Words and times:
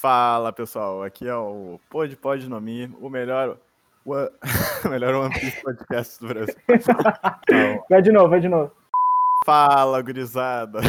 Fala 0.00 0.50
pessoal, 0.50 1.02
aqui 1.02 1.28
é 1.28 1.34
o 1.36 1.78
Pod 1.90 2.16
Pod 2.16 2.48
no 2.48 2.58
Mi, 2.58 2.90
o 3.02 3.10
melhor, 3.10 3.58
o 4.06 4.88
melhor 4.88 5.14
One 5.14 5.38
Piece 5.38 5.62
podcast 5.62 6.18
do 6.20 6.28
Brasil. 6.28 6.54
Então, 6.70 7.84
vai 7.90 8.00
de 8.00 8.10
novo, 8.10 8.30
vai 8.30 8.40
de 8.40 8.48
novo. 8.48 8.72
Fala, 9.44 10.00
gurizada. 10.00 10.80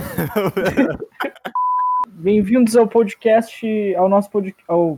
Bem-vindos 2.07 2.77
ao 2.77 2.87
podcast, 2.87 3.67
ao 3.95 4.07
nosso 4.07 4.31
podcast, 4.31 4.63
ao 4.69 4.95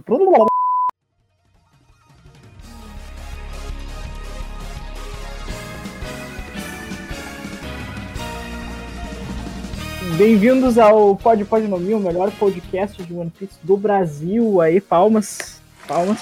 Bem-vindos 10.17 10.77
ao 10.77 11.15
Pod 11.15 11.43
Pod 11.45 11.67
no 11.67 11.79
Mil, 11.79 11.97
o 11.97 11.99
melhor 11.99 12.31
podcast 12.33 13.01
de 13.01 13.13
One 13.13 13.31
Piece 13.31 13.57
do 13.63 13.75
Brasil. 13.75 14.61
Aí, 14.61 14.79
palmas, 14.79 15.59
palmas. 15.87 16.21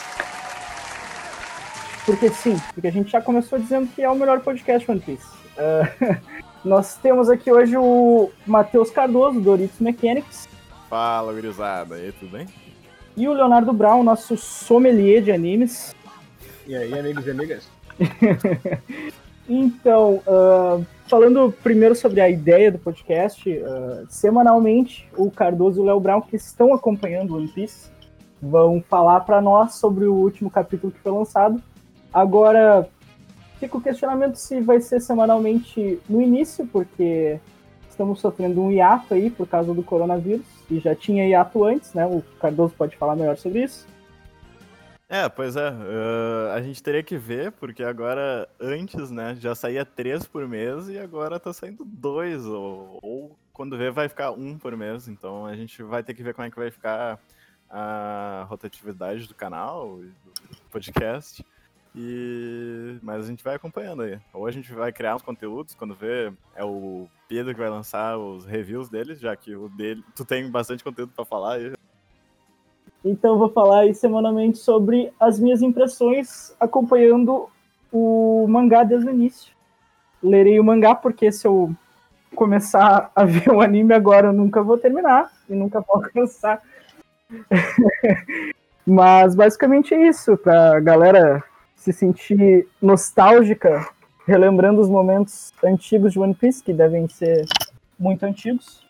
Porque 2.05 2.30
sim, 2.30 2.55
porque 2.73 2.88
a 2.88 2.91
gente 2.91 3.12
já 3.12 3.22
começou 3.22 3.59
dizendo 3.59 3.88
que 3.94 4.02
é 4.02 4.09
o 4.09 4.16
melhor 4.16 4.40
podcast 4.40 4.85
de 4.85 4.91
One 4.91 5.02
Piece. 5.02 5.27
Uh, 5.58 6.16
nós 6.63 6.96
temos 6.96 7.30
aqui 7.30 7.52
hoje 7.52 7.76
o 7.76 8.32
Matheus 8.48 8.91
Cardoso, 8.91 9.41
Doritos 9.41 9.80
Mechanics. 9.82 10.48
Fala, 10.90 11.34
gurizada. 11.34 11.99
E 11.99 12.05
aí, 12.05 12.12
tudo 12.13 12.32
bem? 12.32 12.48
E 13.18 13.27
o 13.27 13.34
Leonardo 13.34 13.73
Brown, 13.73 14.04
nosso 14.04 14.38
sommelier 14.38 15.21
de 15.21 15.34
animes. 15.34 15.94
E 16.66 16.76
aí, 16.77 16.98
amigos 16.98 17.27
e 17.27 17.32
amigas? 17.32 17.68
então, 19.48 20.22
uh, 20.27 20.86
falando 21.08 21.54
primeiro 21.63 21.95
sobre 21.95 22.22
a 22.22 22.30
ideia 22.30 22.72
do 22.72 22.80
podcast, 22.80 23.49
uh, 23.49 24.05
semanalmente 24.09 25.08
o 25.18 25.30
Cardoso 25.30 25.80
e 25.80 25.82
o 25.82 25.86
Léo 25.86 25.99
Brown, 25.99 26.22
que 26.22 26.36
estão 26.36 26.73
acompanhando 26.73 27.32
o 27.32 27.38
One 27.38 27.48
Piece, 27.48 27.90
vão 28.41 28.84
falar 28.90 29.22
para 29.22 29.41
nós 29.41 29.76
sobre 29.76 30.05
o 30.05 30.13
último 30.13 30.49
capítulo 30.49 30.91
que 30.91 30.99
foi 30.99 31.12
lançado. 31.12 31.62
Agora, 32.13 32.88
fica 33.60 33.77
o 33.77 33.82
questionamento 33.82 34.35
se 34.35 34.60
vai 34.62 34.82
ser 34.82 34.99
semanalmente 34.99 35.99
no 36.10 36.21
início, 36.21 36.65
porque 36.68 37.40
estamos 37.90 38.20
sofrendo 38.20 38.62
um 38.62 38.71
hiato 38.71 39.13
aí 39.13 39.30
por 39.30 39.48
causa 39.48 39.74
do 39.74 39.84
coronavírus, 39.84 40.46
e 40.70 40.80
já 40.80 40.96
tinha 40.96 41.27
hiato 41.27 41.63
antes, 41.63 41.93
né? 41.93 42.05
O 42.05 42.24
Cardoso 42.40 42.74
pode 42.77 42.96
falar 42.96 43.15
melhor 43.15 43.37
sobre 43.37 43.63
isso. 43.63 43.85
É, 45.13 45.27
pois 45.27 45.57
é. 45.57 45.70
Uh, 45.70 46.51
a 46.55 46.62
gente 46.62 46.81
teria 46.81 47.04
que 47.04 47.17
ver, 47.17 47.51
porque 47.51 47.84
agora, 47.84 48.48
antes, 48.57 49.12
né, 49.12 49.35
já 49.35 49.53
saía 49.53 49.84
três 49.84 50.26
por 50.26 50.48
mês 50.48 50.87
e 50.87 50.98
agora 50.98 51.37
tá 51.37 51.51
saindo 51.51 51.84
dois, 51.84 52.45
ou, 52.45 52.98
ou 53.01 53.37
quando 53.51 53.77
vê 53.77 53.91
vai 53.91 54.07
ficar 54.07 54.31
um 54.31 54.57
por 54.57 54.73
mês. 54.77 55.09
Então 55.09 55.45
a 55.45 55.53
gente 55.53 55.84
vai 55.84 56.01
ter 56.01 56.13
que 56.13 56.23
ver 56.23 56.34
como 56.34 56.48
é 56.48 56.49
que 56.49 56.55
vai 56.55 56.71
ficar 56.71 57.20
a 57.70 58.45
rotatividade 58.48 59.27
do 59.27 59.35
canal, 59.35 59.98
do 59.98 60.13
podcast. 60.71 61.46
E... 61.93 62.98
Mas 63.01 63.25
a 63.25 63.27
gente 63.27 63.43
vai 63.43 63.55
acompanhando 63.55 64.03
aí. 64.03 64.18
Ou 64.31 64.47
a 64.47 64.51
gente 64.51 64.72
vai 64.73 64.94
criar 64.94 65.18
uns 65.18 65.22
conteúdos, 65.22 65.75
quando 65.75 65.94
vê, 65.94 66.31
é 66.56 66.63
o 66.63 67.09
Pedro 67.28 67.53
que 67.53 67.59
vai 67.59 67.69
lançar 67.69 68.18
os 68.18 68.46
reviews 68.46 68.88
deles, 68.88 69.19
já 69.19 69.35
que 69.35 69.57
o 69.57 69.68
dele. 69.68 70.06
Tu 70.16 70.23
tem 70.23 70.50
bastante 70.50 70.85
conteúdo 70.85 71.12
para 71.13 71.25
falar 71.25 71.56
aí. 71.56 71.73
Então 73.03 73.38
vou 73.38 73.50
falar 73.50 73.94
semanalmente 73.96 74.59
sobre 74.59 75.12
as 75.19 75.40
minhas 75.40 75.62
impressões 75.62 76.56
acompanhando 76.59 77.50
o 77.91 78.46
mangá 78.47 78.84
desde 78.84 79.08
o 79.08 79.13
início. 79.13 79.53
Lerei 80.22 80.59
o 80.59 80.63
mangá 80.63 80.94
porque 80.94 81.31
se 81.31 81.47
eu 81.47 81.74
começar 82.35 83.12
a 83.16 83.24
ver 83.25 83.50
o 83.50 83.62
anime 83.62 83.94
agora 83.94 84.28
eu 84.28 84.34
nunca 84.34 84.62
vou 84.62 84.78
terminar 84.78 85.31
e 85.50 85.56
nunca 85.56 85.81
vou 85.81 85.97
alcançar. 86.03 86.62
Mas 88.85 89.36
basicamente 89.36 89.94
é 89.94 90.08
isso, 90.08 90.36
pra 90.38 90.80
galera 90.80 91.44
se 91.75 91.94
sentir 91.94 92.68
nostálgica, 92.81 93.88
relembrando 94.28 94.81
os 94.81 94.90
momentos 94.90 95.54
antigos 95.64 96.14
de 96.14 96.20
One 96.20 96.34
Piece, 96.34 96.64
que 96.64 96.74
devem 96.74 97.08
ser 97.08 97.46
muito 97.98 98.24
antigos. 98.24 98.86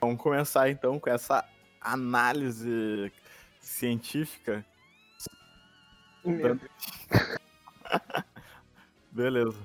Vamos 0.00 0.20
começar 0.20 0.70
então 0.70 0.98
com 0.98 1.10
essa 1.10 1.44
análise 1.86 3.12
científica. 3.60 4.64
Beleza. 9.10 9.58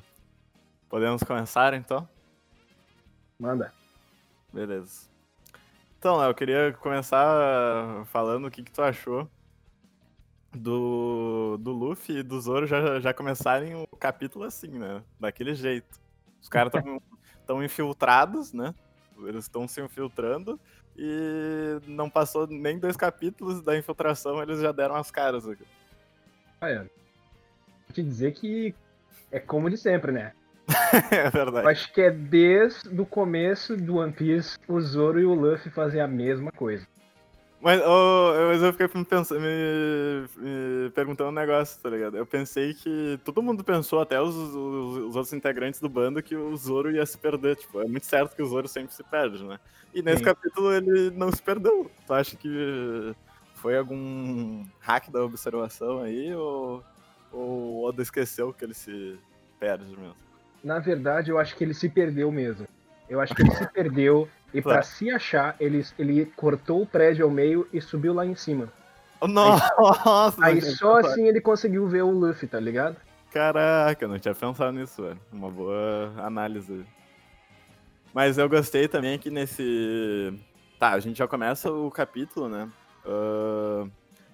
Podemos 0.88 1.24
começar 1.24 1.74
então? 1.74 2.08
Manda. 3.40 3.74
Beleza. 4.54 5.10
Então, 5.98 6.22
eu 6.24 6.34
queria 6.34 6.74
começar 6.74 8.06
falando 8.08 8.46
o 8.48 8.52
que, 8.52 8.64
que 8.64 8.72
tu 8.72 8.82
achou 8.82 9.30
do, 10.52 11.58
do 11.58 11.72
Luffy 11.72 12.18
e 12.18 12.24
do 12.24 12.40
Zoro 12.40 12.68
já, 12.68 13.00
já 13.00 13.14
começarem 13.14 13.76
o 13.76 13.88
capítulo 13.98 14.46
assim, 14.46 14.68
né? 14.68 15.04
Daquele 15.20 15.56
jeito. 15.56 16.00
Os 16.42 16.50
caras 16.50 16.74
estão 17.40 17.64
infiltrados, 17.64 18.54
né? 18.54 18.74
Eles 19.20 19.46
estão 19.46 19.68
se 19.68 19.82
infiltrando 19.82 20.60
e 20.98 21.80
não 21.88 22.10
passou 22.10 22.48
nem 22.48 22.78
dois 22.78 22.96
capítulos 22.96 23.62
da 23.62 23.78
infiltração, 23.78 24.42
eles 24.42 24.60
já 24.60 24.72
deram 24.72 24.96
as 24.96 25.10
caras 25.12 25.48
aqui. 25.48 25.66
Ah, 26.60 26.70
é. 26.70 26.78
Vou 26.78 27.94
te 27.94 28.04
dizer 28.04 28.34
que 28.34 28.76
é 29.32 29.40
como 29.40 29.70
de 29.70 29.78
sempre, 29.78 30.12
né? 30.12 30.34
é 31.12 31.30
verdade. 31.30 31.66
Eu 31.66 31.70
acho 31.70 31.92
que 31.94 32.02
é 32.02 32.12
desde 32.12 32.90
o 33.00 33.06
começo 33.06 33.76
do 33.76 33.98
One 33.98 34.14
Piece, 34.14 34.58
o 34.68 34.80
Zoro 34.80 35.20
e 35.20 35.26
o 35.26 35.34
Luffy 35.34 35.72
fazem 35.72 36.02
a 36.02 36.08
mesma 36.08 36.52
coisa. 36.52 36.88
Mas, 37.62 37.80
oh, 37.86 38.34
mas 38.48 38.64
eu 38.64 38.74
fiquei 38.74 38.88
pensando, 39.06 39.40
me, 39.40 40.28
me, 40.38 40.90
perguntando 40.90 41.30
um 41.30 41.34
negócio, 41.34 41.80
tá 41.80 41.92
ligado? 41.92 42.18
Eu 42.18 42.26
pensei 42.26 42.74
que 42.74 43.20
todo 43.24 43.44
mundo 43.44 43.64
pensou, 43.64 44.02
até 44.02 44.20
os, 44.20 44.36
os, 44.36 44.56
os, 44.56 45.16
outros 45.16 45.32
integrantes 45.32 45.80
do 45.80 45.88
bando, 45.88 46.24
que 46.24 46.36
o 46.36 46.58
Zoro 46.58 46.92
ia 46.92 47.06
se 47.06 47.16
perder. 47.16 47.56
Tipo, 47.58 47.82
é 47.82 47.86
muito 47.86 48.08
certo 48.08 48.36
que 48.36 48.42
o 48.42 48.48
Zoro 48.48 48.68
sempre 48.68 48.92
se 48.94 49.04
perde, 49.04 49.44
né? 49.44 49.60
E 49.94 50.02
nesse 50.02 50.20
Sim. 50.20 50.26
capítulo 50.26 50.74
ele 50.74 51.12
não 51.12 51.32
se 51.32 51.40
perdeu. 51.40 51.92
Tu 52.08 52.14
acha 52.14 52.36
que 52.36 53.16
foi 53.54 53.78
algum 53.78 54.66
hack 54.80 55.12
da 55.12 55.24
observação 55.24 56.02
aí, 56.02 56.34
ou, 56.34 56.84
ou 57.32 57.42
o 57.42 57.84
Oda 57.84 58.02
esqueceu 58.02 58.52
que 58.52 58.66
ele 58.66 58.74
se 58.74 59.20
perde 59.60 59.86
mesmo? 59.86 60.16
Na 60.64 60.80
verdade, 60.80 61.30
eu 61.30 61.38
acho 61.38 61.56
que 61.56 61.64
ele 61.64 61.76
se 61.76 61.88
perdeu 61.90 62.32
mesmo. 62.32 62.68
Eu 63.08 63.22
acho 63.22 63.36
que 63.36 63.44
ele 63.44 63.52
se 63.52 63.68
perdeu 63.72 64.28
e 64.54 64.62
para 64.62 64.82
se 64.82 65.10
achar, 65.10 65.56
ele, 65.60 65.86
ele 65.98 66.26
cortou 66.36 66.82
o 66.82 66.86
prédio 66.86 67.26
ao 67.26 67.32
meio 67.32 67.68
e 67.72 67.82
subiu 67.82 68.14
lá 68.14 68.26
em 68.26 68.36
cima. 68.36 68.72
Nossa! 69.22 70.44
Aí, 70.44 70.56
aí 70.56 70.62
só 70.62 70.98
assim 70.98 71.28
ele 71.28 71.40
conseguiu 71.40 71.88
ver 71.88 72.02
o 72.04 72.12
Luffy, 72.12 72.48
tá 72.48 72.60
ligado? 72.60 72.98
Caraca, 73.32 74.04
eu 74.04 74.10
não 74.10 74.20
tinha 74.20 74.36
pensado 74.36 74.72
nisso, 74.72 75.04
velho. 75.04 75.20
Uma 75.32 75.50
boa 75.50 76.14
análise. 76.18 76.86
Mas 78.14 78.38
eu 78.38 78.50
gostei 78.50 78.88
também 78.88 79.18
que 79.18 79.30
nesse. 79.30 80.34
Tá, 80.78 80.90
a 80.90 81.00
gente 81.00 81.18
já 81.18 81.28
começa 81.28 81.72
o 81.72 81.90
capítulo, 81.90 82.50
né? 82.50 82.70
Uh, 83.06 83.90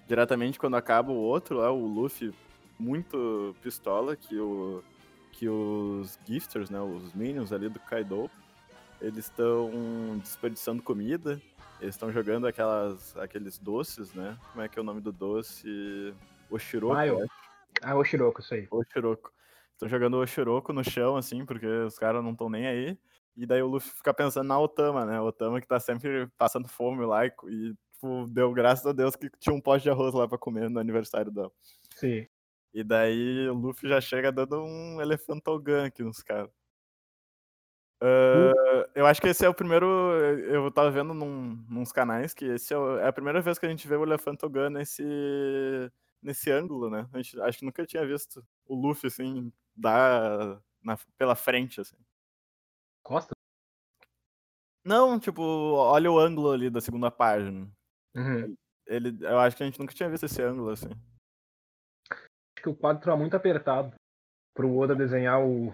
diretamente 0.06 0.58
quando 0.58 0.76
acaba 0.76 1.12
o 1.12 1.16
outro, 1.16 1.58
lá, 1.58 1.70
o 1.70 1.86
Luffy 1.86 2.34
muito 2.78 3.54
pistola 3.62 4.16
que, 4.16 4.38
o, 4.38 4.82
que 5.32 5.48
os 5.48 6.18
gifters, 6.26 6.70
né? 6.70 6.80
Os 6.80 7.12
minions 7.12 7.52
ali 7.52 7.68
do 7.68 7.78
Kaido 7.78 8.28
eles 9.00 9.26
estão 9.26 10.18
desperdiçando 10.18 10.82
comida, 10.82 11.40
eles 11.80 11.94
estão 11.94 12.10
jogando 12.10 12.46
aquelas, 12.46 13.16
aqueles 13.16 13.58
doces, 13.58 14.12
né? 14.12 14.36
Como 14.50 14.62
é 14.62 14.68
que 14.68 14.78
é 14.78 14.82
o 14.82 14.84
nome 14.84 15.00
do 15.00 15.12
doce? 15.12 16.14
Oshiroko, 16.50 16.94
Maio. 16.94 17.26
Ah, 17.82 17.96
Oshiroko, 17.96 18.40
isso 18.40 18.54
aí. 18.54 18.66
Oshiroko. 18.70 19.32
Estão 19.72 19.88
jogando 19.88 20.16
Oshiroko 20.18 20.72
no 20.72 20.82
chão, 20.82 21.16
assim, 21.16 21.44
porque 21.44 21.66
os 21.66 21.98
caras 21.98 22.22
não 22.22 22.32
estão 22.32 22.50
nem 22.50 22.66
aí. 22.66 22.98
E 23.36 23.46
daí 23.46 23.62
o 23.62 23.68
Luffy 23.68 23.92
fica 23.92 24.12
pensando 24.12 24.48
na 24.48 24.58
Otama, 24.58 25.06
né? 25.06 25.20
Otama 25.20 25.60
que 25.60 25.68
tá 25.68 25.78
sempre 25.78 26.26
passando 26.36 26.66
fome 26.66 27.06
lá 27.06 27.24
e, 27.24 27.32
e 27.46 27.74
tipo, 27.92 28.26
deu 28.28 28.52
graças 28.52 28.84
a 28.84 28.92
Deus 28.92 29.14
que 29.14 29.30
tinha 29.38 29.54
um 29.54 29.60
pote 29.60 29.84
de 29.84 29.90
arroz 29.90 30.12
lá 30.12 30.26
pra 30.26 30.36
comer 30.36 30.68
no 30.68 30.80
aniversário 30.80 31.30
dela. 31.30 31.52
Sim. 31.94 32.26
E 32.74 32.82
daí 32.82 33.48
o 33.48 33.54
Luffy 33.54 33.88
já 33.88 34.00
chega 34.00 34.32
dando 34.32 34.60
um 34.60 35.00
elefantogan 35.00 35.86
aqui 35.86 36.02
nos 36.02 36.22
caras. 36.22 36.50
Uh, 38.02 38.67
eu 38.98 39.06
acho 39.06 39.20
que 39.20 39.28
esse 39.28 39.44
é 39.46 39.48
o 39.48 39.54
primeiro. 39.54 39.86
Eu 39.86 40.72
tava 40.72 40.90
vendo 40.90 41.14
num, 41.14 41.54
nos 41.68 41.92
canais 41.92 42.34
que 42.34 42.44
esse 42.44 42.74
é, 42.74 42.76
o, 42.76 42.98
é, 42.98 43.06
a 43.06 43.12
primeira 43.12 43.40
vez 43.40 43.56
que 43.56 43.64
a 43.64 43.68
gente 43.68 43.86
vê 43.86 43.94
o 43.94 44.02
Elefantogun 44.02 44.70
nesse, 44.70 45.04
nesse 46.20 46.50
ângulo, 46.50 46.90
né? 46.90 47.08
A 47.12 47.18
gente, 47.18 47.40
acho 47.40 47.58
que 47.60 47.64
nunca 47.64 47.86
tinha 47.86 48.04
visto 48.04 48.44
o 48.66 48.74
Luffy 48.74 49.06
assim, 49.06 49.52
dar 49.76 50.60
na, 50.82 50.98
pela 51.16 51.36
frente, 51.36 51.80
assim. 51.80 51.96
Costa? 53.04 53.36
Não, 54.84 55.20
tipo, 55.20 55.42
olha 55.42 56.10
o 56.10 56.18
ângulo 56.18 56.50
ali 56.50 56.68
da 56.68 56.80
segunda 56.80 57.08
página. 57.08 57.70
Uhum. 58.16 58.56
Ele, 58.84 59.16
eu 59.20 59.38
acho 59.38 59.56
que 59.56 59.62
a 59.62 59.66
gente 59.66 59.78
nunca 59.78 59.94
tinha 59.94 60.10
visto 60.10 60.26
esse 60.26 60.42
ângulo, 60.42 60.70
assim. 60.70 60.90
Acho 62.10 62.62
que 62.64 62.68
o 62.68 62.74
quadro 62.74 63.04
tá 63.04 63.16
muito 63.16 63.36
apertado 63.36 63.94
pro 64.52 64.76
Oda 64.76 64.96
desenhar 64.96 65.40
o, 65.40 65.72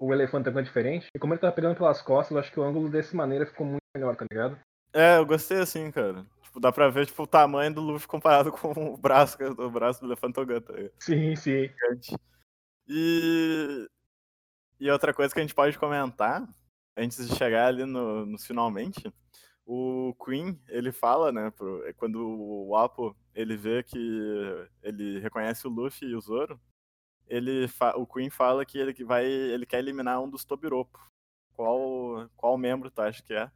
o 0.00 0.14
elefante 0.14 0.48
é 0.48 0.62
diferente. 0.62 1.06
E 1.14 1.18
como 1.18 1.34
ele 1.34 1.40
tá 1.40 1.52
pegando 1.52 1.76
pelas 1.76 2.00
costas, 2.00 2.32
eu 2.32 2.38
acho 2.38 2.50
que 2.50 2.58
o 2.58 2.62
ângulo 2.62 2.88
dessa 2.88 3.14
maneira 3.14 3.44
ficou 3.44 3.66
muito 3.66 3.82
melhor, 3.94 4.16
tá 4.16 4.24
ligado? 4.30 4.58
É, 4.94 5.18
eu 5.18 5.26
gostei 5.26 5.58
assim, 5.58 5.90
cara. 5.90 6.26
Tipo, 6.42 6.58
dá 6.58 6.72
pra 6.72 6.88
ver 6.88 7.06
tipo, 7.06 7.22
o 7.22 7.26
tamanho 7.26 7.72
do 7.72 7.82
Luffy 7.82 8.08
comparado 8.08 8.50
com 8.50 8.94
o 8.94 8.96
braço, 8.96 9.36
o 9.58 9.70
braço 9.70 10.00
do 10.00 10.06
Elefantoganta. 10.06 10.90
Sim, 10.98 11.36
sim. 11.36 11.70
E... 12.88 13.88
e 14.80 14.90
outra 14.90 15.12
coisa 15.12 15.32
que 15.32 15.38
a 15.38 15.42
gente 15.42 15.54
pode 15.54 15.78
comentar, 15.78 16.48
antes 16.96 17.28
de 17.28 17.36
chegar 17.36 17.66
ali 17.66 17.84
no, 17.84 18.24
no 18.24 18.38
finalmente, 18.38 19.12
o 19.66 20.16
Queen, 20.24 20.58
ele 20.68 20.90
fala, 20.90 21.30
né, 21.30 21.50
pro, 21.50 21.84
quando 21.96 22.16
o 22.18 22.74
Apo, 22.74 23.14
ele 23.34 23.56
vê 23.56 23.82
que 23.82 24.68
ele 24.82 25.20
reconhece 25.20 25.66
o 25.66 25.70
Luffy 25.70 26.08
e 26.08 26.16
o 26.16 26.20
Zoro, 26.20 26.58
ele 27.30 27.66
o 27.94 28.06
Queen 28.06 28.28
fala 28.28 28.66
que 28.66 28.76
ele 28.78 28.92
vai, 29.04 29.24
ele 29.24 29.64
quer 29.64 29.78
eliminar 29.78 30.20
um 30.20 30.28
dos 30.28 30.44
Tobiropo. 30.44 30.98
Qual 31.54 32.28
qual 32.36 32.58
membro 32.58 32.90
tu 32.90 33.00
acha 33.00 33.22
que 33.22 33.32
é? 33.32 33.50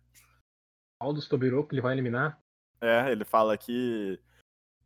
Qual 0.99 1.13
dos 1.13 1.29
Tobiropo 1.29 1.75
ele 1.75 1.83
vai 1.83 1.93
eliminar? 1.93 2.41
É, 2.81 3.11
ele 3.11 3.25
fala 3.25 3.59
que 3.59 4.19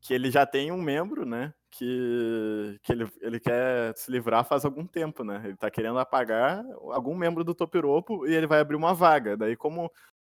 que 0.00 0.14
ele 0.14 0.30
já 0.30 0.46
tem 0.46 0.70
um 0.70 0.80
membro, 0.80 1.26
né, 1.26 1.52
que, 1.70 2.78
que 2.82 2.92
ele, 2.92 3.10
ele 3.20 3.40
quer 3.40 3.96
se 3.96 4.10
livrar 4.10 4.44
faz 4.44 4.64
algum 4.64 4.86
tempo, 4.86 5.24
né? 5.24 5.42
Ele 5.44 5.56
tá 5.56 5.70
querendo 5.70 5.98
apagar 5.98 6.64
algum 6.92 7.14
membro 7.14 7.44
do 7.44 7.54
Topiropo 7.54 8.26
e 8.26 8.34
ele 8.34 8.46
vai 8.46 8.60
abrir 8.60 8.76
uma 8.76 8.94
vaga. 8.94 9.36
Daí, 9.36 9.56
como 9.56 9.90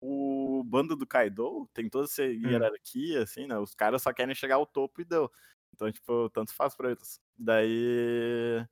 o 0.00 0.62
bando 0.64 0.96
do 0.96 1.06
Kaido 1.06 1.68
tem 1.74 1.88
toda 1.88 2.04
essa 2.04 2.22
hum. 2.22 2.48
hierarquia, 2.48 3.22
assim, 3.22 3.46
né? 3.46 3.58
Os 3.58 3.74
caras 3.74 4.02
só 4.02 4.12
querem 4.12 4.34
chegar 4.34 4.56
ao 4.56 4.66
topo 4.66 5.00
e 5.00 5.04
deu. 5.04 5.30
Então, 5.74 5.90
tipo, 5.90 6.30
tanto 6.30 6.54
faz 6.54 6.74
pra 6.74 6.90
eles. 6.90 7.20
Daí. 7.36 8.66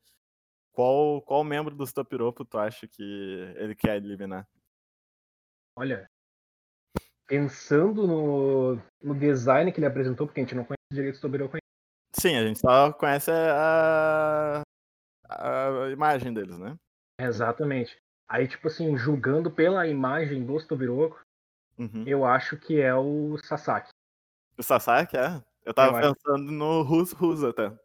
Qual, 0.73 1.23
qual 1.23 1.43
membro 1.43 1.75
dos 1.75 1.93
Topiropo 1.93 2.45
tu 2.45 2.59
acha 2.59 2.87
que 2.87 3.55
ele 3.57 3.75
quer 3.75 3.97
eliminar? 3.97 4.47
Olha, 5.75 6.09
pensando 7.27 8.07
no, 8.07 8.77
no 9.03 9.15
design 9.19 9.73
que 9.73 9.79
ele 9.79 9.87
apresentou, 9.87 10.27
porque 10.27 10.41
a 10.41 10.43
gente 10.45 10.55
não 10.55 10.65
conhece 10.65 10.77
direito 10.93 11.17
o 11.17 11.21
Topiropo 11.21 11.57
Sim, 12.19 12.37
a 12.37 12.47
gente 12.47 12.59
só 12.59 12.93
conhece 12.93 13.31
a, 13.31 14.63
a 15.29 15.91
imagem 15.91 16.33
deles, 16.33 16.59
né? 16.59 16.75
Exatamente. 17.21 17.97
Aí, 18.29 18.49
tipo 18.49 18.69
assim, 18.69 18.97
julgando 18.97 19.51
pela 19.51 19.87
imagem 19.87 20.45
do 20.45 20.67
Tobiroco, 20.67 21.21
uhum. 21.79 22.05
eu 22.07 22.25
acho 22.25 22.57
que 22.57 22.81
é 22.81 22.95
o 22.95 23.37
Sasaki. 23.39 23.91
O 24.59 24.63
Sasaki, 24.63 25.17
é? 25.17 25.43
Eu 25.67 25.75
tava 25.75 26.01
eu 26.01 26.15
pensando 26.15 26.45
acho. 26.45 26.53
no 26.53 26.83
Rus 26.83 27.11
Rus 27.11 27.43
até. 27.43 27.77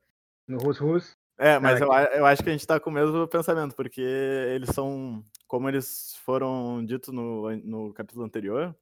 No 0.48 0.60
Rus 0.60 0.78
Rus? 0.78 1.18
É, 1.38 1.58
mas 1.58 1.82
eu, 1.82 1.92
eu 1.92 2.26
acho 2.28 2.44
que 2.44 2.50
a 2.50 2.52
gente 2.52 2.68
tá 2.68 2.80
com 2.80 2.92
o 2.92 2.94
mesmo 2.94 3.28
pensamento, 3.28 3.76
porque 3.76 4.00
eles 4.00 4.70
são, 4.70 5.26
como 5.48 5.68
eles 5.68 6.16
foram 6.24 6.86
ditos 6.86 7.12
no, 7.12 7.50
no 7.58 7.92
capítulo 7.92 8.24
anterior, 8.24 8.76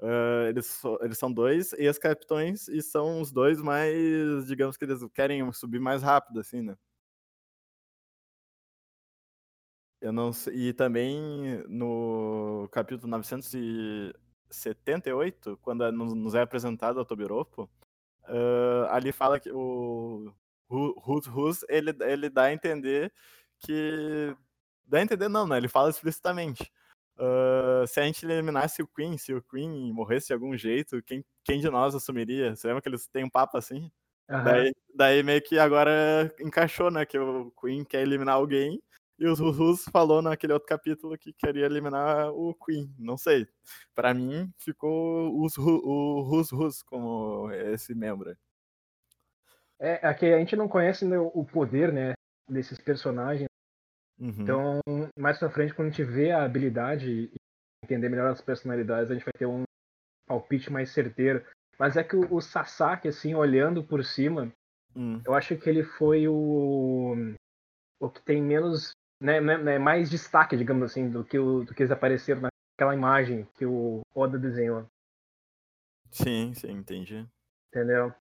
uh, 0.00 0.48
eles, 0.48 0.82
eles 1.00 1.16
são 1.16 1.32
dois 1.32 1.72
ex-capitões 1.72 2.68
e 2.68 2.82
são 2.82 3.22
os 3.22 3.32
dois 3.32 3.62
mais, 3.62 4.46
digamos 4.46 4.76
que 4.76 4.84
eles 4.84 5.00
querem 5.14 5.50
subir 5.52 5.80
mais 5.80 6.02
rápido, 6.02 6.40
assim, 6.40 6.60
né? 6.60 6.76
Eu 10.00 10.12
não 10.12 10.32
sei. 10.32 10.68
E 10.68 10.72
também 10.74 11.64
no 11.68 12.68
capítulo 12.70 13.08
978, 13.08 15.58
quando 15.62 15.90
nos 15.90 16.34
é 16.34 16.42
apresentado 16.42 17.00
o 17.00 17.04
Tobiropo, 17.04 17.68
uh, 18.28 18.86
ali 18.90 19.12
fala 19.12 19.40
que 19.40 19.50
o 19.50 20.32
Rus 20.68 21.26
Rus 21.26 21.64
ele, 21.68 21.94
ele 22.00 22.28
dá 22.28 22.44
a 22.44 22.52
entender 22.52 23.12
que. 23.60 24.34
Dá 24.86 24.98
a 24.98 25.02
entender, 25.02 25.28
não, 25.28 25.46
né? 25.46 25.56
Ele 25.56 25.68
fala 25.68 25.90
explicitamente. 25.90 26.70
Uh, 27.18 27.86
se 27.86 27.98
a 27.98 28.04
gente 28.04 28.24
eliminasse 28.26 28.82
o 28.82 28.86
Queen, 28.86 29.16
se 29.16 29.32
o 29.32 29.42
Queen 29.42 29.92
morresse 29.92 30.28
de 30.28 30.32
algum 30.34 30.56
jeito, 30.56 31.02
quem, 31.02 31.24
quem 31.42 31.60
de 31.60 31.70
nós 31.70 31.94
assumiria? 31.94 32.54
Você 32.54 32.66
lembra 32.68 32.82
que 32.82 32.88
eles 32.88 33.06
têm 33.08 33.24
um 33.24 33.30
papo 33.30 33.56
assim? 33.56 33.90
Uhum. 34.28 34.44
Daí, 34.44 34.74
daí 34.94 35.22
meio 35.22 35.42
que 35.42 35.58
agora 35.58 36.32
encaixou, 36.40 36.90
né? 36.90 37.06
Que 37.06 37.18
o 37.18 37.50
Queen 37.60 37.84
quer 37.84 38.02
eliminar 38.02 38.34
alguém 38.34 38.80
e 39.18 39.26
os 39.26 39.40
Rus 39.40 39.84
falou 39.84 40.20
naquele 40.20 40.52
outro 40.52 40.68
capítulo 40.68 41.16
que 41.16 41.32
queria 41.32 41.64
eliminar 41.64 42.30
o 42.30 42.54
Queen. 42.54 42.94
Não 42.98 43.16
sei. 43.16 43.48
Para 43.94 44.12
mim, 44.12 44.52
ficou 44.58 45.42
os, 45.42 45.56
o 45.56 46.20
Rus 46.20 46.50
Rus 46.50 46.82
como 46.82 47.50
esse 47.50 47.94
membro. 47.94 48.36
É, 49.78 50.06
aqui 50.06 50.26
a 50.26 50.38
gente 50.38 50.56
não 50.56 50.68
conhece 50.68 51.04
né, 51.04 51.18
o 51.18 51.44
poder, 51.44 51.92
né, 51.92 52.12
desses 52.48 52.78
personagens. 52.78 53.48
Uhum. 54.18 54.34
Então, 54.38 54.80
mais 55.18 55.38
pra 55.38 55.50
frente, 55.50 55.74
quando 55.74 55.88
a 55.88 55.90
gente 55.90 56.04
vê 56.04 56.30
a 56.30 56.44
habilidade 56.44 57.10
e 57.10 57.34
entender 57.84 58.08
melhor 58.08 58.30
as 58.30 58.40
personalidades, 58.40 59.10
a 59.10 59.14
gente 59.14 59.24
vai 59.24 59.34
ter 59.34 59.46
um 59.46 59.64
palpite 60.26 60.70
mais 60.70 60.90
certeiro. 60.90 61.44
Mas 61.78 61.96
é 61.96 62.04
que 62.04 62.16
o, 62.16 62.34
o 62.34 62.40
Sasaki, 62.40 63.08
assim, 63.08 63.34
olhando 63.34 63.84
por 63.84 64.02
cima, 64.04 64.50
hum. 64.94 65.20
eu 65.24 65.34
acho 65.34 65.56
que 65.56 65.68
ele 65.68 65.84
foi 65.84 66.26
o, 66.26 67.34
o 68.00 68.10
que 68.10 68.22
tem 68.22 68.42
menos 68.42 68.92
né, 69.20 69.40
né, 69.40 69.58
né, 69.58 69.78
mais 69.78 70.10
destaque, 70.10 70.56
digamos 70.56 70.90
assim, 70.90 71.10
do 71.10 71.24
que, 71.24 71.38
o, 71.38 71.64
do 71.64 71.74
que 71.74 71.82
eles 71.82 71.92
apareceram 71.92 72.42
naquela 72.42 72.94
imagem 72.94 73.44
que 73.54 73.64
o 73.64 74.00
Oda 74.14 74.38
desenhou. 74.38 74.86
Sim, 76.10 76.54
sim, 76.54 76.72
entendi. 76.72 77.26
Entendeu? 77.68 78.14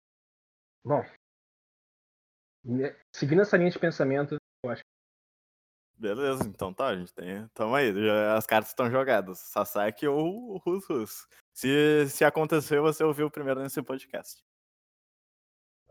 Bom, 0.83 1.03
né, 2.63 2.95
seguindo 3.13 3.41
essa 3.41 3.57
linha 3.57 3.69
de 3.69 3.79
pensamento, 3.79 4.35
eu 4.63 4.71
acho 4.71 4.83
Beleza, 5.95 6.43
então 6.45 6.73
tá, 6.73 6.87
a 6.87 6.97
gente 6.97 7.13
tem. 7.13 7.47
Tamo 7.53 7.75
aí, 7.75 7.93
já, 7.93 8.35
as 8.35 8.45
cartas 8.45 8.71
estão 8.71 8.89
jogadas. 8.91 9.39
Sasaki 9.39 10.05
ou 10.05 10.57
Rus 10.57 10.85
Rus. 10.85 11.27
Se, 11.53 12.09
se 12.09 12.25
aconteceu, 12.25 12.81
você 12.81 13.03
ouviu 13.03 13.31
primeiro 13.31 13.61
nesse 13.61 13.81
podcast. 13.81 14.43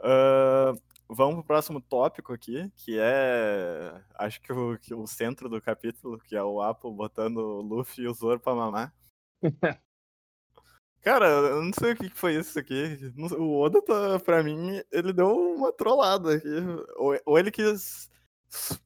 Uh, 0.00 0.78
Vamos 1.14 1.34
pro 1.36 1.44
próximo 1.44 1.78
tópico 1.78 2.32
aqui, 2.32 2.70
que 2.74 2.98
é. 2.98 4.02
Acho 4.14 4.40
que 4.40 4.50
o, 4.50 4.78
que 4.78 4.94
o 4.94 5.06
centro 5.06 5.46
do 5.46 5.60
capítulo, 5.60 6.18
que 6.18 6.34
é 6.34 6.42
o 6.42 6.62
Apple 6.62 6.90
botando 6.90 7.36
o 7.36 7.60
Luffy 7.60 8.04
e 8.04 8.08
o 8.08 8.14
Zoro 8.14 8.40
pra 8.40 8.54
mamar. 8.54 8.94
Cara, 11.02 11.26
eu 11.26 11.62
não 11.62 11.72
sei 11.72 11.92
o 11.92 11.96
que 11.96 12.08
foi 12.08 12.36
isso 12.36 12.58
aqui. 12.58 13.12
O 13.38 13.60
Oda, 13.60 13.82
tá, 13.82 14.20
pra 14.20 14.42
mim, 14.42 14.80
ele 14.90 15.12
deu 15.12 15.28
uma 15.28 15.70
trollada 15.72 16.36
aqui. 16.36 16.48
Ou, 16.96 17.20
ou 17.26 17.38
ele 17.38 17.50
quis, 17.50 18.10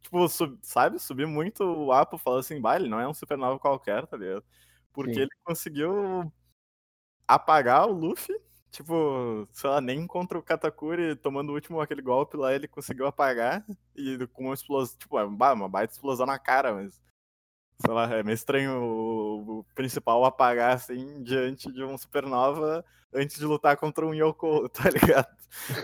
tipo, 0.03 0.29
sub, 0.29 0.59
sabe, 0.63 0.99
subir 0.99 1.27
muito 1.27 1.63
o 1.63 1.93
Apple, 1.93 2.19
falando 2.19 2.41
assim, 2.41 2.61
bah, 2.61 2.75
ele 2.77 2.89
não 2.89 2.99
é 2.99 3.07
um 3.07 3.15
supernova 3.15 3.61
qualquer, 3.61 4.05
tá 4.07 4.17
ligado? 4.17 4.45
Porque 4.93 5.15
Sim. 5.15 5.21
ele 5.21 5.31
conseguiu 5.45 6.33
apagar 7.29 7.87
o 7.87 7.93
Luffy 7.93 8.35
tipo, 8.77 9.49
sei 9.53 9.71
lá, 9.71 9.81
nem 9.81 10.07
contra 10.07 10.39
o 10.39 10.43
Katakuri, 10.43 11.17
tomando 11.17 11.51
o 11.51 11.55
último 11.55 11.81
aquele 11.81 12.03
golpe 12.03 12.37
lá, 12.37 12.55
ele 12.55 12.69
conseguiu 12.69 13.07
apagar 13.07 13.65
e 13.95 14.27
com 14.29 14.45
uma 14.45 14.55
explosão, 14.55 14.99
tipo, 14.99 15.17
uma 15.19 15.69
baita 15.69 15.95
explosão 15.95 16.27
na 16.27 16.39
cara, 16.39 16.75
mas 16.75 17.01
sei 17.79 17.93
lá, 17.93 18.05
é 18.15 18.23
meio 18.23 18.35
estranho 18.35 18.73
o, 18.83 19.61
o, 19.61 19.65
principal 19.75 20.25
apagar 20.25 20.75
assim 20.75 21.23
diante 21.23 21.73
de 21.73 21.83
um 21.83 21.97
supernova 21.97 22.85
antes 23.13 23.39
de 23.39 23.47
lutar 23.47 23.79
contra 23.79 24.07
um 24.07 24.15
Yoko, 24.15 24.69
tá 24.69 24.91
ligado? 24.91 25.35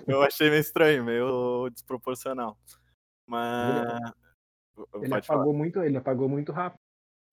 Eu 0.07 0.23
achei 0.23 0.51
meio 0.51 0.61
estranho, 0.61 1.03
meio 1.03 1.71
desproporcional. 1.71 2.59
Mas 3.27 3.87
ele 5.01 5.15
apagou 5.15 5.45
falar. 5.45 5.53
muito, 5.53 5.83
ele 5.83 5.97
apagou 5.97 6.29
muito 6.29 6.53
rápido. 6.53 6.81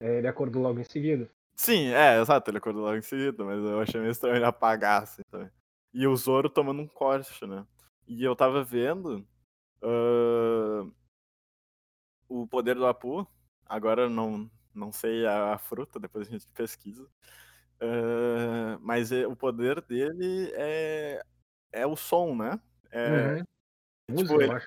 É, 0.00 0.18
ele 0.18 0.28
acordou 0.28 0.62
logo 0.62 0.80
em 0.80 0.84
seguida. 0.84 1.30
Sim, 1.62 1.88
é, 1.88 2.18
exato, 2.18 2.50
ele 2.50 2.56
acordou 2.56 2.84
logo 2.84 2.96
em 2.96 3.02
seguida, 3.02 3.44
mas 3.44 3.62
eu 3.62 3.78
achei 3.80 4.00
meio 4.00 4.10
estranho 4.10 4.36
ele 4.36 4.46
apagar, 4.46 5.02
assim, 5.02 5.20
também. 5.30 5.50
E 5.92 6.06
o 6.06 6.16
Zoro 6.16 6.48
tomando 6.48 6.80
um 6.80 6.88
corte, 6.88 7.46
né? 7.46 7.66
E 8.08 8.24
eu 8.24 8.34
tava 8.34 8.64
vendo 8.64 9.28
uh, 9.82 10.90
o 12.26 12.46
poder 12.46 12.76
do 12.76 12.86
Apu, 12.86 13.28
agora 13.66 14.08
não, 14.08 14.50
não 14.74 14.90
sei 14.90 15.26
a, 15.26 15.52
a 15.52 15.58
fruta, 15.58 16.00
depois 16.00 16.26
a 16.26 16.30
gente 16.30 16.48
pesquisa. 16.48 17.04
Uh, 17.78 18.80
mas 18.80 19.12
é, 19.12 19.26
o 19.26 19.36
poder 19.36 19.82
dele 19.82 20.50
é, 20.54 21.22
é 21.72 21.86
o 21.86 21.94
som, 21.94 22.34
né? 22.34 22.58
É, 22.90 23.10
uhum. 23.10 23.36
Tipo, 24.16 24.32
música, 24.32 24.44
ele, 24.44 24.64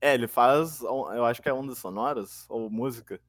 é, 0.00 0.14
ele 0.14 0.28
faz, 0.28 0.80
eu 0.80 1.24
acho 1.24 1.42
que 1.42 1.48
é 1.48 1.52
ondas 1.52 1.78
sonoras, 1.78 2.48
ou 2.48 2.70
música. 2.70 3.20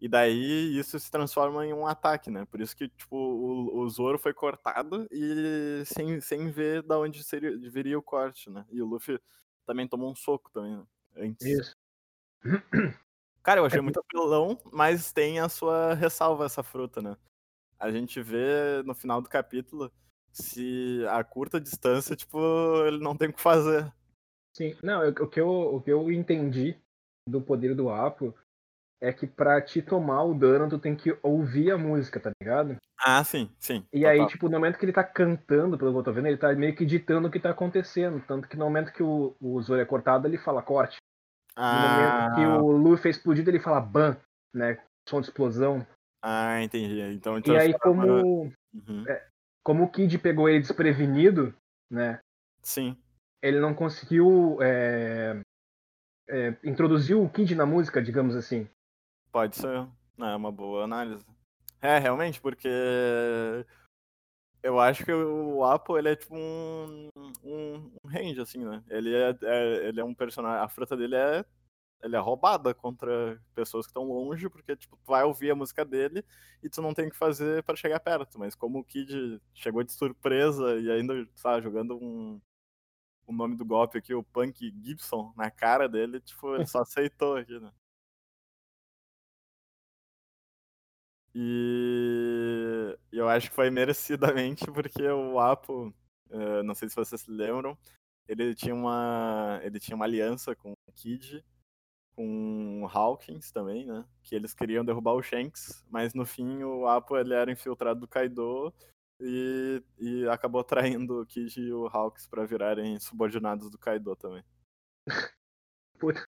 E 0.00 0.08
daí 0.08 0.78
isso 0.78 0.98
se 0.98 1.10
transforma 1.10 1.66
em 1.66 1.74
um 1.74 1.86
ataque, 1.86 2.30
né? 2.30 2.46
Por 2.46 2.60
isso 2.60 2.74
que, 2.74 2.88
tipo, 2.88 3.16
o, 3.16 3.80
o 3.80 3.88
Zoro 3.90 4.18
foi 4.18 4.32
cortado 4.32 5.06
e 5.10 5.82
sem, 5.84 6.20
sem 6.20 6.50
ver 6.50 6.82
da 6.82 6.98
onde 6.98 7.22
seria, 7.22 7.56
viria 7.58 7.98
o 7.98 8.02
corte, 8.02 8.48
né? 8.48 8.64
E 8.70 8.80
o 8.80 8.86
Luffy 8.86 9.20
também 9.66 9.86
tomou 9.86 10.10
um 10.10 10.14
soco 10.14 10.50
também, 10.50 10.74
né? 10.74 10.84
Antes. 11.16 11.46
Isso. 11.46 11.76
Cara, 13.42 13.60
eu 13.60 13.66
achei 13.66 13.78
é 13.78 13.82
muito 13.82 14.00
apelão, 14.00 14.58
mas 14.72 15.12
tem 15.12 15.38
a 15.38 15.48
sua 15.48 15.92
ressalva 15.92 16.46
essa 16.46 16.62
fruta, 16.62 17.02
né? 17.02 17.16
A 17.78 17.90
gente 17.90 18.22
vê 18.22 18.82
no 18.84 18.94
final 18.94 19.20
do 19.20 19.28
capítulo 19.28 19.92
se 20.32 21.04
a 21.08 21.22
curta 21.24 21.60
distância, 21.60 22.16
tipo, 22.16 22.38
ele 22.86 22.98
não 22.98 23.16
tem 23.16 23.28
o 23.28 23.32
que 23.32 23.40
fazer. 23.40 23.92
Sim, 24.56 24.76
não, 24.82 25.06
o 25.08 25.28
que 25.28 25.40
eu, 25.40 25.48
o 25.48 25.80
que 25.80 25.90
eu 25.90 26.10
entendi 26.10 26.78
do 27.26 27.40
poder 27.40 27.74
do 27.74 27.90
Apo 27.90 28.34
é 29.02 29.12
que 29.12 29.26
pra 29.26 29.60
te 29.62 29.80
tomar 29.80 30.22
o 30.24 30.34
dano, 30.34 30.68
tu 30.68 30.78
tem 30.78 30.94
que 30.94 31.16
ouvir 31.22 31.70
a 31.70 31.78
música, 31.78 32.20
tá 32.20 32.30
ligado? 32.40 32.76
Ah, 32.98 33.24
sim, 33.24 33.50
sim. 33.58 33.84
E 33.92 34.00
total. 34.00 34.12
aí, 34.12 34.26
tipo, 34.26 34.46
no 34.46 34.52
momento 34.52 34.78
que 34.78 34.84
ele 34.84 34.92
tá 34.92 35.02
cantando, 35.02 35.78
pelo 35.78 35.92
que 35.92 35.98
eu 35.98 36.02
tô 36.02 36.12
vendo, 36.12 36.26
ele 36.26 36.36
tá 36.36 36.52
meio 36.52 36.76
que 36.76 36.84
ditando 36.84 37.28
o 37.28 37.30
que 37.30 37.40
tá 37.40 37.50
acontecendo. 37.50 38.22
Tanto 38.26 38.46
que 38.46 38.56
no 38.56 38.66
momento 38.66 38.92
que 38.92 39.02
o, 39.02 39.34
o 39.40 39.60
Zoro 39.62 39.80
é 39.80 39.86
cortado, 39.86 40.28
ele 40.28 40.36
fala 40.36 40.62
corte. 40.62 40.98
Ah. 41.56 41.72
No 41.72 41.88
momento 41.88 42.34
que 42.34 42.62
o 42.62 42.70
Luffy 42.76 43.08
é 43.08 43.10
explodido, 43.10 43.50
ele 43.50 43.58
fala 43.58 43.80
ban, 43.80 44.16
né? 44.54 44.78
Som 45.08 45.20
de 45.20 45.28
explosão. 45.28 45.86
Ah, 46.22 46.62
entendi. 46.62 47.00
Então, 47.14 47.38
então 47.38 47.54
e 47.54 47.58
aí, 47.58 47.78
como, 47.78 48.52
uhum. 48.74 49.08
é, 49.08 49.26
como 49.64 49.84
o 49.84 49.90
Kid 49.90 50.18
pegou 50.18 50.46
ele 50.46 50.60
desprevenido, 50.60 51.54
né? 51.90 52.20
Sim. 52.62 52.94
Ele 53.42 53.58
não 53.58 53.72
conseguiu 53.72 54.58
é, 54.60 55.40
é, 56.28 56.54
introduzir 56.62 57.16
o 57.16 57.28
Kid 57.30 57.54
na 57.54 57.64
música, 57.64 58.02
digamos 58.02 58.36
assim. 58.36 58.68
Pode 59.32 59.56
ser. 59.56 59.88
É 60.18 60.36
uma 60.36 60.52
boa 60.52 60.84
análise. 60.84 61.24
É, 61.80 61.98
realmente, 61.98 62.40
porque 62.40 62.68
eu 64.62 64.78
acho 64.78 65.04
que 65.04 65.12
o 65.12 65.64
Apo, 65.64 65.96
ele 65.96 66.10
é 66.10 66.16
tipo 66.16 66.36
um, 66.36 67.08
um, 67.42 67.92
um 68.04 68.08
range, 68.08 68.40
assim, 68.40 68.64
né? 68.64 68.82
Ele 68.88 69.14
é, 69.14 69.36
é, 69.42 69.88
ele 69.88 70.00
é 70.00 70.04
um 70.04 70.14
personagem, 70.14 70.62
a 70.62 70.68
fruta 70.68 70.96
dele 70.96 71.16
é 71.16 71.44
ele 72.02 72.16
é 72.16 72.18
roubada 72.18 72.72
contra 72.72 73.40
pessoas 73.54 73.86
que 73.86 73.90
estão 73.90 74.04
longe, 74.04 74.48
porque 74.48 74.74
tipo, 74.74 74.96
tu 74.96 75.06
vai 75.06 75.22
ouvir 75.22 75.50
a 75.50 75.54
música 75.54 75.84
dele 75.84 76.24
e 76.62 76.68
tu 76.68 76.80
não 76.80 76.94
tem 76.94 77.08
o 77.08 77.10
que 77.10 77.16
fazer 77.16 77.62
para 77.62 77.76
chegar 77.76 78.00
perto. 78.00 78.38
Mas 78.38 78.54
como 78.54 78.78
o 78.78 78.84
Kid 78.84 79.40
chegou 79.54 79.82
de 79.82 79.92
surpresa 79.92 80.80
e 80.80 80.90
ainda, 80.90 81.28
sabe, 81.34 81.62
jogando 81.62 81.96
um 81.96 82.40
o 83.26 83.32
nome 83.32 83.56
do 83.56 83.64
golpe 83.64 83.96
aqui, 83.96 84.12
o 84.12 84.24
Punk 84.24 84.74
Gibson, 84.82 85.32
na 85.36 85.50
cara 85.52 85.88
dele, 85.88 86.20
tipo, 86.20 86.52
ele 86.56 86.66
só 86.66 86.80
aceitou 86.80 87.36
aqui, 87.36 87.60
né? 87.60 87.70
E 91.34 92.96
eu 93.12 93.28
acho 93.28 93.50
que 93.50 93.56
foi 93.56 93.70
merecidamente 93.70 94.64
porque 94.72 95.06
o 95.08 95.38
Apo, 95.38 95.94
uh, 96.30 96.62
não 96.64 96.74
sei 96.74 96.88
se 96.88 96.96
vocês 96.96 97.20
se 97.20 97.30
lembram, 97.30 97.78
ele 98.26 98.54
tinha 98.54 98.74
uma 98.74 99.60
ele 99.62 99.78
tinha 99.78 99.96
uma 99.96 100.04
aliança 100.04 100.54
com 100.54 100.72
o 100.72 100.92
Kid, 100.92 101.44
com 102.14 102.82
o 102.82 102.86
Hawkins 102.86 103.50
também, 103.52 103.86
né? 103.86 104.04
Que 104.22 104.34
eles 104.34 104.54
queriam 104.54 104.84
derrubar 104.84 105.14
o 105.14 105.22
Shanks, 105.22 105.84
mas 105.88 106.14
no 106.14 106.26
fim 106.26 106.62
o 106.62 106.86
Apo 106.86 107.16
ele 107.16 107.34
era 107.34 107.52
infiltrado 107.52 108.00
do 108.00 108.08
Kaido 108.08 108.72
e, 109.20 109.82
e 109.98 110.28
acabou 110.28 110.64
traindo 110.64 111.20
o 111.20 111.26
Kid 111.26 111.60
e 111.60 111.72
o 111.72 111.86
Hawks 111.86 112.26
para 112.26 112.46
virarem 112.46 112.98
subordinados 112.98 113.70
do 113.70 113.78
Kaido 113.78 114.16
também. 114.16 114.42
Puta. 115.98 116.24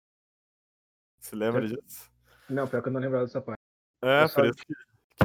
Se 1.21 1.35
lembra 1.35 1.67
disso? 1.67 2.11
Não, 2.49 2.69
pior 2.69 2.83
que 2.83 2.89
eu 2.89 2.93
não 2.93 3.01
lembrava 3.01 3.25
dessa 3.25 3.41
parte. 3.41 3.63
É, 4.03 4.29
por 4.29 4.45
isso 4.45 4.57
que 4.57 4.75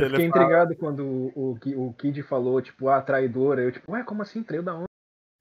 eu 0.01 0.09
fiquei 0.09 0.25
intrigado 0.25 0.75
fala... 0.75 0.79
quando 0.79 1.05
o, 1.05 1.31
o, 1.35 1.87
o 1.87 1.93
Kid 1.93 2.21
falou, 2.23 2.61
tipo, 2.61 2.89
ah, 2.89 3.01
traidora. 3.01 3.61
Eu, 3.61 3.71
tipo, 3.71 3.91
ué, 3.91 4.03
como 4.03 4.21
assim? 4.21 4.43
Traiu 4.43 4.63
da 4.63 4.75
onde? 4.75 4.87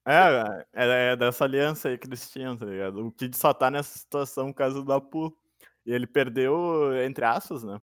É, 0.06 0.64
é, 0.72 1.12
é, 1.12 1.16
dessa 1.16 1.44
aliança 1.44 1.88
aí 1.88 1.98
que 1.98 2.06
eles 2.06 2.30
tinham, 2.30 2.56
tá 2.56 2.64
ligado? 2.64 3.06
O 3.06 3.12
Kid 3.12 3.36
só 3.36 3.52
tá 3.52 3.70
nessa 3.70 3.98
situação 3.98 4.52
por 4.52 4.58
causa 4.58 4.82
do 4.82 4.92
Apu. 4.92 5.36
E 5.84 5.92
ele 5.92 6.06
perdeu, 6.06 6.92
entre 7.04 7.24
aspas, 7.24 7.62
né? 7.64 7.80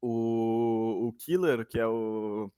O, 0.00 1.08
o 1.08 1.12
Killer, 1.12 1.66
que 1.66 1.78
é 1.78 1.86
o, 1.86 2.52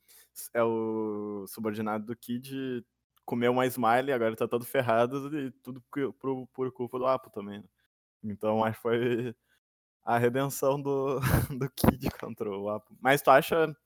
é 0.53 0.63
o 0.63 1.47
subordinado 1.47 2.07
do 2.07 2.17
Kid, 2.17 2.85
comeu 3.25 3.53
uma 3.53 3.67
Smile, 3.67 4.13
agora 4.13 4.37
tá 4.37 4.49
todo 4.49 4.65
ferrado 4.65 5.37
e 5.39 5.51
tudo 5.63 5.83
por, 6.19 6.47
por 6.49 6.73
culpa 6.73 6.99
do 6.99 7.07
Apo 7.07 7.31
também. 7.31 7.59
Né? 7.59 7.69
Então 8.25 8.65
acho 8.65 8.77
que 8.77 8.83
foi 8.83 9.37
a 10.07 10.19
redenção 10.19 10.81
do, 10.81 11.19
do 11.59 11.69
Kid 11.71 12.09
contra 12.21 12.49
o 12.49 12.71
Apo. 12.71 12.97
Mas 13.01 13.21
tu 13.21 13.29
acha, 13.29 13.77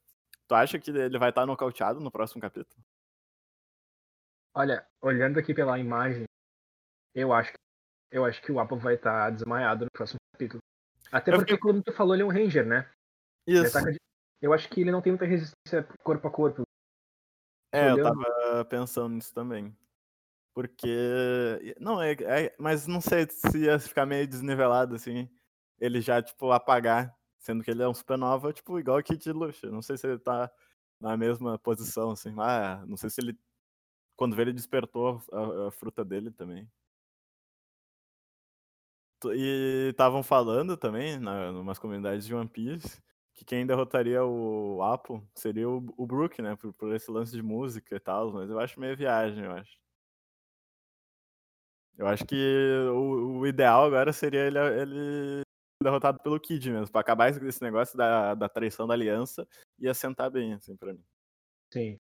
tu 0.47 0.53
acha 0.53 0.77
que 0.77 0.91
ele 0.91 1.17
vai 1.17 1.29
estar 1.29 1.47
nocauteado 1.47 1.99
no 1.99 2.11
próximo 2.11 2.39
capítulo? 2.39 2.79
Olha, 4.53 4.85
olhando 5.01 5.39
aqui 5.39 5.51
pela 5.53 5.79
imagem, 5.79 6.25
eu 7.15 7.33
acho 7.33 7.51
que, 7.51 7.57
eu 8.11 8.23
acho 8.23 8.39
que 8.43 8.51
o 8.51 8.59
Apo 8.59 8.77
vai 8.77 8.95
estar 8.95 9.31
desmaiado 9.31 9.85
no 9.85 9.91
próximo 9.91 10.19
capítulo. 10.33 10.59
Até 11.11 11.31
porque, 11.31 11.55
fiquei... 11.55 11.57
como 11.57 11.81
tu 11.81 11.91
falou, 11.91 12.13
ele 12.13 12.21
é 12.21 12.25
um 12.25 12.31
Ranger, 12.31 12.67
né? 12.67 12.89
Isso. 13.47 13.83
De... 13.83 13.97
Eu 14.39 14.53
acho 14.53 14.69
que 14.69 14.81
ele 14.81 14.91
não 14.91 15.01
tem 15.01 15.11
muita 15.11 15.25
resistência 15.25 15.83
corpo 16.03 16.27
a 16.27 16.31
corpo. 16.31 16.61
É, 17.73 17.93
olhando... 17.93 17.99
eu 17.99 18.03
tava 18.03 18.65
pensando 18.65 19.15
nisso 19.15 19.33
também. 19.33 19.75
Porque. 20.53 21.75
Não, 21.79 22.01
é, 22.01 22.11
é, 22.11 22.55
Mas 22.59 22.85
não 22.85 23.01
sei 23.01 23.27
se 23.29 23.65
ia 23.65 23.79
ficar 23.79 24.05
meio 24.05 24.27
desnivelado, 24.27 24.95
assim 24.95 25.29
ele 25.81 25.99
já, 25.99 26.21
tipo, 26.21 26.51
apagar, 26.51 27.17
sendo 27.39 27.63
que 27.63 27.71
ele 27.71 27.83
é 27.83 27.89
um 27.89 27.93
supernova, 27.93 28.53
tipo, 28.53 28.79
igual 28.79 28.99
o 28.99 29.03
Kid 29.03 29.31
Luxo. 29.31 29.71
Não 29.71 29.81
sei 29.81 29.97
se 29.97 30.07
ele 30.07 30.19
tá 30.19 30.49
na 30.99 31.17
mesma 31.17 31.57
posição, 31.59 32.11
assim. 32.11 32.33
Ah, 32.39 32.85
não 32.87 32.95
sei 32.97 33.09
se 33.09 33.19
ele. 33.21 33.37
Quando 34.15 34.35
vê 34.35 34.43
ele 34.43 34.53
despertou 34.53 35.21
a, 35.31 35.67
a 35.69 35.71
fruta 35.71 36.05
dele 36.05 36.31
também. 36.31 36.69
E 39.33 39.89
estavam 39.91 40.23
falando 40.23 40.77
também, 40.77 41.19
na, 41.19 41.51
umas 41.51 41.79
comunidades 41.79 42.25
de 42.25 42.33
One 42.33 42.49
Piece, 42.49 43.01
que 43.33 43.45
quem 43.45 43.65
derrotaria 43.65 44.23
o 44.23 44.81
Apo 44.83 45.23
seria 45.35 45.69
o, 45.69 45.93
o 45.97 46.07
Brook, 46.07 46.41
né? 46.41 46.55
Por, 46.55 46.73
por, 46.73 46.95
esse 46.95 47.09
lance 47.11 47.31
de 47.33 47.41
música 47.41 47.95
e 47.95 47.99
tal, 47.99 48.31
mas 48.33 48.49
eu 48.49 48.59
acho 48.59 48.79
meio 48.79 48.97
viagem, 48.97 49.43
eu 49.45 49.51
acho. 49.51 49.79
Eu 51.97 52.07
acho 52.07 52.25
que 52.25 52.35
o, 52.93 53.39
o 53.39 53.47
ideal 53.47 53.85
agora 53.85 54.11
seria 54.13 54.41
ele, 54.47 54.57
ele 54.57 55.43
derrotado 55.83 56.19
pelo 56.19 56.39
Kid 56.39 56.71
mesmo, 56.71 56.91
pra 56.91 57.01
acabar 57.01 57.29
esse 57.29 57.61
negócio 57.61 57.97
da, 57.97 58.35
da 58.35 58.49
traição 58.49 58.87
da 58.87 58.93
aliança 58.93 59.47
e 59.79 59.87
assentar 59.87 60.29
bem, 60.29 60.53
assim, 60.53 60.75
pra 60.75 60.93
mim. 60.93 61.03
Sim. 61.73 61.97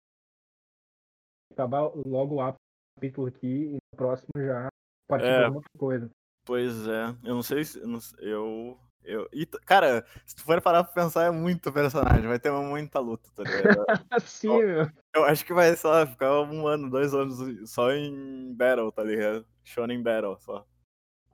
Acabar 1.52 1.90
logo 2.06 2.42
o 2.42 2.56
capítulo 2.96 3.28
aqui 3.28 3.46
e 3.46 3.72
no 3.74 3.96
próximo 3.96 4.30
já 4.36 4.68
partir 5.08 5.26
é, 5.26 5.44
alguma 5.44 5.62
coisa. 5.78 6.10
Pois 6.44 6.86
é, 6.86 7.06
eu 7.24 7.34
não 7.34 7.42
sei 7.42 7.64
se. 7.64 7.80
Eu. 8.18 8.78
eu 9.02 9.28
e, 9.32 9.46
cara, 9.46 10.04
se 10.26 10.36
tu 10.36 10.42
for 10.42 10.60
parar 10.60 10.84
pra 10.84 10.92
pensar, 10.92 11.24
é 11.24 11.30
muito 11.30 11.72
personagem, 11.72 12.28
vai 12.28 12.38
ter 12.38 12.50
muita 12.50 12.98
luta, 12.98 13.30
tá 13.34 13.42
ligado? 13.42 13.84
Sim, 14.26 14.48
eu, 14.48 14.90
eu 15.14 15.24
acho 15.24 15.44
que 15.44 15.54
vai, 15.54 15.74
só 15.76 16.06
ficar 16.06 16.42
um 16.42 16.66
ano, 16.66 16.90
dois 16.90 17.14
anos 17.14 17.70
só 17.70 17.92
em 17.92 18.54
Battle, 18.54 18.92
tá 18.92 19.02
ligado? 19.02 19.46
Shonen 19.62 20.02
Battle 20.02 20.38
só. 20.38 20.66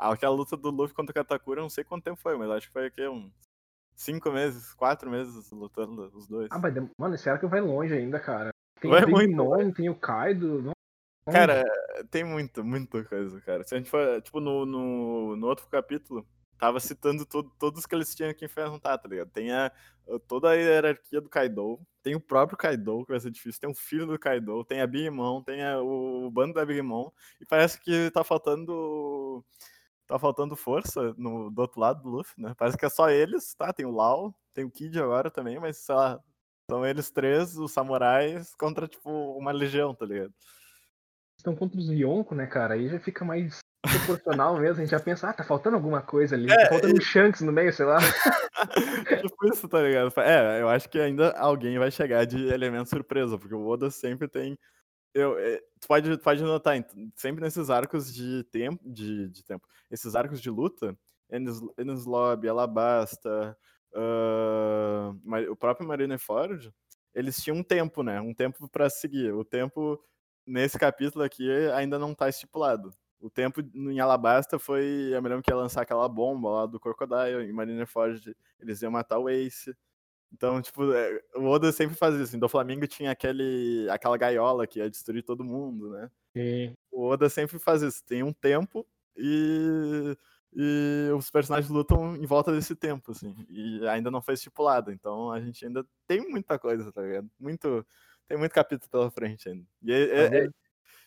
Aquela 0.01 0.35
luta 0.35 0.57
do 0.57 0.71
Luffy 0.71 0.95
contra 0.95 1.11
o 1.11 1.15
Katakura, 1.15 1.61
não 1.61 1.69
sei 1.69 1.85
quanto 1.85 2.05
tempo 2.05 2.21
foi, 2.21 2.37
mas 2.37 2.51
acho 2.51 2.69
que 2.69 2.73
foi 2.73 2.87
aqui 2.87 3.07
uns 3.07 3.31
cinco 3.95 4.31
meses, 4.31 4.73
quatro 4.73 5.11
meses 5.11 5.51
lutando 5.51 6.11
os 6.15 6.27
dois. 6.27 6.49
Ah, 6.51 6.59
mas, 6.59 6.75
mano, 6.99 7.15
esse 7.15 7.29
arco 7.29 7.47
vai 7.49 7.61
longe 7.61 7.93
ainda, 7.93 8.19
cara. 8.19 8.51
Tem, 8.81 8.91
vai 8.91 9.05
tem 9.05 9.13
muito, 9.13 9.37
Non, 9.37 9.71
tem 9.71 9.91
o 9.91 9.95
Kaido. 9.95 10.73
Cara, 11.31 11.65
tem 12.11 12.25
muito, 12.25 12.65
muita 12.65 13.05
coisa, 13.05 13.41
cara. 13.43 13.63
Se 13.63 13.75
a 13.75 13.79
gente 13.79 13.91
for, 13.91 14.23
tipo, 14.23 14.41
no, 14.41 14.65
no, 14.65 15.37
no 15.37 15.47
outro 15.47 15.67
capítulo, 15.69 16.27
tava 16.59 16.81
citando 16.81 17.27
todo, 17.27 17.51
todos 17.59 17.85
que 17.85 17.95
eles 17.95 18.15
tinham 18.15 18.35
que 18.35 18.45
enfrentar, 18.45 18.99
tá 18.99 19.09
ligado? 19.09 19.31
Tem 19.31 19.53
a, 19.53 19.71
toda 20.27 20.51
a 20.51 20.55
hierarquia 20.55 21.21
do 21.21 21.29
Kaido, 21.29 21.79
tem 22.03 22.15
o 22.15 22.21
próprio 22.21 22.57
Kaido, 22.59 23.05
que 23.05 23.13
vai 23.13 23.21
ser 23.21 23.31
difícil, 23.31 23.61
tem 23.61 23.71
o 23.71 23.75
filho 23.75 24.07
do 24.07 24.19
Kaido, 24.19 24.65
tem 24.65 24.81
a 24.81 24.87
Big 24.87 25.09
Mom, 25.11 25.43
tem 25.43 25.63
a, 25.63 25.81
o, 25.81 26.27
o 26.27 26.31
bando 26.31 26.55
da 26.55 26.65
Big 26.65 26.83
Mom, 26.83 27.11
e 27.41 27.47
parece 27.47 27.81
que 27.81 28.11
tá 28.11 28.25
faltando 28.25 29.45
tá 30.11 30.19
faltando 30.19 30.57
força 30.57 31.15
no, 31.17 31.51
do 31.51 31.63
outro 31.63 31.81
lado 31.81 32.03
do 32.03 32.09
Luffy, 32.09 32.43
né? 32.43 32.53
Parece 32.59 32.77
que 32.77 32.85
é 32.85 32.89
só 32.89 33.09
eles, 33.09 33.55
tá? 33.55 33.73
Tem 33.73 33.87
o 33.87 33.93
Lau, 33.93 34.35
tem 34.53 34.65
o 34.65 34.71
Kid 34.71 34.99
agora 35.01 35.31
também, 35.31 35.59
mas 35.61 35.77
sei 35.79 35.95
lá, 35.95 36.21
são 36.69 36.85
eles 36.85 37.11
três, 37.11 37.57
os 37.57 37.73
samurais, 37.73 38.53
contra, 38.57 38.89
tipo, 38.89 39.11
uma 39.39 39.53
legião, 39.53 39.95
tá 39.95 40.05
ligado? 40.05 40.35
Estão 41.39 41.55
contra 41.55 41.79
os 41.79 41.89
Yonko, 41.89 42.35
né, 42.35 42.47
cara? 42.47 42.75
Aí 42.75 42.89
já 42.89 42.99
fica 42.99 43.25
mais 43.25 43.59
proporcional 43.83 44.59
mesmo, 44.59 44.79
a 44.79 44.81
gente 44.85 44.91
já 44.91 45.01
pensa, 45.01 45.31
ah, 45.31 45.33
tá 45.33 45.45
faltando 45.45 45.77
alguma 45.77 46.03
coisa 46.03 46.35
ali, 46.35 46.51
é, 46.51 46.65
tá 46.65 46.69
faltando 46.71 46.95
um 46.95 47.01
Shanks 47.01 47.41
no 47.41 47.53
meio, 47.53 47.73
sei 47.73 47.87
lá. 47.87 47.99
tipo 49.23 49.47
isso, 49.47 49.69
tá 49.69 49.81
ligado? 49.81 50.13
É, 50.19 50.61
eu 50.61 50.69
acho 50.69 50.89
que 50.89 50.99
ainda 50.99 51.31
alguém 51.39 51.79
vai 51.79 51.91
chegar 51.91 52.27
de 52.27 52.49
elemento 52.49 52.91
surpresa, 52.91 53.39
porque 53.39 53.55
o 53.55 53.67
Oda 53.67 53.91
sempre 53.91 54.29
tem 54.29 54.59
eu, 55.15 55.39
é, 55.39 55.59
tu 55.81 55.89
pode, 55.89 56.19
pode 56.19 56.43
notar, 56.43 56.77
sempre 57.17 57.43
nesses 57.43 57.71
arcos 57.71 58.13
de 58.13 58.45
tempo, 58.45 58.83
de, 58.89 59.29
de 59.29 59.45
tempo, 59.45 59.67
esses 59.91 60.15
arcos 60.15 60.41
de 60.41 60.51
luta, 60.51 60.97
Enes, 61.31 61.61
Enes 61.79 62.05
Lobby, 62.05 62.49
Alabasta, 62.49 63.57
uh, 63.95 65.51
o 65.51 65.57
próprio 65.57 65.87
Marineford, 65.87 66.73
eles 67.15 67.43
tinham 67.43 67.59
um 67.59 67.63
tempo, 67.63 68.03
né? 68.03 68.21
Um 68.21 68.35
tempo 68.35 68.69
para 68.69 68.89
seguir. 68.89 69.33
O 69.33 69.45
tempo 69.45 70.01
nesse 70.47 70.79
capítulo 70.79 71.25
aqui 71.25 71.51
ainda 71.73 71.99
não 71.99 72.15
tá 72.15 72.29
estipulado. 72.29 72.93
O 73.21 73.29
tempo 73.29 73.61
em 73.75 74.01
Alabasta 74.01 74.59
foi, 74.59 75.11
eu 75.13 75.23
me 75.23 75.29
lembro 75.29 75.43
que 75.43 75.51
ia 75.51 75.57
lançar 75.57 75.83
aquela 75.83 76.09
bomba 76.09 76.51
lá 76.51 76.67
do 76.67 76.81
Crocodile, 76.81 77.45
em 77.45 77.53
Marineford 77.53 78.35
eles 78.59 78.81
iam 78.81 78.91
matar 78.91 79.19
o 79.19 79.29
Ace. 79.29 79.77
Então, 80.33 80.61
tipo, 80.63 80.93
é, 80.93 81.21
o 81.37 81.45
Oda 81.47 81.73
sempre 81.73 81.97
faz 81.97 82.15
isso. 82.15 82.39
Do 82.39 82.49
Flamengo 82.49 82.87
tinha 82.87 83.11
aquele, 83.11 83.89
aquela 83.91 84.17
gaiola 84.17 84.67
que 84.67 84.79
ia 84.79 84.89
destruir 84.89 85.23
todo 85.23 85.45
mundo, 85.45 85.91
né? 85.91 86.11
Sim. 86.37 86.75
O 86.91 87.07
Oda 87.07 87.29
sempre 87.29 87.59
faz 87.59 87.83
isso. 87.83 88.05
Tem 88.05 88.23
um 88.23 88.33
tempo 88.33 88.87
e 89.17 90.17
e 90.53 91.11
os 91.17 91.31
personagens 91.31 91.71
lutam 91.71 92.17
em 92.17 92.27
volta 92.27 92.53
desse 92.53 92.75
tempo, 92.75 93.13
assim, 93.13 93.35
e 93.49 93.87
ainda 93.87 94.11
não 94.11 94.21
foi 94.21 94.35
estipulado, 94.35 94.91
então 94.91 95.31
a 95.31 95.41
gente 95.41 95.65
ainda 95.65 95.87
tem 96.07 96.29
muita 96.29 96.59
coisa, 96.59 96.93
tá 96.93 97.03
ligado? 97.03 97.31
Muito, 97.39 97.87
tem 98.27 98.37
muito 98.37 98.53
capítulo 98.53 98.91
pela 98.91 99.11
frente 99.11 99.49
ainda. 99.49 99.65
E, 99.83 99.93
é, 99.93 100.03
é, 100.03 100.45
é, 100.45 100.49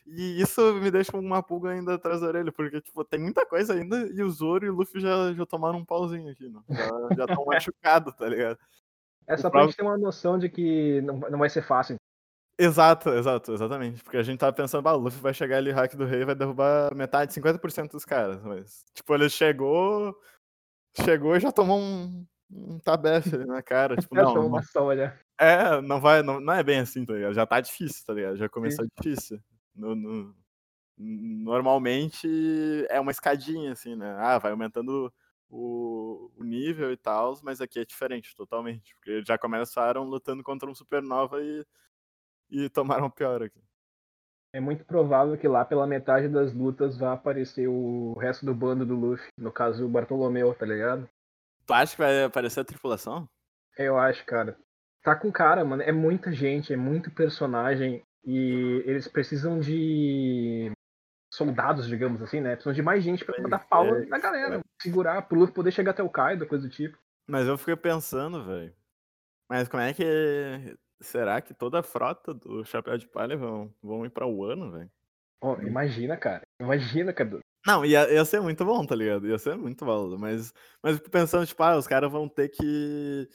e 0.06 0.42
isso 0.42 0.74
me 0.76 0.90
deixa 0.90 1.18
uma 1.18 1.44
pulga 1.44 1.72
ainda 1.72 1.96
atrás 1.96 2.22
da 2.22 2.28
orelha, 2.28 2.52
porque, 2.54 2.80
tipo, 2.80 3.04
tem 3.04 3.20
muita 3.20 3.46
coisa 3.46 3.74
ainda, 3.74 4.08
e 4.14 4.24
o 4.24 4.30
Zoro 4.30 4.66
e 4.66 4.70
o 4.70 4.74
Luffy 4.76 5.02
já, 5.02 5.34
já 5.34 5.46
tomaram 5.46 5.80
um 5.80 5.86
pauzinho 5.86 6.32
aqui, 6.32 6.48
né? 6.48 6.62
Já 7.18 7.26
estão 7.26 7.46
machucados, 7.46 8.16
tá 8.16 8.30
ligado? 8.30 8.58
É 9.28 9.38
só 9.38 9.48
o 9.48 9.52
pra 9.52 9.62
próprio... 9.62 9.68
gente 9.68 9.78
ter 9.78 9.84
uma 9.84 9.98
noção 9.98 10.38
de 10.38 10.50
que 10.50 11.02
não, 11.02 11.18
não 11.18 11.40
vai 11.40 11.50
ser 11.50 11.62
fácil. 11.62 11.96
Exato, 12.58 13.10
exato, 13.10 13.54
exatamente. 13.54 14.04
Porque 14.04 14.18
a 14.18 14.24
gente 14.24 14.40
tava 14.40 14.54
pensando, 14.54 14.88
ah, 14.88 14.94
o 14.94 15.00
Luffy 15.00 15.20
vai 15.20 15.34
chegar 15.34 15.58
ali, 15.58 15.72
hack 15.72 15.96
do 15.96 16.06
rei, 16.06 16.24
vai 16.24 16.36
derrubar 16.36 16.94
metade, 16.94 17.34
50% 17.34 17.92
dos 17.92 18.06
caras. 18.06 18.42
Mas, 18.44 18.86
tipo, 18.94 19.14
ele 19.16 19.30
chegou, 19.30 20.16
chegou 21.04 21.36
e 21.36 21.40
já 21.40 21.52
tomou 21.52 21.80
um, 21.80 22.26
um 22.52 22.80
tabefe 22.80 23.36
ali 23.36 23.46
na 23.46 23.64
cara. 23.64 23.96
Tipo, 23.98 24.16
não, 24.16 24.50
não, 24.50 24.62
olha. 24.76 25.20
É, 25.40 25.82
não 25.82 26.00
vai, 26.00 26.22
não, 26.22 26.40
não 26.40 26.54
é 26.54 26.64
bem 26.64 26.80
assim, 26.80 27.04
tá 27.06 27.14
ligado? 27.14 27.34
Já 27.34 27.46
tá 27.46 27.60
difícil, 27.60 28.06
tá 28.06 28.14
ligado? 28.14 28.38
Já 28.38 28.48
começou 28.48 28.86
Sim. 28.86 28.92
difícil. 29.02 29.40
No, 29.76 29.96
no, 29.96 30.36
normalmente 30.98 32.28
é 32.90 33.00
uma 33.00 33.12
escadinha, 33.12 33.72
assim, 33.72 33.96
né? 33.96 34.16
Ah, 34.20 34.38
vai 34.38 34.52
aumentando 34.52 35.12
o, 35.54 36.32
o 36.36 36.44
nível 36.44 36.92
e 36.92 36.98
tal, 36.98 37.40
mas 37.44 37.62
aqui 37.62 37.80
é 37.80 37.86
diferente, 37.86 38.36
totalmente. 38.36 38.96
Porque 38.96 39.24
já 39.26 39.38
começaram 39.38 40.04
lutando 40.04 40.44
contra 40.44 40.70
um 40.70 40.76
supernova 40.76 41.42
e 41.42 41.64
e 42.54 42.70
tomaram 42.70 43.10
pior 43.10 43.42
aqui. 43.42 43.60
É 44.54 44.60
muito 44.60 44.86
provável 44.86 45.36
que 45.36 45.48
lá 45.48 45.66
pela 45.66 45.88
metade 45.88 46.30
das 46.30 46.54
lutas 46.54 46.96
vá 46.96 47.14
aparecer 47.14 47.68
o 47.68 48.14
resto 48.20 48.46
do 48.46 48.54
bando 48.54 48.86
do 48.86 48.96
Luffy. 48.96 49.28
No 49.36 49.52
caso, 49.52 49.84
o 49.84 49.90
Bartolomeu, 49.90 50.54
tá 50.54 50.66
ligado? 50.66 51.10
Tu 51.66 51.74
acha 51.74 51.96
que 51.96 52.02
vai 52.02 52.24
aparecer 52.24 52.60
a 52.60 52.66
tripulação? 52.66 53.28
Eu 53.76 53.98
acho, 53.98 54.24
cara. 54.26 54.56
Tá 55.02 55.16
com 55.16 55.32
cara, 55.32 55.66
mano. 55.66 55.82
É 55.82 55.92
muita 55.92 56.32
gente, 56.32 56.72
é 56.72 56.78
muito 56.78 57.10
personagem. 57.10 58.04
E 58.24 58.84
eles 58.86 59.08
precisam 59.08 59.60
de 59.60 60.72
soldados, 61.36 61.88
digamos 61.88 62.22
assim, 62.22 62.42
né? 62.42 62.56
Precisam 62.56 62.74
de 62.74 62.82
mais 62.82 63.04
gente 63.04 63.26
pra 63.26 63.36
é, 63.38 63.50
dar 63.50 63.68
pau 63.68 63.86
é, 63.86 64.06
na 64.06 64.20
galera. 64.20 64.58
É. 64.58 64.62
Segurar 64.82 65.22
pro 65.24 65.38
Luffy 65.38 65.54
poder 65.54 65.72
chegar 65.72 65.92
até 65.92 66.04
o 66.04 66.10
Kaido, 66.10 66.46
coisa 66.46 66.68
do 66.68 66.74
tipo. 66.74 66.98
Mas 67.28 67.48
eu 67.48 67.58
fiquei 67.58 67.76
pensando, 67.76 68.44
velho. 68.44 68.74
Mas 69.50 69.68
como 69.68 69.84
é 69.84 69.94
que 69.94 70.76
Será 71.04 71.42
que 71.42 71.54
toda 71.54 71.80
a 71.80 71.84
frota 71.84 72.34
do 72.34 72.64
Chapéu 72.64 72.98
de 72.98 73.08
Palha 73.08 73.36
vão, 73.36 73.74
vão 73.82 74.06
ir 74.06 74.10
pra 74.10 74.26
Wano, 74.26 74.72
velho? 74.72 74.90
Oh, 75.42 75.56
imagina, 75.62 76.16
cara. 76.16 76.44
Imagina, 76.60 77.12
Cadu. 77.12 77.40
Não, 77.68 77.84
ia, 77.84 78.10
ia 78.12 78.24
ser 78.24 78.42
muito 78.42 78.64
bom, 78.64 78.86
tá 78.86 78.96
ligado? 78.96 79.28
Ia 79.28 79.38
ser 79.38 79.58
muito 79.58 79.86
válido. 79.86 80.18
Mas, 80.18 80.54
mas 80.82 80.98
pensando, 81.00 81.46
tipo, 81.46 81.62
ah, 81.62 81.78
os 81.78 81.88
caras 81.88 82.10
vão 82.10 82.30
ter 82.30 82.48
que. 82.50 83.28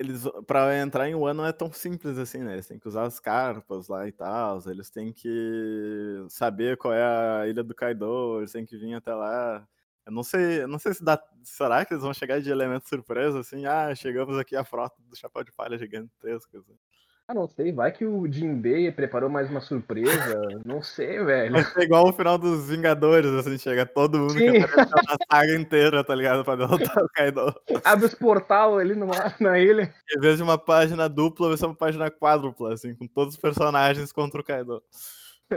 Eles, 0.00 0.22
pra 0.46 0.78
entrar 0.78 1.08
em 1.08 1.14
Wano 1.16 1.42
não 1.42 1.46
é 1.48 1.52
tão 1.52 1.72
simples 1.72 2.16
assim, 2.18 2.38
né? 2.38 2.52
Eles 2.52 2.66
têm 2.68 2.78
que 2.78 2.86
usar 2.86 3.04
as 3.04 3.18
carpas 3.18 3.88
lá 3.88 4.06
e 4.06 4.12
tal. 4.12 4.60
Eles 4.70 4.90
têm 4.90 5.12
que 5.12 6.24
saber 6.28 6.76
qual 6.76 6.94
é 6.94 7.02
a 7.42 7.48
ilha 7.48 7.64
do 7.64 7.74
Kaido. 7.74 8.38
Eles 8.38 8.52
têm 8.52 8.64
que 8.64 8.76
vir 8.76 8.94
até 8.94 9.12
lá. 9.12 9.66
Eu 10.06 10.12
não 10.12 10.22
sei, 10.22 10.62
eu 10.62 10.68
não 10.68 10.78
sei 10.78 10.94
se 10.94 11.02
dá. 11.04 11.20
Será 11.42 11.84
que 11.84 11.92
eles 11.94 12.02
vão 12.04 12.14
chegar 12.14 12.40
de 12.40 12.48
elemento 12.50 12.88
surpresa, 12.88 13.40
assim? 13.40 13.66
Ah, 13.66 13.92
chegamos 13.94 14.38
aqui 14.38 14.54
a 14.54 14.64
frota 14.64 14.94
do 15.02 15.16
Chapéu 15.16 15.42
de 15.42 15.52
Palha 15.52 15.76
gigantesca. 15.76 16.58
Assim. 16.58 16.78
Ah, 17.30 17.34
não 17.34 17.46
sei, 17.46 17.70
vai 17.70 17.92
que 17.92 18.06
o 18.06 18.26
Jinbei 18.26 18.90
preparou 18.90 19.28
mais 19.28 19.50
uma 19.50 19.60
surpresa. 19.60 20.40
não 20.64 20.80
sei, 20.80 21.22
velho. 21.22 21.52
Vai 21.52 21.62
ser 21.62 21.82
igual 21.82 22.08
o 22.08 22.12
final 22.14 22.38
dos 22.38 22.70
Vingadores, 22.70 23.30
assim, 23.32 23.58
chega 23.58 23.84
todo 23.84 24.18
mundo 24.18 24.32
Sim. 24.32 24.52
que 24.52 24.58
na 24.60 25.16
saga 25.30 25.54
inteira, 25.54 26.02
tá 26.02 26.14
ligado? 26.14 26.42
Pra 26.42 26.56
derrotar 26.56 26.96
o 27.04 27.08
Kaido. 27.10 27.54
Abre 27.84 28.06
os 28.06 28.14
portal 28.14 28.78
ali 28.78 28.94
no, 28.94 29.08
na 29.40 29.58
ilha. 29.58 29.92
Em 30.16 30.20
vez 30.20 30.38
de 30.38 30.42
uma 30.42 30.56
página 30.56 31.06
dupla, 31.06 31.48
vai 31.48 31.58
ser 31.58 31.66
uma 31.66 31.74
página 31.74 32.10
quádrupla, 32.10 32.72
assim, 32.72 32.94
com 32.94 33.06
todos 33.06 33.34
os 33.34 33.40
personagens 33.40 34.10
contra 34.10 34.40
o 34.40 34.44
Kaido. 34.44 34.82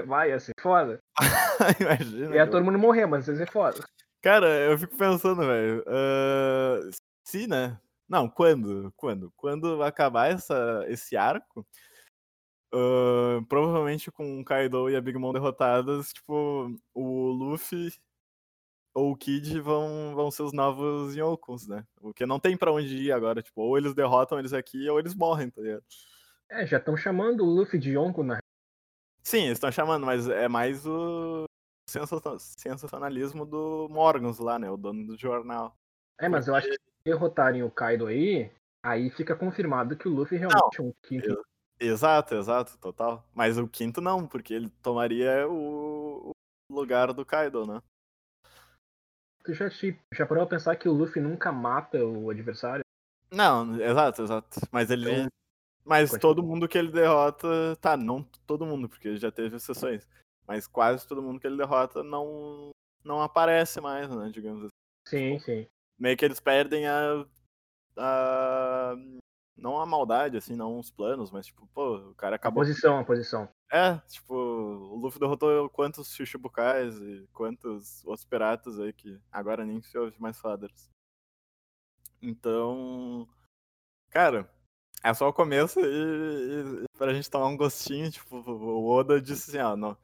Vai, 0.06 0.34
assim, 0.34 0.52
foda. 0.60 1.00
Imagina. 1.80 2.36
Ia 2.36 2.48
todo 2.48 2.66
mundo 2.66 2.80
morrer, 2.80 3.06
mas 3.06 3.30
ia 3.30 3.36
ser 3.38 3.50
foda. 3.50 3.82
Cara, 4.22 4.48
eu 4.48 4.78
fico 4.78 4.98
pensando, 4.98 5.42
velho. 5.42 5.86
Uh, 5.88 6.92
se, 7.24 7.48
né? 7.48 7.78
Não, 8.12 8.30
quando? 8.30 8.92
Quando? 8.98 9.32
Quando 9.38 9.82
acabar 9.82 10.30
essa, 10.30 10.84
esse 10.90 11.16
arco, 11.16 11.66
uh, 12.74 13.42
provavelmente 13.48 14.12
com 14.12 14.42
o 14.42 14.44
Kaido 14.44 14.90
e 14.90 14.98
a 14.98 15.02
Big 15.02 15.18
Mom 15.18 15.32
derrotadas, 15.32 16.12
tipo, 16.12 16.76
o 16.94 17.32
Luffy 17.32 17.90
ou 18.94 19.14
o 19.14 19.16
Kid 19.16 19.62
vão, 19.62 20.14
vão 20.14 20.30
ser 20.30 20.44
os 20.44 20.52
novos 20.52 21.16
Yokons, 21.16 21.66
né? 21.70 21.88
O 22.02 22.14
que 22.14 22.26
não 22.26 22.38
tem 22.38 22.58
para 22.58 22.74
onde 22.74 22.98
ir 22.98 23.14
agora, 23.14 23.42
tipo, 23.42 23.62
ou 23.62 23.78
eles 23.78 23.94
derrotam 23.94 24.38
eles 24.38 24.52
aqui 24.52 24.90
ou 24.90 25.00
eles 25.00 25.16
morrem, 25.16 25.50
tá 25.50 25.62
ligado? 25.62 25.86
É, 26.50 26.68
já 26.68 26.80
estão 26.80 26.98
chamando 26.98 27.46
o 27.46 27.50
Luffy 27.50 27.80
de 27.80 27.92
Yonko, 27.92 28.24
né? 28.24 28.40
Sim, 29.24 29.44
eles 29.44 29.54
estão 29.54 29.72
chamando, 29.72 30.06
mas 30.06 30.28
é 30.28 30.50
mais 30.50 30.86
o 30.86 31.46
sensacionalismo 31.88 33.46
do 33.46 33.88
Morgans 33.90 34.38
lá, 34.38 34.60
né? 34.60 34.70
O 34.70 34.76
dono 34.76 35.08
do 35.08 35.18
jornal. 35.18 35.78
É, 36.20 36.28
mas 36.28 36.50
eu 36.50 36.56
acho 36.56 36.68
que 36.68 36.91
derrotarem 37.04 37.64
o 37.64 37.72
Kaido 37.72 38.08
aí, 38.08 38.52
aí 38.84 39.10
fica 39.10 39.36
confirmado 39.36 39.98
que 39.98 40.08
o 40.08 40.12
Luffy 40.12 40.38
realmente 40.38 40.80
não, 40.80 40.86
é 40.86 40.90
um 40.90 40.94
quinto. 41.02 41.42
Exato, 41.80 42.36
exato, 42.36 42.78
total. 42.78 43.26
Mas 43.34 43.58
o 43.58 43.68
quinto 43.68 44.02
não, 44.02 44.28
porque 44.28 44.54
ele 44.54 44.70
tomaria 44.82 45.48
o, 45.48 46.32
lugar 46.70 47.12
do 47.14 47.26
Kaido, 47.26 47.66
né? 47.66 47.82
Tu 49.44 49.54
já, 49.54 49.70
te, 49.70 50.00
já 50.14 50.26
parou 50.26 50.44
a 50.44 50.48
pensar 50.48 50.76
que 50.76 50.88
o 50.88 50.94
Luffy 50.94 51.22
nunca 51.22 51.52
mata 51.52 52.06
o 52.06 52.30
adversário? 52.30 52.84
Não, 53.32 53.82
exato, 53.82 54.22
exato. 54.22 54.60
Mas 54.72 54.92
ele. 54.92 55.12
Então, 55.12 55.28
mas 55.84 56.12
todo 56.12 56.44
mundo 56.44 56.68
que 56.68 56.78
ele 56.78 56.92
derrota. 56.92 57.76
Tá, 57.82 57.98
não 57.98 58.22
todo 58.46 58.68
mundo, 58.68 58.88
porque 58.88 59.18
já 59.18 59.32
teve 59.32 59.56
exceções 59.56 60.08
mas 60.52 60.68
quase 60.68 61.08
todo 61.08 61.22
mundo 61.22 61.40
que 61.40 61.48
ele 61.48 61.56
derrota 61.56 62.04
não, 62.04 62.72
não 63.06 63.22
aparece 63.22 63.80
mais, 63.80 64.10
né, 64.10 64.30
digamos 64.30 64.64
assim. 64.64 64.70
Sim, 65.08 65.40
sim. 65.40 65.68
Meio 66.02 66.18
que 66.18 66.26
eles 66.26 66.40
perdem 66.40 66.88
a, 66.88 67.26
a 67.96 68.96
não 69.56 69.80
a 69.80 69.86
maldade, 69.86 70.36
assim, 70.36 70.56
não 70.56 70.80
os 70.80 70.90
planos, 70.90 71.30
mas 71.30 71.46
tipo, 71.46 71.68
pô, 71.68 71.98
o 71.98 72.16
cara 72.16 72.38
acabou. 72.38 72.64
A 72.64 72.66
posição, 72.66 72.98
a 72.98 73.06
posição. 73.06 73.48
É, 73.72 74.00
tipo, 74.10 74.34
o 74.34 74.96
Luffy 74.96 75.20
derrotou 75.20 75.70
quantos 75.70 76.12
Shichibukais 76.16 76.98
e 76.98 77.30
quantos 77.32 78.04
outros 78.04 78.26
piratas 78.26 78.80
aí 78.80 78.92
que 78.92 79.22
agora 79.32 79.64
nem 79.64 79.80
se 79.84 79.96
ouve 79.96 80.20
mais 80.20 80.40
faders. 80.40 80.90
Então, 82.20 83.30
cara, 84.10 84.52
é 85.04 85.14
só 85.14 85.30
o 85.30 85.34
começo 85.34 85.80
e, 85.80 85.84
e, 85.84 86.84
e 86.84 86.98
pra 86.98 87.14
gente 87.14 87.30
tomar 87.30 87.46
um 87.46 87.56
gostinho, 87.56 88.10
tipo, 88.10 88.38
o 88.38 88.90
Oda 88.90 89.22
disse 89.22 89.52
assim, 89.52 89.60
ó, 89.60 89.76
não, 89.76 89.96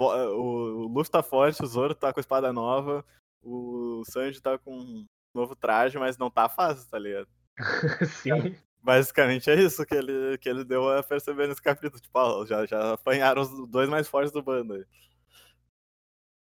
o, 0.00 0.88
Luffy 0.88 1.12
tá 1.12 1.22
forte, 1.22 1.62
o 1.62 1.66
Zoro 1.66 1.94
tá 1.94 2.12
com 2.12 2.18
a 2.18 2.22
espada 2.22 2.52
nova, 2.52 3.04
o 3.40 4.02
Sanji 4.04 4.40
tá 4.40 4.58
com 4.58 5.06
novo 5.38 5.56
traje, 5.56 5.98
mas 5.98 6.18
não 6.18 6.30
tá 6.30 6.48
fácil, 6.48 6.88
tá 6.90 6.98
ligado? 6.98 7.28
Sim. 8.22 8.56
Basicamente 8.82 9.50
é 9.50 9.54
isso 9.54 9.84
que 9.84 9.94
ele, 9.94 10.38
que 10.38 10.48
ele 10.48 10.64
deu 10.64 10.88
a 10.88 11.02
perceber 11.02 11.48
nesse 11.48 11.62
capítulo. 11.62 12.00
Tipo, 12.00 12.18
ó, 12.18 12.46
já, 12.46 12.64
já 12.64 12.94
apanharam 12.94 13.42
os 13.42 13.68
dois 13.68 13.88
mais 13.88 14.08
fortes 14.08 14.32
do 14.32 14.42
bando 14.42 14.74
aí. 14.74 14.84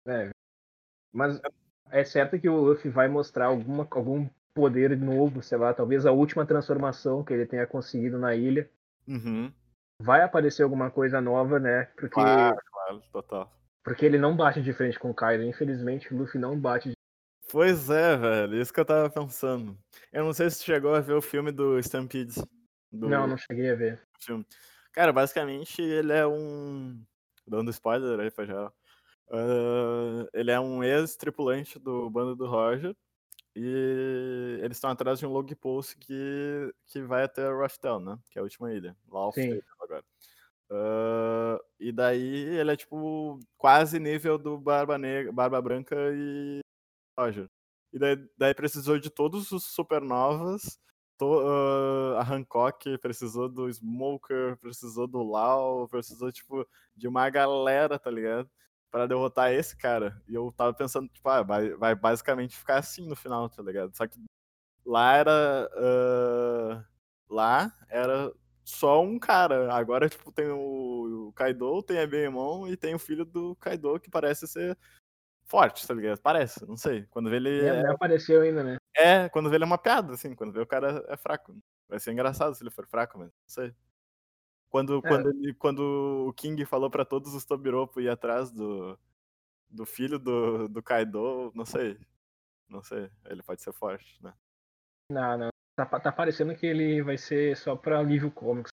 É. 0.08 0.30
Mas 1.14 1.40
é 1.90 2.04
certo 2.04 2.40
que 2.40 2.50
o 2.50 2.62
Luffy 2.62 2.90
vai 2.90 3.08
mostrar 3.08 3.48
alguma, 3.48 3.88
algum 3.92 4.28
poder 4.54 4.98
novo, 4.98 5.42
sei 5.42 5.58
lá, 5.58 5.74
talvez 5.74 6.06
a 6.06 6.12
última 6.12 6.46
transformação 6.46 7.24
que 7.24 7.34
ele 7.34 7.46
tenha 7.46 7.68
conseguido 7.68 8.18
na 8.18 8.34
ilha. 8.36 8.70
Uhum. 9.08 9.52
Vai 10.02 10.22
aparecer 10.22 10.64
alguma 10.64 10.90
coisa 10.90 11.22
nova, 11.22 11.60
né? 11.60 11.86
Porque 11.96 12.16
claro 12.16 12.58
total. 13.12 13.52
Porque 13.84 14.06
ele 14.06 14.18
não 14.18 14.36
bate 14.36 14.62
de 14.62 14.74
frente 14.74 15.00
com 15.00 15.10
o 15.10 15.14
Kaido. 15.14 15.44
Infelizmente, 15.44 16.14
o 16.14 16.18
Luffy 16.18 16.40
não 16.40 16.60
bate 16.60 16.90
de 16.90 16.96
Pois 17.52 17.90
é, 17.90 18.16
velho. 18.16 18.62
Isso 18.62 18.74
que 18.74 18.80
eu 18.80 18.86
tava 18.86 19.10
pensando. 19.10 19.78
Eu 20.10 20.24
não 20.24 20.32
sei 20.32 20.50
se 20.50 20.60
tu 20.60 20.64
chegou 20.64 20.96
a 20.96 21.02
ver 21.02 21.14
o 21.16 21.22
filme 21.22 21.52
do 21.52 21.78
Stampede. 21.80 22.36
Do... 22.90 23.10
Não, 23.10 23.28
não 23.28 23.36
cheguei 23.36 23.70
a 23.70 23.76
ver. 23.76 24.02
Filme. 24.22 24.46
Cara, 24.94 25.12
basicamente 25.12 25.82
ele 25.82 26.14
é 26.14 26.26
um. 26.26 27.04
Dando 27.46 27.70
spoiler 27.70 28.22
aí 28.22 28.32
pra 28.32 28.46
já. 28.46 28.68
Uh, 29.28 30.28
ele 30.34 30.50
é 30.50 30.60
um 30.62 30.82
ex-tripulante 30.82 31.78
do 31.78 32.10
bando 32.10 32.38
do 32.38 32.48
Roger. 32.48 32.96
E 33.54 34.60
eles 34.64 34.78
estão 34.78 34.90
atrás 34.90 35.20
de 35.20 35.26
um 35.26 35.32
log 35.34 35.54
post 35.56 35.98
que, 35.98 36.74
que 36.86 37.02
vai 37.02 37.24
até 37.24 37.50
Raftel, 37.50 38.00
né? 38.00 38.18
Que 38.30 38.40
é 38.40 38.42
a 38.42 38.44
última 38.44 38.74
ilha. 38.74 38.96
Lá 39.10 39.30
agora. 39.82 40.04
Uh, 40.70 41.60
e 41.78 41.92
daí 41.92 42.58
ele 42.58 42.72
é 42.72 42.78
tipo 42.78 43.40
quase 43.58 44.00
nível 44.00 44.38
do 44.38 44.58
Barba 44.58 44.98
Negra, 44.98 45.34
Barba 45.34 45.62
Branca 45.62 45.98
e 46.14 46.61
Roger. 47.26 47.50
E 47.94 48.00
daí, 48.00 48.18
daí 48.38 48.54
precisou 48.54 49.00
de 49.00 49.10
todos 49.10 49.52
os 49.52 49.64
supernovas. 49.66 50.80
To, 51.18 51.42
uh, 51.42 52.18
a 52.18 52.24
Hancock 52.24 52.98
precisou 52.98 53.48
do 53.48 53.72
Smoker, 53.72 54.58
precisou 54.58 55.08
do 55.08 55.22
Lau, 55.22 55.88
precisou 55.88 56.32
tipo 56.32 56.68
de 56.96 57.08
uma 57.08 57.30
galera, 57.30 58.00
tá 58.00 58.10
ligado? 58.10 58.50
para 58.92 59.08
derrotar 59.08 59.52
esse 59.54 59.76
cara. 59.76 60.22
E 60.28 60.36
eu 60.36 60.52
tava 60.52 60.74
pensando, 60.74 61.08
tipo, 61.10 61.28
ah, 61.30 61.42
vai, 61.42 61.70
vai 61.72 61.96
basicamente 61.96 62.58
ficar 62.58 62.80
assim 62.80 63.08
no 63.08 63.16
final, 63.16 63.50
tá 63.50 63.64
ligado? 63.64 63.96
Só 63.96 64.06
que 64.06 64.20
lá 64.86 65.16
era. 65.16 65.70
Uh, 65.78 67.34
lá 67.34 67.74
era 67.90 68.32
só 68.66 69.02
um 69.02 69.18
cara. 69.18 69.74
Agora, 69.74 70.10
tipo, 70.10 70.32
tem 70.32 70.48
o, 70.48 71.30
o 71.30 71.34
Kaido, 71.34 71.82
tem 71.84 72.00
a 72.00 72.08
Beemon 72.08 72.68
e 72.68 72.76
tem 72.76 72.94
o 72.94 73.00
filho 73.00 73.26
do 73.26 73.56
Kaido 73.56 74.00
que 74.00 74.10
parece 74.10 74.48
ser 74.48 74.78
forte, 75.52 75.86
tá 75.86 75.94
ligado? 75.94 76.18
Parece, 76.22 76.66
não 76.66 76.78
sei. 76.78 77.06
Quando 77.08 77.30
vê 77.30 77.36
ele. 77.36 77.60
É, 77.60 77.84
não 77.84 77.92
apareceu 77.92 78.42
ainda, 78.42 78.64
né? 78.64 78.78
É, 78.96 79.28
quando 79.28 79.50
vê 79.50 79.58
ele 79.58 79.66
é 79.66 79.68
uma 79.68 79.78
piada, 79.78 80.14
assim. 80.14 80.34
Quando 80.34 80.54
vê 80.54 80.62
o 80.62 80.66
cara 80.66 81.04
é 81.10 81.18
fraco. 81.18 81.54
Vai 81.90 82.00
ser 82.00 82.14
engraçado 82.14 82.56
se 82.56 82.64
ele 82.64 82.72
for 82.72 82.88
fraco, 82.88 83.20
mas 83.20 83.28
não 83.28 83.34
sei. 83.46 83.76
Quando, 84.70 85.00
é. 85.00 85.02
quando, 85.02 85.30
ele, 85.30 85.54
quando 85.54 86.26
o 86.30 86.34
King 86.34 86.64
falou 86.66 86.90
para 86.90 87.04
todos 87.04 87.36
os 87.36 87.44
Tobiropo 87.44 88.00
ir 88.00 88.10
atrás 88.10 88.50
do, 88.50 88.98
do 89.70 89.86
filho 89.86 90.18
do, 90.18 90.70
do 90.70 90.82
Kaido, 90.82 91.52
não 91.54 91.66
sei. 91.66 92.00
Não 92.70 92.82
sei. 92.82 93.12
Ele 93.26 93.44
pode 93.44 93.62
ser 93.62 93.74
forte, 93.74 94.18
né? 94.24 94.34
Não, 95.12 95.38
não. 95.38 95.50
Tá, 95.76 95.86
tá 96.00 96.12
parecendo 96.12 96.56
que 96.56 96.66
ele 96.66 97.02
vai 97.02 97.18
ser 97.18 97.58
só 97.58 97.76
pra 97.76 98.00
alívio 98.00 98.32
cômico. 98.32 98.70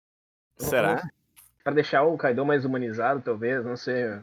Será? 0.58 1.02
Pra 1.64 1.74
deixar 1.74 2.04
o 2.04 2.18
Kaido 2.18 2.46
mais 2.46 2.66
humanizado, 2.66 3.22
talvez, 3.22 3.64
não 3.64 3.78
sei. 3.78 4.20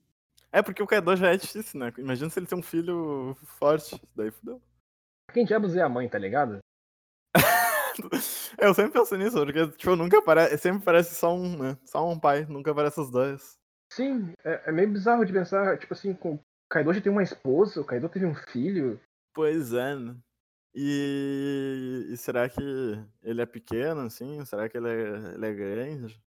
É, 0.53 0.61
porque 0.61 0.83
o 0.83 0.87
Kaido 0.87 1.17
já 1.17 1.33
é 1.33 1.37
difícil, 1.37 1.81
né? 1.81 1.91
Imagina 1.97 2.29
se 2.29 2.39
ele 2.39 2.47
tem 2.47 2.59
um 2.59 2.63
filho 2.63 3.35
forte. 3.59 3.99
Daí 4.15 4.31
fudeu. 4.31 4.61
Quem 5.33 5.47
diabos 5.47 5.75
é 5.75 5.81
a 5.81 5.89
mãe, 5.89 6.07
tá 6.09 6.19
ligado? 6.19 6.59
eu 8.61 8.75
sempre 8.75 8.93
penso 8.93 9.17
nisso, 9.17 9.37
porque, 9.39 9.67
tipo, 9.69 9.97
nunca 9.97 10.19
aparece. 10.19 10.59
Sempre 10.59 10.85
parece 10.85 11.15
só 11.15 11.35
um, 11.35 11.57
né? 11.57 11.79
Só 11.87 12.07
um 12.07 12.21
pai, 12.21 12.45
nunca 12.45 12.71
aparece 12.71 13.01
os 13.01 13.11
dois. 13.11 13.55
Sim, 13.91 14.33
é, 14.45 14.63
é 14.67 14.73
meio 14.73 14.91
bizarro 14.93 15.25
de 15.25 15.33
pensar, 15.33 15.79
tipo 15.79 15.93
assim, 15.95 16.17
o 16.23 16.39
Kaido 16.71 16.93
já 16.93 17.01
tem 17.01 17.13
uma 17.13 17.23
esposa, 17.23 17.81
o 17.81 17.85
Kaido 17.85 18.09
teve 18.09 18.27
um 18.27 18.35
filho. 18.35 19.01
Pois 19.35 19.73
é, 19.73 19.95
né? 19.95 20.17
E, 20.75 22.09
e 22.11 22.17
será 22.17 22.49
que 22.49 22.63
ele 23.23 23.43
é 23.43 23.47
pequeno, 23.47 24.03
assim? 24.03 24.43
Será 24.45 24.69
que 24.69 24.77
ele 24.77 24.89
é, 24.89 25.35
ele 25.35 25.47
é 25.47 25.53
grande? 25.53 26.23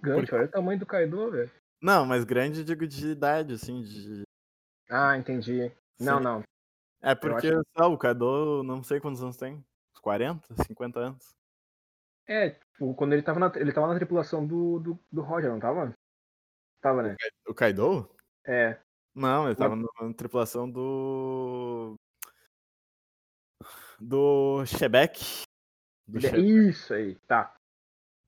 Grande, 0.00 0.20
Porque... 0.20 0.34
olha 0.34 0.44
o 0.44 0.50
tamanho 0.50 0.78
do 0.78 0.86
Kaido, 0.86 1.30
velho. 1.30 1.50
Não, 1.84 2.06
mas 2.06 2.24
grande 2.24 2.64
digo 2.64 2.86
de 2.86 3.08
idade, 3.08 3.52
assim, 3.52 3.82
de. 3.82 4.22
Ah, 4.88 5.18
entendi. 5.18 5.68
Sim. 5.68 6.04
Não, 6.06 6.18
não. 6.18 6.42
É 7.02 7.14
porque 7.14 7.48
acho... 7.48 7.62
só, 7.76 7.92
o 7.92 7.98
Kaido 7.98 8.62
não 8.64 8.82
sei 8.82 8.98
quantos 8.98 9.22
anos 9.22 9.36
tem. 9.36 9.62
40, 10.00 10.64
50 10.64 10.98
anos. 10.98 11.34
É, 12.26 12.52
tipo, 12.52 12.94
quando 12.94 13.12
ele 13.12 13.20
tava 13.22 13.38
na, 13.38 13.52
ele 13.56 13.70
tava 13.70 13.88
na 13.88 13.96
tripulação 13.96 14.46
do, 14.46 14.78
do, 14.78 14.98
do 15.12 15.20
Roger, 15.20 15.50
não 15.50 15.60
tava? 15.60 15.92
Tava, 16.80 17.02
né? 17.02 17.16
O 17.46 17.52
Kaido? 17.52 18.10
É. 18.46 18.80
Não, 19.14 19.46
ele 19.46 19.54
tava 19.54 19.76
na, 19.76 19.86
na 20.00 20.14
tripulação 20.14 20.70
do. 20.70 21.96
Do 24.00 24.64
Shebeck. 24.64 25.42
Do 26.08 26.18
Isso 26.18 26.94
aí, 26.94 27.16
tá. 27.26 27.54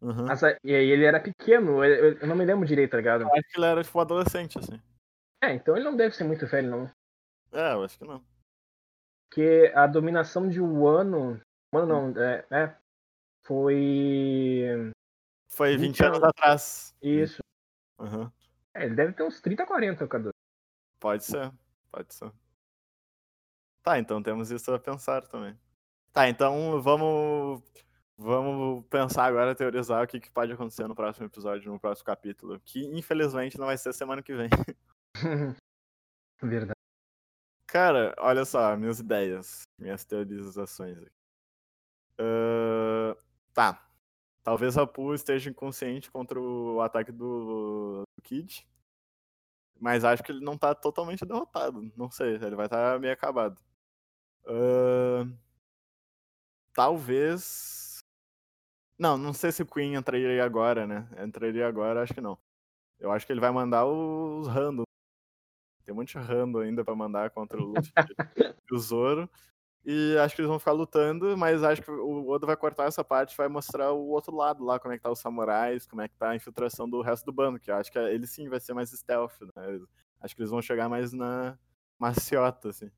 Uhum. 0.01 0.27
Mas, 0.27 0.43
e 0.43 0.75
aí 0.75 0.91
ele 0.91 1.05
era 1.05 1.19
pequeno, 1.19 1.83
eu, 1.85 2.19
eu, 2.21 2.27
não 2.27 2.37
me 2.37 2.45
lembro 2.45 2.67
direito, 2.67 2.91
tá 2.91 2.97
ligado? 2.99 3.23
Eu 3.23 3.33
acho 3.33 3.49
que 3.49 3.59
ele 3.59 3.67
era 3.67 3.83
tipo 3.83 3.99
adolescente, 3.99 4.59
assim. 4.59 4.81
É, 5.43 5.55
então 5.55 5.77
ele 5.77 5.85
não 5.85 5.97
deve 5.97 6.15
ser 6.15 6.25
muito 6.25 6.47
velho, 6.47 6.71
não. 6.71 6.91
É, 7.53 7.73
eu 7.73 7.83
acho 7.83 7.99
que 7.99 8.05
não. 8.05 8.23
Porque 9.29 9.73
a 9.75 9.87
dominação 9.87 10.49
de 10.49 10.61
Wano 10.61 11.41
Mano, 11.73 12.11
não, 12.11 12.23
é, 12.23 12.47
é 12.51 12.77
foi. 13.45 14.93
Foi 15.49 15.77
20, 15.77 15.81
20 15.81 16.05
anos, 16.05 16.17
anos 16.19 16.29
atrás. 16.29 16.95
Isso. 17.03 17.43
Uhum. 17.99 18.31
É, 18.75 18.85
ele 18.85 18.95
deve 18.95 19.13
ter 19.13 19.23
uns 19.23 19.41
30, 19.41 19.67
40, 19.67 20.05
o 20.05 20.09
Cadu. 20.09 20.31
Pode 20.99 21.25
ser, 21.25 21.53
pode 21.91 22.15
ser. 22.15 22.33
Tá, 23.83 23.99
então 23.99 24.23
temos 24.23 24.51
isso 24.51 24.73
a 24.73 24.79
pensar 24.79 25.27
também. 25.29 25.59
Tá, 26.13 26.29
então 26.29 26.81
vamos. 26.81 27.63
Vamos 28.19 28.85
pensar 28.89 29.27
agora, 29.27 29.55
teorizar 29.55 30.03
o 30.03 30.07
que, 30.07 30.19
que 30.19 30.31
pode 30.31 30.51
acontecer 30.51 30.89
no 30.89 30.95
próximo 30.95 31.27
episódio, 31.27 31.71
no 31.71 31.79
próximo 31.79 32.07
capítulo. 32.07 32.59
Que 32.65 32.85
infelizmente 32.87 33.59
não 33.59 33.67
vai 33.67 33.77
ser 33.77 33.93
semana 33.93 34.23
que 34.23 34.35
vem. 34.35 34.49
Verdade. 36.43 36.77
Cara, 37.67 38.15
olha 38.19 38.45
só, 38.45 38.77
minhas 38.77 39.01
ideias, 39.01 39.63
minhas 39.79 40.05
teorizações 40.05 40.97
aqui. 40.97 41.11
Uh, 42.19 43.15
tá. 43.53 43.83
Talvez 44.43 44.79
a 44.79 44.87
Pooh 44.87 45.13
esteja 45.13 45.51
inconsciente 45.51 46.11
contra 46.11 46.41
o 46.41 46.81
ataque 46.81 47.11
do, 47.13 48.05
do 48.05 48.23
Kid. 48.23 48.67
Mas 49.79 50.05
acho 50.05 50.23
que 50.23 50.33
ele 50.33 50.45
não 50.45 50.57
tá 50.57 50.75
totalmente 50.75 51.27
derrotado. 51.27 51.93
Não 51.97 52.11
sei, 52.11 52.37
ele 52.37 52.57
vai 52.57 52.67
estar 52.67 52.95
tá 52.95 52.99
meio 52.99 53.13
acabado. 53.13 53.61
Uh, 54.47 55.37
talvez. 56.73 57.86
Não, 58.99 59.19
não 59.19 59.33
sei 59.33 59.53
se 59.53 59.63
o 59.63 59.67
Queen 59.67 59.95
entraria 59.95 60.43
agora, 60.45 60.87
né? 60.87 61.07
Entraria 61.23 61.69
agora, 61.69 62.03
acho 62.03 62.15
que 62.15 62.21
não. 62.21 62.39
Eu 62.99 63.13
acho 63.13 63.27
que 63.27 63.33
ele 63.33 63.41
vai 63.41 63.51
mandar 63.51 63.85
os 63.87 64.49
random. 64.49 64.85
Tem 65.85 65.93
um 65.93 65.99
monte 65.99 66.19
de 66.19 66.25
random 66.25 66.61
ainda 66.61 66.85
pra 66.85 66.95
mandar 66.95 67.31
contra 67.31 67.61
o 67.61 67.65
Luffy 67.65 67.93
e 68.71 68.75
o 68.75 68.79
Zoro. 68.79 69.31
E 69.85 70.17
acho 70.19 70.35
que 70.35 70.41
eles 70.41 70.49
vão 70.49 70.59
ficar 70.59 70.73
lutando, 70.73 71.37
mas 71.37 71.63
acho 71.63 71.81
que 71.81 71.91
o 71.91 72.29
Oda 72.29 72.45
vai 72.45 72.57
cortar 72.57 72.87
essa 72.87 73.05
parte 73.05 73.37
vai 73.37 73.47
mostrar 73.47 73.93
o 73.93 74.09
outro 74.09 74.35
lado 74.35 74.65
lá, 74.65 74.81
como 74.81 74.93
é 74.93 74.97
que 74.97 75.03
tá 75.05 75.13
os 75.13 75.21
samurais, 75.21 75.87
como 75.87 76.03
é 76.03 76.09
que 76.09 76.17
tá 76.17 76.31
a 76.31 76.35
infiltração 76.35 76.91
do 76.91 77.01
resto 77.03 77.25
do 77.25 77.33
bando, 77.33 77.61
que 77.61 77.71
acho 77.71 77.93
que 77.93 77.99
ele 77.99 78.27
sim 78.27 78.49
vai 78.49 78.59
ser 78.59 78.75
mais 78.75 78.91
stealth, 78.91 79.41
né? 79.55 79.81
Acho 80.21 80.35
que 80.35 80.43
eles 80.43 80.51
vão 80.51 80.61
chegar 80.61 80.89
mais 80.89 81.13
na 81.13 81.57
maciota, 82.01 82.71
assim. 82.71 82.91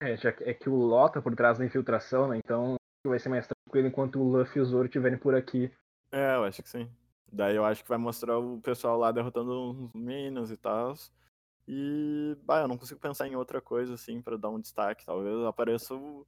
É, 0.00 0.16
já 0.16 0.30
é 0.40 0.54
que 0.54 0.68
o 0.68 0.76
Lota 0.76 1.14
tá 1.14 1.22
por 1.22 1.34
trás 1.34 1.58
da 1.58 1.64
infiltração, 1.64 2.28
né? 2.28 2.38
Então 2.38 2.76
vai 3.08 3.18
ser 3.18 3.28
mais 3.28 3.46
tranquilo 3.46 3.88
enquanto 3.88 4.20
o 4.20 4.28
Luffy 4.28 4.58
e 4.58 4.62
o 4.62 4.64
Zoro 4.64 4.86
estiverem 4.86 5.18
por 5.18 5.34
aqui. 5.34 5.72
É, 6.12 6.36
eu 6.36 6.44
acho 6.44 6.62
que 6.62 6.68
sim. 6.68 6.90
Daí 7.32 7.54
eu 7.54 7.64
acho 7.64 7.82
que 7.82 7.88
vai 7.88 7.98
mostrar 7.98 8.38
o 8.38 8.60
pessoal 8.60 8.98
lá 8.98 9.12
derrotando 9.12 9.70
uns 9.70 9.92
Minas 9.94 10.50
e 10.50 10.56
tal. 10.56 10.94
E, 11.68 12.36
bah, 12.42 12.62
eu 12.62 12.68
não 12.68 12.76
consigo 12.76 12.98
pensar 12.98 13.28
em 13.28 13.36
outra 13.36 13.60
coisa, 13.60 13.94
assim, 13.94 14.20
para 14.20 14.36
dar 14.36 14.48
um 14.48 14.60
destaque. 14.60 15.06
Talvez 15.06 15.44
apareça 15.46 15.94
o. 15.94 16.26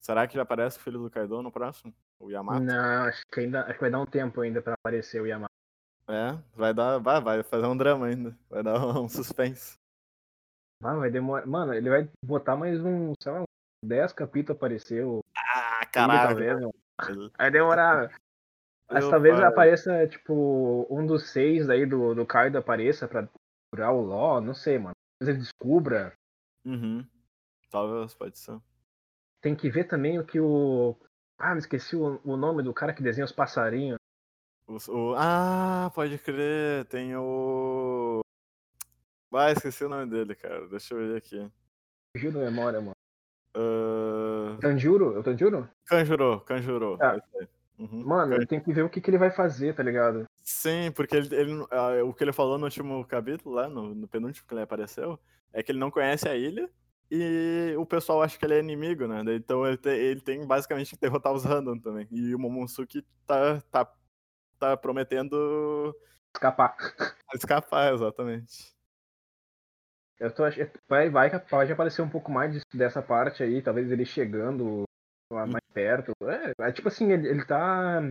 Será 0.00 0.26
que 0.26 0.34
já 0.34 0.42
aparece 0.42 0.78
o 0.78 0.80
filho 0.80 1.02
do 1.02 1.10
Kaido 1.10 1.42
no 1.42 1.50
próximo? 1.50 1.92
O 2.20 2.30
Yamato? 2.30 2.62
Não, 2.62 3.04
acho 3.04 3.22
que, 3.32 3.40
ainda, 3.40 3.64
acho 3.64 3.74
que 3.74 3.80
vai 3.80 3.90
dar 3.90 4.00
um 4.00 4.06
tempo 4.06 4.40
ainda 4.40 4.62
para 4.62 4.74
aparecer 4.74 5.20
o 5.20 5.26
Yamato. 5.26 5.52
É, 6.08 6.38
vai 6.54 6.72
dar. 6.72 6.98
Vai, 6.98 7.20
vai 7.20 7.42
fazer 7.42 7.66
um 7.66 7.76
drama 7.76 8.06
ainda. 8.06 8.36
Vai 8.48 8.62
dar 8.62 8.78
um 8.96 9.08
suspense. 9.10 9.74
Ah, 10.82 10.94
vai 10.94 11.10
demorar. 11.10 11.46
Mano, 11.46 11.74
ele 11.74 11.90
vai 11.90 12.08
botar 12.24 12.56
mais 12.56 12.80
um, 12.80 13.12
sei 13.20 13.32
lá, 13.32 13.42
10 13.84 14.12
capítulos 14.12 14.56
aparecer. 14.56 15.04
O... 15.04 15.20
Ah, 15.90 16.34
caralho. 16.34 16.72
Vai 17.36 17.50
demorar. 17.50 18.10
Mas 18.90 19.08
talvez 19.08 19.36
pai. 19.36 19.46
apareça, 19.46 20.06
tipo, 20.08 20.86
um 20.90 21.06
dos 21.06 21.30
seis 21.30 21.70
aí 21.70 21.86
do, 21.86 22.14
do 22.14 22.26
Kaido 22.26 22.58
apareça 22.58 23.06
pra 23.06 23.28
procurar 23.70 23.92
o 23.92 24.02
Ló, 24.02 24.40
não 24.40 24.52
sei, 24.52 24.78
mano. 24.78 24.94
Talvez 25.18 25.36
ele 25.36 25.44
descubra. 25.44 26.12
Uhum. 26.64 27.06
Talvez, 27.70 28.14
pode 28.14 28.36
ser. 28.36 28.60
Tem 29.40 29.54
que 29.54 29.70
ver 29.70 29.84
também 29.84 30.18
o 30.18 30.24
que 30.24 30.40
o. 30.40 30.96
Ah, 31.38 31.54
me 31.54 31.60
esqueci 31.60 31.96
o, 31.96 32.20
o 32.24 32.36
nome 32.36 32.62
do 32.62 32.74
cara 32.74 32.92
que 32.92 33.02
desenha 33.02 33.24
os 33.24 33.32
passarinhos. 33.32 33.98
O, 34.66 34.76
o... 34.92 35.14
Ah, 35.16 35.90
pode 35.94 36.18
crer. 36.18 36.84
Tem 36.86 37.16
o. 37.16 38.20
Ah, 39.32 39.52
esqueci 39.52 39.84
o 39.84 39.88
nome 39.88 40.10
dele, 40.10 40.34
cara. 40.34 40.66
Deixa 40.68 40.94
eu 40.94 40.98
ver 40.98 41.16
aqui. 41.16 41.50
Fugiu 42.14 42.32
da 42.32 42.40
memória, 42.40 42.80
mano. 42.80 42.99
Tanjuro? 44.60 45.16
É 45.16 45.18
o 45.18 45.22
Tanjuro? 45.22 45.68
Kanjuro, 45.86 46.40
Kanjuro. 46.40 46.98
Ah. 47.00 47.18
Uhum. 47.78 48.04
Mano, 48.04 48.34
ele 48.34 48.46
tem 48.46 48.60
que 48.60 48.72
ver 48.72 48.82
o 48.82 48.90
que, 48.90 49.00
que 49.00 49.08
ele 49.10 49.16
vai 49.16 49.30
fazer, 49.30 49.74
tá 49.74 49.82
ligado? 49.82 50.26
Sim, 50.42 50.92
porque 50.94 51.16
ele, 51.16 51.34
ele 51.34 51.52
uh, 51.54 52.06
o 52.06 52.12
que 52.12 52.22
ele 52.22 52.32
falou 52.32 52.58
no 52.58 52.64
último 52.64 53.02
capítulo, 53.06 53.54
lá, 53.54 53.68
no, 53.68 53.94
no 53.94 54.06
penúltimo 54.06 54.46
que 54.46 54.52
ele 54.52 54.60
apareceu, 54.62 55.18
é 55.50 55.62
que 55.62 55.72
ele 55.72 55.78
não 55.78 55.90
conhece 55.90 56.28
a 56.28 56.36
ilha 56.36 56.68
e 57.10 57.74
o 57.76 57.84
pessoal 57.84 58.22
acha 58.22 58.38
que 58.38 58.44
ele 58.44 58.54
é 58.54 58.60
inimigo, 58.60 59.06
né? 59.06 59.22
Então 59.34 59.66
ele, 59.66 59.76
te, 59.76 59.88
ele 59.88 60.20
tem 60.20 60.46
basicamente 60.46 60.90
que 60.90 61.00
derrotar 61.00 61.32
os 61.32 61.44
random 61.44 61.78
também. 61.78 62.06
E 62.10 62.34
o 62.34 62.38
Momosuke 62.38 63.04
tá, 63.26 63.60
tá, 63.70 63.92
tá 64.58 64.76
prometendo. 64.76 65.96
Escapar. 66.34 66.76
Escapar, 67.34 67.94
exatamente. 67.94 68.76
Eu 70.20 70.30
tô 70.30 70.44
achando. 70.44 70.70
Vai, 70.86 71.08
vai 71.08 71.40
pode 71.40 71.72
aparecer 71.72 72.02
um 72.02 72.10
pouco 72.10 72.30
mais 72.30 72.60
dessa 72.74 73.00
parte 73.00 73.42
aí, 73.42 73.62
talvez 73.62 73.90
ele 73.90 74.04
chegando 74.04 74.84
lá 75.32 75.46
mais 75.46 75.64
perto. 75.72 76.12
É, 76.24 76.68
é 76.68 76.72
tipo 76.72 76.88
assim, 76.88 77.10
ele, 77.10 77.26
ele 77.26 77.44
tá 77.46 78.02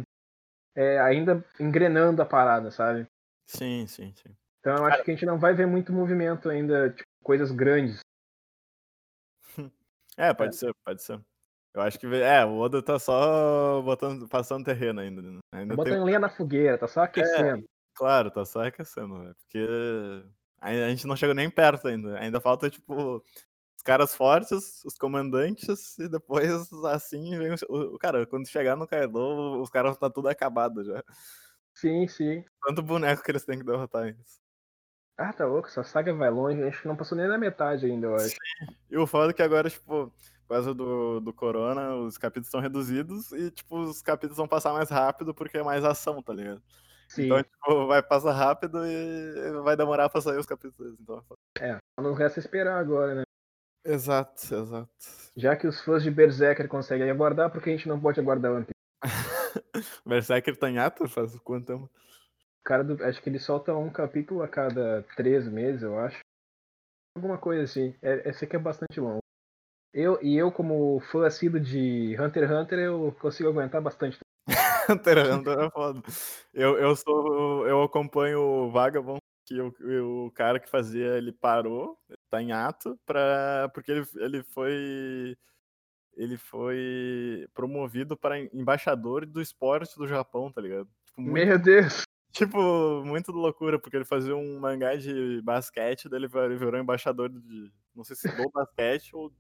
é, 0.76 1.00
ainda 1.00 1.46
engrenando 1.60 2.20
a 2.20 2.26
parada, 2.26 2.72
sabe? 2.72 3.06
Sim, 3.48 3.86
sim, 3.86 4.12
sim. 4.16 4.36
Então 4.60 4.76
eu 4.76 4.86
acho 4.86 4.92
Cara... 4.92 5.04
que 5.04 5.12
a 5.12 5.14
gente 5.14 5.26
não 5.26 5.38
vai 5.38 5.54
ver 5.54 5.68
muito 5.68 5.94
movimento 5.94 6.50
ainda, 6.50 6.90
tipo, 6.90 7.08
coisas 7.24 7.52
grandes. 7.52 8.00
É, 10.18 10.34
pode 10.34 10.54
é. 10.54 10.58
ser, 10.58 10.74
pode 10.84 11.02
ser. 11.02 11.18
Eu 11.74 11.82
acho 11.82 11.98
que. 11.98 12.06
É, 12.08 12.44
o 12.44 12.58
Oda 12.58 12.84
tá 12.84 13.00
só 13.00 13.82
botando, 13.82 14.28
passando 14.28 14.66
terreno 14.66 15.00
ainda. 15.00 15.22
Né? 15.22 15.40
ainda 15.54 15.70
tá 15.70 15.76
botando 15.78 15.94
tem... 15.94 16.04
lenha 16.04 16.20
na 16.20 16.28
fogueira, 16.28 16.78
tá 16.78 16.90
só 16.90 17.04
aquecendo. 17.04 17.64
É, 17.64 17.68
claro, 17.96 18.30
tá 18.30 18.44
só 18.44 18.68
aquecendo, 18.68 19.18
né? 19.20 19.34
Porque 19.40 19.66
A 20.62 20.90
gente 20.90 21.08
não 21.08 21.16
chegou 21.16 21.36
nem 21.36 21.50
perto 21.50 21.88
ainda. 21.88 22.20
Ainda 22.20 22.42
falta, 22.42 22.70
tipo, 22.70 23.24
os 23.78 23.84
caras 23.84 24.14
fortes, 24.14 24.84
os 24.84 24.98
comandantes, 24.98 25.98
e 25.98 26.10
depois, 26.10 26.72
assim, 26.86 27.38
vem 27.38 27.56
o. 27.70 27.98
Cara, 27.98 28.26
quando 28.26 28.48
chegar 28.48 28.76
no 28.76 28.88
Kaido, 28.88 29.62
os 29.62 29.70
caras 29.70 29.98
tá 29.98 30.10
tudo 30.10 30.28
acabado 30.28 30.84
já. 30.84 31.04
Sim, 31.74 32.08
sim. 32.08 32.44
Quanto 32.62 32.84
boneco 32.84 33.24
que 33.24 33.32
eles 33.32 33.46
têm 33.46 33.60
que 33.60 33.66
derrotar 33.66 34.10
isso. 34.10 34.42
Ah, 35.18 35.34
tá 35.34 35.46
louco, 35.46 35.68
essa 35.68 35.84
saga 35.84 36.14
vai 36.14 36.30
longe, 36.30 36.64
acho 36.64 36.82
que 36.82 36.88
não 36.88 36.96
passou 36.96 37.18
nem 37.18 37.28
na 37.28 37.38
metade 37.38 37.86
ainda, 37.86 38.08
eu 38.08 38.16
acho. 38.16 38.30
Sim. 38.30 38.76
E 38.90 38.98
o 38.98 39.06
foda 39.06 39.32
é 39.32 39.34
que 39.34 39.42
agora, 39.42 39.70
tipo, 39.70 40.14
por 40.48 40.56
causa 40.56 40.74
do, 40.74 41.20
do 41.20 41.34
corona, 41.34 41.94
os 41.96 42.18
capítulos 42.18 42.48
estão 42.48 42.62
reduzidos 42.62 43.32
e, 43.34 43.52
tipo, 43.52 43.80
os 43.80 44.02
capítulos 44.02 44.38
vão 44.38 44.48
passar 44.48 44.74
mais 44.74 44.90
rápido 44.90 45.34
porque 45.34 45.58
é 45.58 45.64
mais 45.64 45.84
ação, 45.84 46.22
tá 46.24 46.34
ligado? 46.34 46.62
Sim. 47.10 47.26
Então, 47.26 47.42
tipo, 47.42 47.88
vai 47.88 48.04
passar 48.04 48.34
rápido 48.34 48.86
e 48.86 49.62
vai 49.64 49.76
demorar 49.76 50.10
pra 50.10 50.22
sair 50.22 50.38
os 50.38 50.46
capítulos. 50.46 50.96
Então... 51.00 51.24
É, 51.60 51.78
não 52.00 52.14
resta 52.14 52.40
esperar 52.40 52.78
agora, 52.78 53.16
né? 53.16 53.24
Exato, 53.84 54.42
exato. 54.54 54.90
Já 55.36 55.56
que 55.56 55.66
os 55.66 55.82
fãs 55.82 56.04
de 56.04 56.12
Berserker 56.12 56.68
conseguem 56.68 57.10
aguardar, 57.10 57.50
por 57.52 57.64
que 57.64 57.70
a 57.72 57.74
gente 57.74 57.88
não 57.88 58.00
pode 58.00 58.20
aguardar 58.20 58.52
antes? 58.52 58.70
Berserker 60.06 60.56
tá 60.56 60.70
em 60.70 60.78
ato? 60.78 61.08
Faz 61.08 61.38
quanto 61.40 61.66
tempo? 61.66 61.90
Cara, 62.64 62.84
do, 62.84 63.04
acho 63.04 63.22
que 63.22 63.30
ele 63.30 63.40
solta 63.40 63.74
um 63.74 63.90
capítulo 63.90 64.44
a 64.44 64.48
cada 64.48 65.04
três 65.16 65.48
meses, 65.48 65.82
eu 65.82 65.98
acho. 65.98 66.20
Alguma 67.16 67.40
coisa 67.40 67.64
assim. 67.64 67.96
É, 68.02 68.30
esse 68.30 68.46
aqui 68.46 68.56
é 68.56 68.60
bastante 68.60 69.00
longo. 69.00 69.24
Eu, 69.92 70.22
e 70.22 70.38
eu, 70.38 70.52
como 70.52 71.00
fã 71.12 71.26
assíduo 71.26 71.60
de 71.60 72.16
Hunter 72.20 72.44
x 72.44 72.52
Hunter, 72.52 72.80
eu 72.80 73.16
consigo 73.20 73.50
aguentar 73.50 73.82
bastante. 73.82 74.20
Hunter 74.90 75.18
x 75.18 75.30
Hunter 75.30 75.60
é 75.60 75.70
foda. 75.70 76.02
Eu, 76.54 76.78
eu, 76.78 76.96
sou, 76.96 77.68
eu 77.68 77.84
acompanho 77.84 78.40
o 78.40 78.72
Vagabond, 78.72 79.20
que 79.46 79.60
o, 79.60 80.26
o 80.26 80.32
cara 80.32 80.60
que 80.60 80.70
fazia, 80.70 81.18
ele 81.18 81.32
parou, 81.32 81.98
tá 82.30 82.42
em 82.42 82.52
ato, 82.52 83.00
pra, 83.06 83.70
porque 83.74 83.92
ele, 83.92 84.06
ele 84.18 84.44
foi 84.44 85.38
ele 86.16 86.38
foi 86.38 87.48
promovido 87.54 88.18
para 88.18 88.40
embaixador 88.40 89.26
do 89.26 89.42
esporte 89.42 89.98
do 89.98 90.06
Japão, 90.06 90.52
tá 90.52 90.60
ligado? 90.60 90.90
Tipo, 91.06 91.22
muito, 91.22 91.34
Meu 91.34 91.58
Deus! 91.58 92.04
Tipo, 92.32 93.04
muito 93.06 93.32
loucura, 93.32 93.80
porque 93.80 93.96
ele 93.96 94.06
fazia 94.06 94.36
um 94.36 94.60
mangá 94.60 94.96
de 94.96 95.42
basquete, 95.42 96.08
daí 96.08 96.22
ele 96.22 96.58
virou 96.58 96.80
embaixador 96.80 97.30
de, 97.30 97.72
não 97.96 98.04
sei 98.04 98.16
se 98.16 98.28
do 98.36 98.50
basquete 98.52 99.16
ou, 99.16 99.34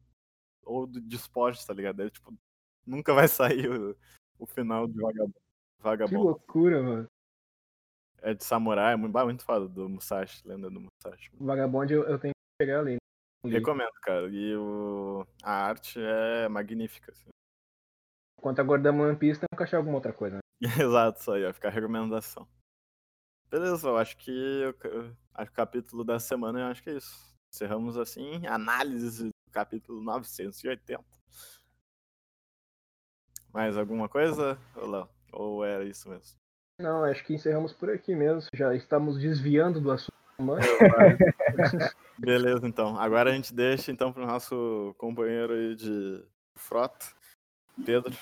ou 0.63 0.87
de 0.87 1.15
esporte, 1.15 1.65
tá 1.65 1.73
ligado? 1.73 1.99
Ele, 1.99 2.09
tipo, 2.09 2.33
nunca 2.85 3.13
vai 3.13 3.27
sair 3.27 3.69
o, 3.69 3.95
o 4.39 4.45
final 4.45 4.87
de 4.87 4.99
Vagabundo. 4.99 5.35
Vagabundo. 5.79 6.19
Que 6.19 6.25
loucura, 6.25 6.81
mano. 6.81 7.07
É 8.21 8.33
de 8.33 8.43
samurai, 8.43 8.93
é 8.93 8.95
muito, 8.95 9.17
muito 9.25 9.45
foda 9.45 9.67
do 9.67 9.87
Musashi, 9.87 10.45
lenda 10.47 10.69
do 10.69 10.81
Musashi. 10.81 11.29
Vagabundo 11.39 11.93
eu, 11.93 12.03
eu 12.03 12.19
tenho 12.19 12.33
que 12.33 12.65
pegar 12.65 12.79
ali. 12.79 12.97
Recomendo, 13.45 13.91
cara. 14.01 14.27
E 14.27 14.55
o... 14.55 15.25
a 15.43 15.51
arte 15.51 15.99
é 16.01 16.49
magnífica. 16.49 17.11
Assim. 17.11 17.29
Quanto 18.41 18.59
a 18.59 18.63
Gordama 18.63 19.05
One 19.05 19.17
Piece, 19.17 19.39
tem 19.39 19.47
que 19.55 19.63
achar 19.63 19.77
alguma 19.77 19.95
outra 19.95 20.11
coisa. 20.11 20.37
Né? 20.37 20.41
Exato, 20.83 21.19
isso 21.19 21.31
aí, 21.31 21.43
vai 21.43 21.53
ficar 21.53 21.69
a 21.69 21.71
recomendação. 21.71 22.47
Beleza, 23.49 23.87
eu 23.87 23.97
acho 23.97 24.17
que 24.17 24.31
eu, 24.31 25.15
acho 25.33 25.49
que 25.49 25.53
o 25.53 25.55
capítulo 25.55 26.03
da 26.03 26.19
semana 26.19 26.59
eu 26.59 26.65
acho 26.65 26.83
que 26.83 26.89
é 26.89 26.97
isso. 26.97 27.33
Encerramos 27.53 27.97
assim, 27.97 28.45
análise 28.45 29.25
do 29.25 29.51
capítulo 29.51 30.03
980. 30.03 31.03
Mais 33.53 33.77
alguma 33.77 34.07
coisa, 34.07 34.57
Léo? 34.75 35.07
Ou 35.31 35.63
era 35.63 35.83
isso 35.83 36.09
mesmo? 36.09 36.37
Não, 36.79 37.03
acho 37.03 37.23
que 37.25 37.33
encerramos 37.33 37.73
por 37.73 37.89
aqui 37.89 38.15
mesmo. 38.15 38.49
Já 38.53 38.73
estamos 38.73 39.19
desviando 39.19 39.81
do 39.81 39.91
assunto. 39.91 40.13
Beleza, 42.17 42.65
então. 42.65 42.97
Agora 42.97 43.29
a 43.29 43.33
gente 43.33 43.53
deixa 43.53 43.91
então 43.91 44.13
para 44.13 44.23
o 44.23 44.27
nosso 44.27 44.95
companheiro 44.97 45.53
aí 45.53 45.75
de 45.75 46.23
frota, 46.55 47.05
Pedro, 47.85 48.15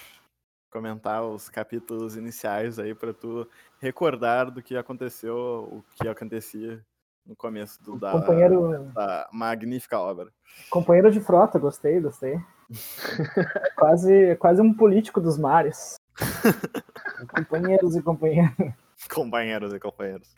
comentar 0.72 1.24
os 1.24 1.50
capítulos 1.50 2.16
iniciais 2.16 2.80
aí 2.80 2.96
para 2.96 3.14
tu 3.14 3.48
recordar 3.80 4.50
do 4.50 4.64
que 4.64 4.76
aconteceu, 4.76 5.36
o 5.72 5.84
que 5.96 6.08
acontecia 6.08 6.84
no 7.26 7.36
começo 7.36 7.82
do, 7.84 8.00
da, 8.00 8.12
companheiro... 8.12 8.92
da 8.94 9.28
magnífica 9.32 10.00
obra. 10.00 10.32
Companheiro 10.70 11.12
de 11.12 11.20
frota, 11.20 11.60
gostei, 11.60 12.00
gostei. 12.00 12.40
quase, 13.76 14.36
quase 14.38 14.62
um 14.62 14.74
político 14.74 15.22
dos 15.22 15.38
mares. 15.38 15.96
companheiros 17.36 17.96
e 17.96 18.02
companheiros. 18.02 18.74
Companheiros 19.14 19.74
e 19.74 19.80
companheiros. 19.80 20.36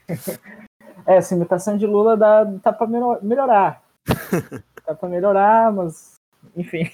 É, 1.05 1.15
essa 1.15 1.33
imitação 1.33 1.77
de 1.77 1.85
Lula 1.85 2.17
dá, 2.17 2.45
tá 2.61 2.73
pra 2.73 2.87
melhorar. 3.21 3.81
tá 4.85 4.93
pra 4.95 5.09
melhorar, 5.09 5.71
mas 5.71 6.15
enfim. 6.55 6.89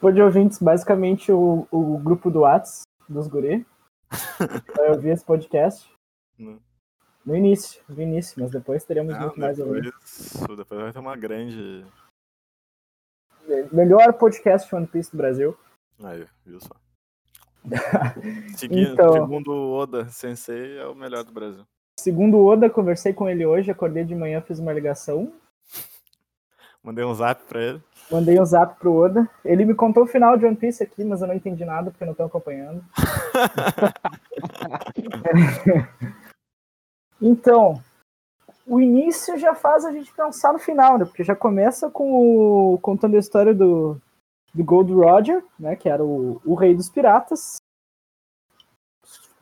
Por 0.00 0.12
de 0.12 0.22
ouvintes, 0.22 0.58
basicamente 0.58 1.30
o, 1.30 1.66
o 1.70 1.98
grupo 1.98 2.30
do 2.30 2.40
Whats 2.40 2.82
dos 3.08 3.26
guri. 3.26 3.66
Eu 4.78 4.98
vi 4.98 5.10
esse 5.10 5.24
podcast. 5.24 5.88
No. 6.38 6.58
no 7.24 7.36
início, 7.36 7.82
no 7.86 8.00
início, 8.00 8.40
mas 8.40 8.50
depois 8.50 8.82
teremos 8.84 9.14
ah, 9.14 9.20
muito 9.20 9.34
depois, 9.34 9.58
mais 9.58 9.60
ouvido. 9.60 9.92
Depois 10.56 10.80
vai 10.80 10.92
ter 10.92 10.98
uma 10.98 11.16
grande. 11.16 11.84
Melhor 13.72 14.12
podcast 14.14 14.74
One 14.74 14.86
Piece 14.86 15.10
do 15.10 15.16
Brasil. 15.16 15.56
Aí, 16.02 16.26
viu 16.44 16.60
só. 16.60 16.74
Seguindo, 18.56 18.92
então, 18.92 19.12
segundo 19.12 19.52
o 19.52 19.74
Oda 19.74 20.08
Sensei, 20.08 20.78
é 20.78 20.86
o 20.86 20.94
melhor 20.94 21.24
do 21.24 21.32
Brasil. 21.32 21.64
Segundo 21.98 22.38
o 22.38 22.46
Oda, 22.46 22.70
conversei 22.70 23.12
com 23.12 23.28
ele 23.28 23.44
hoje, 23.44 23.70
acordei 23.70 24.04
de 24.04 24.14
manhã, 24.14 24.40
fiz 24.40 24.58
uma 24.58 24.72
ligação. 24.72 25.32
Mandei 26.82 27.04
um 27.04 27.12
zap 27.12 27.44
pra 27.44 27.60
ele. 27.60 27.82
Mandei 28.10 28.40
um 28.40 28.44
zap 28.44 28.78
pro 28.78 28.94
Oda. 28.94 29.28
Ele 29.44 29.66
me 29.66 29.74
contou 29.74 30.04
o 30.04 30.06
final 30.06 30.38
de 30.38 30.46
One 30.46 30.56
Piece 30.56 30.82
aqui, 30.82 31.04
mas 31.04 31.20
eu 31.20 31.28
não 31.28 31.34
entendi 31.34 31.64
nada 31.64 31.90
porque 31.90 32.02
eu 32.02 32.06
não 32.06 32.14
tô 32.14 32.22
acompanhando. 32.22 32.82
então, 37.20 37.82
o 38.70 38.80
início 38.80 39.36
já 39.36 39.52
faz 39.52 39.84
a 39.84 39.90
gente 39.90 40.14
pensar 40.14 40.52
no 40.52 40.58
final, 40.60 40.96
né? 40.96 41.04
Porque 41.04 41.24
já 41.24 41.34
começa 41.34 41.90
com 41.90 42.74
o, 42.74 42.78
contando 42.78 43.16
a 43.16 43.18
história 43.18 43.52
do, 43.52 44.00
do 44.54 44.62
Gold 44.62 44.92
Roger, 44.92 45.44
né? 45.58 45.74
Que 45.74 45.88
era 45.88 46.04
o, 46.04 46.40
o 46.46 46.54
rei 46.54 46.72
dos 46.72 46.88
piratas. 46.88 47.56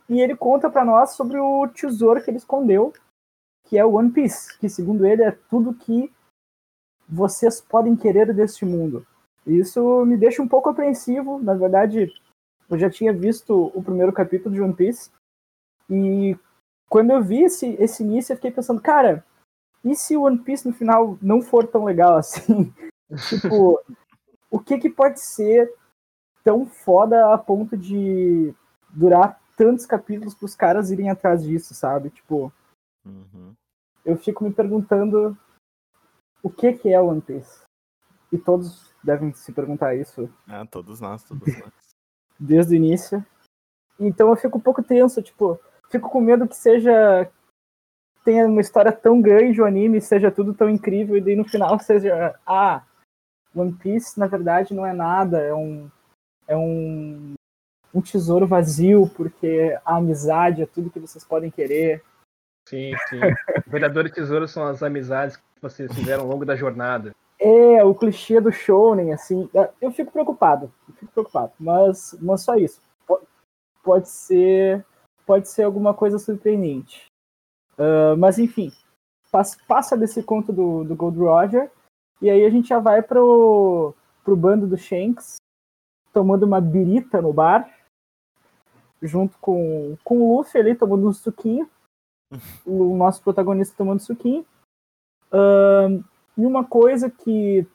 E 0.09 0.19
ele 0.19 0.35
conta 0.35 0.71
para 0.71 0.83
nós 0.83 1.11
sobre 1.11 1.38
o 1.38 1.69
tesouro 1.69 2.25
que 2.25 2.31
ele 2.31 2.38
escondeu, 2.38 2.91
que 3.67 3.77
é 3.77 3.85
o 3.85 3.97
One 3.97 4.11
Piece, 4.11 4.59
que 4.59 4.67
segundo 4.67 5.05
ele 5.05 5.23
é 5.23 5.33
tudo 5.51 5.75
que 5.75 6.11
vocês 7.07 7.61
podem 7.61 7.95
querer 7.95 8.33
deste 8.33 8.64
mundo. 8.64 9.07
Isso 9.47 10.07
me 10.07 10.17
deixa 10.17 10.41
um 10.41 10.49
pouco 10.49 10.71
apreensivo, 10.71 11.38
na 11.38 11.53
verdade, 11.53 12.11
eu 12.71 12.79
já 12.79 12.88
tinha 12.88 13.12
visto 13.12 13.71
o 13.75 13.83
primeiro 13.83 14.12
capítulo 14.12 14.55
de 14.55 14.62
One 14.62 14.75
Piece 14.75 15.11
e 15.91 16.35
quando 16.88 17.11
eu 17.11 17.22
vi 17.22 17.42
esse, 17.42 17.74
esse 17.74 18.03
início, 18.03 18.33
eu 18.33 18.37
fiquei 18.37 18.51
pensando, 18.51 18.81
cara, 18.81 19.24
e 19.85 19.94
se 19.94 20.16
o 20.16 20.22
One 20.22 20.38
Piece 20.38 20.66
no 20.66 20.74
final 20.74 21.18
não 21.20 21.42
for 21.42 21.66
tão 21.66 21.85
legal 21.85 22.16
assim? 22.16 22.72
tipo, 23.29 23.81
o 24.51 24.59
que 24.59 24.79
que 24.79 24.90
pode 24.90 25.20
ser 25.20 25.72
tão 26.42 26.66
foda 26.66 27.33
a 27.33 27.38
ponto 27.38 27.77
de 27.77 28.55
durar 28.90 29.40
tantos 29.57 29.85
capítulos 29.85 30.35
para 30.35 30.46
os 30.46 30.55
caras 30.55 30.90
irem 30.90 31.11
atrás 31.11 31.42
disso, 31.42 31.74
sabe? 31.74 32.11
Tipo, 32.11 32.53
uhum. 33.05 33.55
eu 34.05 34.16
fico 34.16 34.44
me 34.44 34.53
perguntando 34.53 35.37
o 36.42 36.48
que 36.48 36.72
que 36.72 36.88
é 36.88 37.01
One 37.01 37.20
Piece. 37.20 37.62
E 38.31 38.38
todos 38.38 38.94
devem 39.03 39.33
se 39.33 39.53
perguntar 39.53 39.94
isso. 39.94 40.33
É, 40.48 40.64
todos 40.66 41.01
nós, 41.01 41.22
todos 41.24 41.46
nós. 41.59 41.72
Desde 42.38 42.74
o 42.74 42.77
início. 42.77 43.24
Então 43.98 44.31
eu 44.31 44.37
fico 44.37 44.59
um 44.59 44.61
pouco 44.61 44.83
tenso, 44.83 45.20
tipo, 45.22 45.59
fico 45.90 46.09
com 46.09 46.20
medo 46.20 46.48
que 46.48 46.57
seja 46.57 47.31
tenha 48.24 48.46
uma 48.46 48.61
história 48.61 48.92
tão 48.92 49.20
grande 49.20 49.61
o 49.61 49.64
anime, 49.64 50.01
seja 50.01 50.31
tudo 50.31 50.53
tão 50.53 50.68
incrível 50.68 51.16
e 51.16 51.20
daí 51.20 51.35
no 51.35 51.44
final 51.44 51.79
seja 51.79 52.38
ah, 52.46 52.83
One 53.55 53.72
Piece 53.72 54.18
na 54.18 54.27
verdade 54.27 54.74
não 54.74 54.85
é 54.85 54.92
nada, 54.92 55.40
é 55.40 55.55
um 55.55 55.90
é 56.46 56.57
um 56.57 57.35
um 57.94 58.01
tesouro 58.01 58.46
vazio, 58.46 59.09
porque 59.16 59.77
a 59.85 59.96
amizade 59.96 60.62
é 60.62 60.66
tudo 60.66 60.90
que 60.90 61.01
vocês 61.01 61.24
podem 61.24 61.51
querer. 61.51 62.03
Sim, 62.68 62.92
sim. 63.09 63.18
o 63.66 63.70
verdadeiro 63.70 64.11
tesouro 64.11 64.46
são 64.46 64.64
as 64.64 64.83
amizades 64.83 65.37
que 65.37 65.42
vocês 65.61 65.92
fizeram 65.94 66.24
ao 66.24 66.29
longo 66.29 66.44
da 66.44 66.55
jornada. 66.55 67.14
É, 67.40 67.83
o 67.85 67.94
clichê 67.94 68.40
do 68.40 68.53
shounen, 68.53 69.12
assim. 69.12 69.48
É, 69.55 69.70
eu 69.81 69.90
fico 69.90 70.12
preocupado. 70.12 70.72
Eu 70.88 70.94
fico 70.94 71.12
preocupado. 71.12 71.53
Mas, 71.59 72.16
mas 72.20 72.42
só 72.42 72.57
isso. 72.57 72.81
Pode 73.83 74.09
ser. 74.09 74.85
Pode 75.29 75.47
ser 75.51 75.64
alguma 75.64 75.93
coisa 75.93 76.19
surpreendente. 76.19 77.05
Uh, 77.75 78.17
mas 78.17 78.38
enfim. 78.38 78.73
Passa 79.69 79.95
desse 79.95 80.23
conto 80.23 80.51
do, 80.55 80.85
do 80.85 80.97
Gold 80.97 81.19
Roger. 81.19 81.71
E 82.23 82.31
aí 82.31 82.47
a 82.47 82.49
gente 82.49 82.69
já 82.69 82.79
vai 82.79 83.03
pro, 83.03 83.95
pro 84.25 84.35
bando 84.35 84.67
do 84.67 84.79
Shanks. 84.79 85.37
Tomando 86.14 86.45
uma 86.45 86.62
birita 86.62 87.21
no 87.21 87.31
bar 87.31 87.71
junto 89.03 89.37
com, 89.38 89.99
com 90.03 90.19
o 90.19 90.38
Luffy 90.38 90.59
ali 90.59 90.75
tomando 90.75 91.07
um 91.07 91.12
suquinho. 91.12 91.69
o 92.64 92.97
nosso 92.97 93.23
protagonista 93.23 93.77
tomando 93.77 94.01
suquinho. 94.01 94.47
Uh, 95.31 96.03
e 96.38 96.47
uma 96.47 96.64
coisa 96.64 97.11
que 97.11 97.67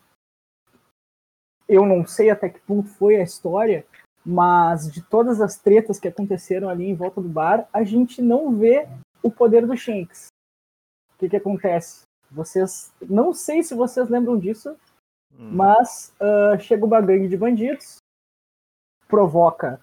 eu 1.69 1.85
não 1.85 2.03
sei 2.03 2.31
até 2.31 2.49
que 2.49 2.59
ponto 2.61 2.89
foi 2.89 3.17
a 3.17 3.23
história, 3.23 3.85
mas 4.25 4.91
de 4.91 5.01
todas 5.01 5.41
as 5.41 5.57
tretas 5.57 5.99
que 5.99 6.07
aconteceram 6.07 6.69
ali 6.69 6.85
em 6.85 6.95
volta 6.95 7.21
do 7.21 7.27
bar, 7.27 7.67
a 7.73 7.83
gente 7.83 8.21
não 8.21 8.55
vê 8.55 8.87
o 9.21 9.29
poder 9.29 9.65
do 9.65 9.75
Shanks. 9.75 10.27
O 11.15 11.19
que, 11.19 11.29
que 11.29 11.35
acontece? 11.35 12.03
Vocês, 12.31 12.91
não 13.01 13.33
sei 13.33 13.61
se 13.63 13.75
vocês 13.75 14.09
lembram 14.09 14.37
disso, 14.37 14.75
hum. 15.37 15.49
mas 15.51 16.13
uh, 16.19 16.59
chega 16.59 16.85
uma 16.85 17.01
gangue 17.01 17.27
de 17.27 17.37
bandidos, 17.37 17.97
provoca 19.07 19.79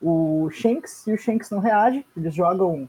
o 0.00 0.50
Shanks 0.50 1.06
e 1.06 1.12
o 1.12 1.18
Shanks 1.18 1.50
não 1.50 1.60
reage, 1.60 2.04
eles 2.16 2.34
jogam 2.34 2.88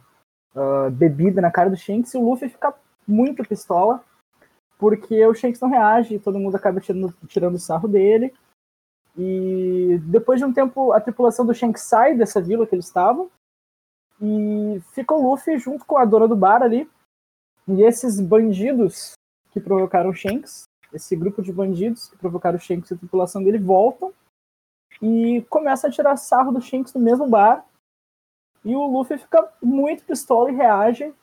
uh, 0.55 0.89
bebida 0.91 1.41
na 1.41 1.51
cara 1.51 1.69
do 1.69 1.77
Shanks 1.77 2.13
e 2.13 2.17
o 2.17 2.27
Luffy 2.27 2.49
fica 2.49 2.73
muito 3.08 3.43
pistola 3.43 4.03
porque 4.77 5.25
o 5.25 5.34
Shanks 5.34 5.60
não 5.60 5.69
reage, 5.69 6.19
todo 6.19 6.39
mundo 6.39 6.55
acaba 6.55 6.81
tirando, 6.81 7.13
tirando 7.27 7.60
sarro 7.60 7.88
dele. 7.88 8.34
E 9.17 9.97
depois 10.04 10.39
de 10.39 10.45
um 10.45 10.54
tempo, 10.54 10.91
a 10.91 10.99
tripulação 10.99 11.45
do 11.45 11.54
Shanks 11.54 11.84
sai 11.84 12.15
dessa 12.15 12.41
vila 12.41 12.67
que 12.67 12.75
eles 12.75 12.86
estavam 12.86 13.30
e 14.21 14.82
fica 14.93 15.13
o 15.13 15.30
Luffy 15.30 15.58
junto 15.58 15.86
com 15.86 15.97
a 15.97 16.06
dona 16.06 16.28
do 16.28 16.36
bar 16.36 16.62
ali. 16.62 16.89
E 17.67 17.82
esses 17.82 18.19
bandidos 18.19 19.13
que 19.51 19.60
provocaram 19.60 20.10
o 20.10 20.13
Shanks, 20.13 20.65
esse 20.93 21.15
grupo 21.15 21.41
de 21.41 21.51
bandidos 21.51 22.10
que 22.10 22.17
provocaram 22.17 22.58
o 22.58 22.62
Shanks 22.62 22.91
e 22.91 22.93
a 22.93 22.97
tripulação 22.97 23.43
dele 23.43 23.58
voltam 23.58 24.13
e 25.01 25.45
começam 25.49 25.89
a 25.89 25.93
tirar 25.93 26.17
sarro 26.17 26.51
do 26.51 26.62
Shanks 26.62 26.93
no 26.93 27.01
mesmo 27.01 27.28
bar. 27.28 27.65
E 28.63 28.75
o 28.75 28.86
Luffy 28.86 29.17
fica 29.17 29.51
muito 29.62 30.04
pistola 30.04 30.51
e 30.51 30.56
reage. 30.56 31.13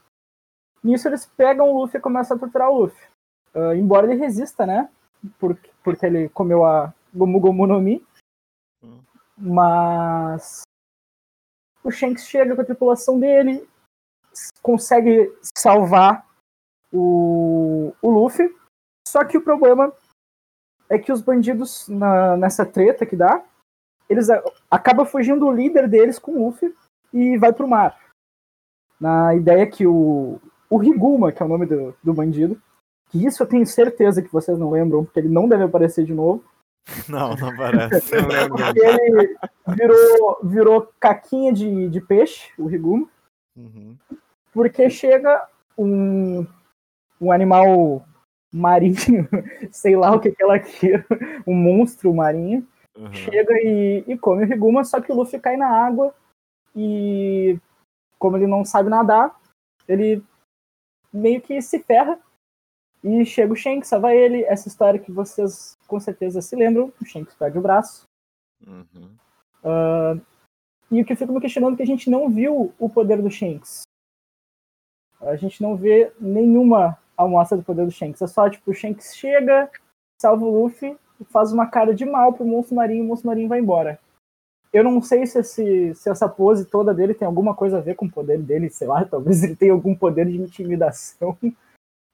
Nisso 0.82 1.08
eles 1.08 1.26
pegam 1.26 1.68
o 1.68 1.80
Luffy 1.80 1.98
e 1.98 2.02
começam 2.02 2.36
a 2.36 2.40
torturar 2.40 2.70
o 2.70 2.82
Luffy. 2.82 3.06
Uh, 3.54 3.74
embora 3.74 4.06
ele 4.06 4.20
resista, 4.20 4.64
né? 4.64 4.88
Porque, 5.38 5.70
porque 5.82 6.06
ele 6.06 6.28
comeu 6.30 6.64
a 6.64 6.92
Gomu 7.14 7.40
Gomu 7.40 7.66
no 7.66 7.80
Mi. 7.80 8.04
Hum. 8.82 9.00
Mas 9.36 10.62
o 11.84 11.90
Shanks 11.90 12.26
chega 12.26 12.54
com 12.54 12.62
a 12.62 12.64
tripulação 12.64 13.18
dele, 13.18 13.68
consegue 14.62 15.32
salvar 15.56 16.26
o, 16.92 17.92
o 18.00 18.10
Luffy. 18.10 18.54
Só 19.06 19.24
que 19.24 19.36
o 19.36 19.42
problema 19.42 19.92
é 20.88 20.98
que 20.98 21.12
os 21.12 21.20
bandidos 21.20 21.88
na, 21.88 22.36
nessa 22.36 22.64
treta 22.64 23.04
que 23.04 23.16
dá, 23.16 23.44
eles 24.08 24.28
acabam 24.70 25.06
fugindo 25.06 25.46
o 25.46 25.52
líder 25.52 25.88
deles 25.88 26.18
com 26.18 26.32
o 26.32 26.46
Luffy 26.46 26.74
e 27.12 27.36
vai 27.38 27.52
pro 27.52 27.68
mar. 27.68 27.98
Na 29.00 29.34
ideia 29.34 29.66
que 29.66 29.86
o, 29.86 30.40
o 30.70 30.76
Riguma, 30.76 31.32
que 31.32 31.42
é 31.42 31.46
o 31.46 31.48
nome 31.48 31.66
do, 31.66 31.94
do 32.02 32.14
bandido, 32.14 32.60
que 33.10 33.26
isso 33.26 33.42
eu 33.42 33.46
tenho 33.46 33.66
certeza 33.66 34.22
que 34.22 34.32
vocês 34.32 34.58
não 34.58 34.70
lembram, 34.70 35.04
porque 35.04 35.18
ele 35.18 35.28
não 35.28 35.48
deve 35.48 35.64
aparecer 35.64 36.04
de 36.04 36.14
novo. 36.14 36.44
Não, 37.08 37.34
não 37.36 37.56
parece. 37.56 38.14
ele 38.14 39.36
virou, 39.68 40.38
virou 40.42 40.92
caquinha 40.98 41.52
de, 41.52 41.88
de 41.88 42.00
peixe, 42.00 42.50
o 42.58 42.66
Riguma. 42.66 43.08
Uhum. 43.56 43.96
Porque 44.52 44.90
chega 44.90 45.48
um, 45.78 46.46
um 47.20 47.30
animal 47.30 48.04
marinho, 48.52 49.28
sei 49.70 49.96
lá 49.96 50.14
o 50.14 50.20
que, 50.20 50.32
que 50.32 50.42
ela 50.42 50.58
quer, 50.58 51.06
um 51.46 51.54
monstro 51.54 52.12
marinho, 52.12 52.66
uhum. 52.96 53.12
chega 53.12 53.54
e, 53.62 54.04
e 54.06 54.18
come 54.18 54.44
o 54.44 54.46
Riguma, 54.46 54.84
só 54.84 55.00
que 55.00 55.10
o 55.10 55.14
Luffy 55.14 55.40
cai 55.40 55.56
na 55.56 55.68
água 55.68 56.14
e, 56.74 57.58
como 58.18 58.36
ele 58.36 58.46
não 58.46 58.64
sabe 58.64 58.90
nadar, 58.90 59.34
ele 59.88 60.22
meio 61.12 61.40
que 61.40 61.60
se 61.62 61.78
ferra 61.78 62.18
e 63.02 63.24
chega 63.24 63.52
o 63.52 63.56
Shanks, 63.56 63.88
salva 63.88 64.14
ele. 64.14 64.44
Essa 64.44 64.68
história 64.68 65.00
que 65.00 65.10
vocês 65.10 65.76
com 65.86 65.98
certeza 65.98 66.40
se 66.40 66.54
lembram. 66.54 66.92
O 67.00 67.04
Shanks 67.04 67.34
perde 67.34 67.58
o 67.58 67.62
braço. 67.62 68.04
Uhum. 68.66 69.10
Uh, 69.64 70.20
e 70.90 71.00
o 71.00 71.04
que 71.04 71.12
eu 71.12 71.16
fico 71.16 71.32
me 71.32 71.40
questionando 71.40 71.74
é 71.74 71.76
que 71.76 71.82
a 71.82 71.86
gente 71.86 72.08
não 72.08 72.28
viu 72.28 72.72
o 72.78 72.88
poder 72.88 73.20
do 73.20 73.30
Shanks. 73.30 73.82
A 75.20 75.36
gente 75.36 75.62
não 75.62 75.76
vê 75.76 76.12
nenhuma 76.20 76.98
amostra 77.16 77.56
do 77.56 77.64
poder 77.64 77.84
do 77.84 77.90
Shanks. 77.90 78.22
É 78.22 78.26
só, 78.26 78.48
tipo, 78.48 78.70
o 78.70 78.74
Shanks 78.74 79.16
chega, 79.16 79.70
salva 80.20 80.44
o 80.44 80.62
Luffy, 80.62 80.96
faz 81.30 81.52
uma 81.52 81.66
cara 81.66 81.94
de 81.94 82.04
mal 82.04 82.32
pro 82.32 82.44
monstro 82.44 82.76
marinho 82.76 83.02
e 83.02 83.06
o 83.06 83.08
monstro 83.08 83.28
marinho 83.28 83.48
vai 83.48 83.60
embora. 83.60 83.98
Eu 84.72 84.84
não 84.84 85.02
sei 85.02 85.26
se, 85.26 85.38
esse, 85.38 85.94
se 85.94 86.08
essa 86.08 86.28
pose 86.28 86.64
toda 86.64 86.94
dele 86.94 87.14
tem 87.14 87.26
alguma 87.26 87.54
coisa 87.54 87.78
a 87.78 87.80
ver 87.80 87.94
com 87.94 88.06
o 88.06 88.10
poder 88.10 88.38
dele, 88.38 88.70
sei 88.70 88.86
lá, 88.86 89.04
talvez 89.08 89.42
ele 89.42 89.56
tenha 89.56 89.72
algum 89.72 89.94
poder 89.94 90.26
de 90.26 90.40
intimidação. 90.40 91.36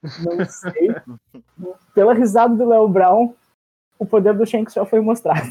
Não 0.02 0.44
sei. 0.44 0.88
Pela 1.94 2.14
risada 2.14 2.54
do 2.54 2.68
Léo 2.68 2.88
Brown, 2.88 3.34
o 3.98 4.06
poder 4.06 4.34
do 4.34 4.46
Shanks 4.46 4.74
já 4.74 4.84
foi 4.86 5.00
mostrado. 5.00 5.50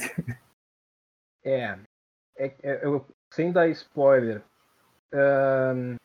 É. 1.43 1.79
é, 2.37 2.55
é 2.61 2.85
eu, 2.85 3.05
sem 3.31 3.53
dar 3.53 3.69
spoiler, 3.69 4.41
um, 5.13 5.95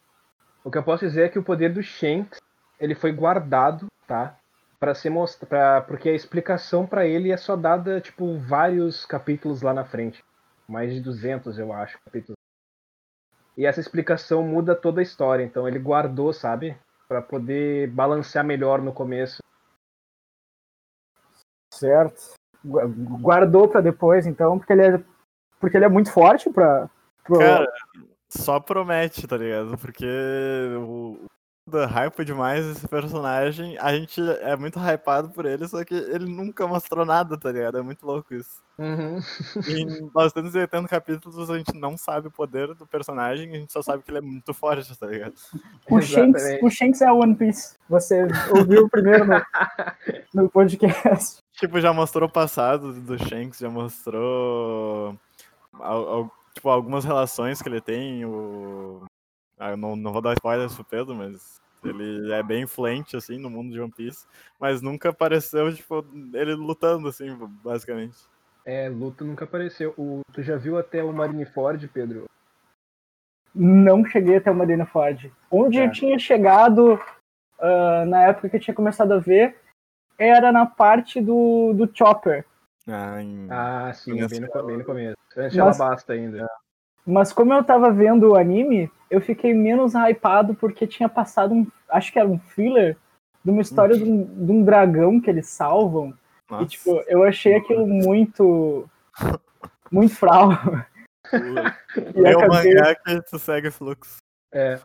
o 0.62 0.70
que 0.70 0.78
eu 0.78 0.82
posso 0.84 1.04
dizer 1.04 1.24
é 1.24 1.28
que 1.28 1.38
o 1.38 1.42
poder 1.42 1.72
do 1.72 1.82
Shanks 1.82 2.38
ele 2.78 2.94
foi 2.94 3.12
guardado, 3.12 3.86
tá? 4.06 4.38
Para 4.78 4.94
ser 4.94 5.10
mostrado, 5.10 5.86
porque 5.86 6.08
a 6.08 6.14
explicação 6.14 6.86
para 6.86 7.06
ele 7.06 7.30
é 7.30 7.36
só 7.36 7.56
dada 7.56 8.00
tipo 8.00 8.38
vários 8.38 9.04
capítulos 9.04 9.62
lá 9.62 9.74
na 9.74 9.84
frente, 9.84 10.24
mais 10.68 10.92
de 10.92 11.00
200 11.00 11.58
eu 11.58 11.72
acho 11.72 11.98
capítulos. 12.04 12.36
E 13.56 13.66
essa 13.66 13.80
explicação 13.80 14.42
muda 14.42 14.74
toda 14.74 15.00
a 15.00 15.02
história, 15.02 15.44
então 15.44 15.68
ele 15.68 15.78
guardou, 15.78 16.32
sabe? 16.32 16.76
Para 17.12 17.20
poder 17.20 17.90
balancear 17.90 18.42
melhor 18.42 18.80
no 18.80 18.90
começo. 18.90 19.42
Certo. 21.70 22.32
Guardou 22.64 23.68
para 23.68 23.82
depois, 23.82 24.26
então, 24.26 24.58
porque 24.58 24.72
ele 24.72 24.82
é, 24.82 25.04
porque 25.60 25.76
ele 25.76 25.84
é 25.84 25.90
muito 25.90 26.10
forte 26.10 26.48
para. 26.48 26.88
Pro... 27.22 27.38
Cara, 27.38 27.70
só 28.30 28.58
promete, 28.58 29.26
tá 29.26 29.36
ligado? 29.36 29.76
Porque 29.76 30.06
o, 30.78 31.26
hype 31.70 32.24
demais 32.24 32.66
esse 32.66 32.88
personagem. 32.88 33.78
A 33.78 33.94
gente 33.94 34.20
é 34.40 34.56
muito 34.56 34.78
hypado 34.78 35.30
por 35.30 35.46
ele, 35.46 35.66
só 35.68 35.84
que 35.84 35.94
ele 35.94 36.26
nunca 36.26 36.66
mostrou 36.66 37.04
nada, 37.04 37.38
tá 37.38 37.52
ligado? 37.52 37.78
É 37.78 37.82
muito 37.82 38.04
louco 38.04 38.34
isso. 38.34 38.60
Uhum. 38.78 39.20
Em 39.68 40.10
980 40.14 40.88
capítulos 40.88 41.50
a 41.50 41.58
gente 41.58 41.76
não 41.76 41.96
sabe 41.96 42.28
o 42.28 42.32
poder 42.32 42.74
do 42.74 42.86
personagem, 42.86 43.50
a 43.50 43.58
gente 43.58 43.72
só 43.72 43.82
sabe 43.82 44.02
que 44.02 44.10
ele 44.10 44.18
é 44.18 44.22
muito 44.22 44.52
forte, 44.52 44.98
tá 44.98 45.06
ligado? 45.06 45.34
O 45.90 46.00
Shanks, 46.00 46.42
o 46.62 46.70
Shanks 46.70 47.00
é 47.02 47.12
One 47.12 47.34
Piece. 47.34 47.76
Você 47.88 48.26
ouviu 48.56 48.88
primeiro 48.88 49.26
no, 49.26 49.42
no 50.42 50.48
podcast. 50.48 51.42
Tipo, 51.52 51.80
já 51.80 51.92
mostrou 51.92 52.28
o 52.28 52.32
passado 52.32 52.92
do 52.92 53.18
Shanks, 53.18 53.58
já 53.58 53.68
mostrou 53.68 55.16
tipo, 56.54 56.68
algumas 56.68 57.04
relações 57.04 57.60
que 57.60 57.68
ele 57.68 57.80
tem, 57.80 58.24
o 58.24 59.02
ah, 59.62 59.70
eu 59.70 59.76
não, 59.76 59.94
não 59.94 60.12
vou 60.12 60.20
dar 60.20 60.32
spoilers 60.32 60.74
pro 60.74 60.84
Pedro, 60.84 61.14
mas 61.14 61.60
ele 61.84 62.32
é 62.32 62.42
bem 62.42 62.64
influente, 62.64 63.16
assim, 63.16 63.38
no 63.38 63.48
mundo 63.48 63.72
de 63.72 63.80
One 63.80 63.92
Piece. 63.92 64.26
Mas 64.58 64.82
nunca 64.82 65.10
apareceu, 65.10 65.72
tipo, 65.72 66.04
ele 66.34 66.54
lutando, 66.54 67.06
assim, 67.06 67.28
basicamente. 67.62 68.16
É, 68.64 68.88
luta 68.88 69.24
nunca 69.24 69.44
apareceu. 69.44 69.94
O, 69.96 70.22
tu 70.32 70.42
já 70.42 70.56
viu 70.56 70.76
até 70.76 71.02
o 71.04 71.12
Marineford, 71.12 71.86
Pedro? 71.88 72.24
Não 73.54 74.04
cheguei 74.04 74.36
até 74.36 74.50
o 74.50 74.54
Marineford. 74.54 75.32
Onde 75.48 75.78
é. 75.78 75.86
eu 75.86 75.92
tinha 75.92 76.18
chegado, 76.18 76.94
uh, 76.94 78.04
na 78.06 78.24
época 78.24 78.48
que 78.48 78.56
eu 78.56 78.60
tinha 78.60 78.74
começado 78.74 79.12
a 79.12 79.18
ver, 79.18 79.56
era 80.18 80.50
na 80.50 80.66
parte 80.66 81.20
do, 81.20 81.72
do 81.72 81.88
Chopper. 81.92 82.44
Ah, 82.88 83.22
em... 83.22 83.46
ah 83.48 83.92
sim, 83.92 84.26
bem 84.26 84.40
no, 84.40 84.66
bem 84.66 84.78
no 84.78 84.84
começo. 84.84 85.16
Antes 85.36 85.56
Mas... 85.56 85.78
ela 85.78 85.90
basta 85.90 86.12
ainda. 86.14 86.48
Mas 87.06 87.32
como 87.32 87.52
eu 87.52 87.64
tava 87.64 87.90
vendo 87.90 88.30
o 88.30 88.36
anime, 88.36 88.90
eu 89.10 89.20
fiquei 89.20 89.52
menos 89.52 89.94
hypado 89.94 90.54
porque 90.54 90.86
tinha 90.86 91.08
passado 91.08 91.54
um. 91.54 91.66
Acho 91.88 92.12
que 92.12 92.18
era 92.18 92.28
um 92.28 92.38
filler 92.38 92.96
de 93.44 93.50
uma 93.50 93.60
história 93.60 93.96
de 93.96 94.04
um, 94.04 94.24
de 94.24 94.52
um 94.52 94.64
dragão 94.64 95.20
que 95.20 95.28
eles 95.28 95.48
salvam. 95.48 96.14
Nossa. 96.50 96.64
E, 96.64 96.66
tipo, 96.66 97.02
eu 97.06 97.24
achei 97.24 97.56
aquilo 97.56 97.86
muito. 97.86 98.88
muito 99.90 100.14
frau. 100.14 100.52
é 101.32 102.36
o 102.36 102.48
mangá 102.48 102.94
que 102.94 103.20
tu 103.22 103.38
segue 103.38 103.70
fluxo. 103.70 104.18
É. 104.52 104.78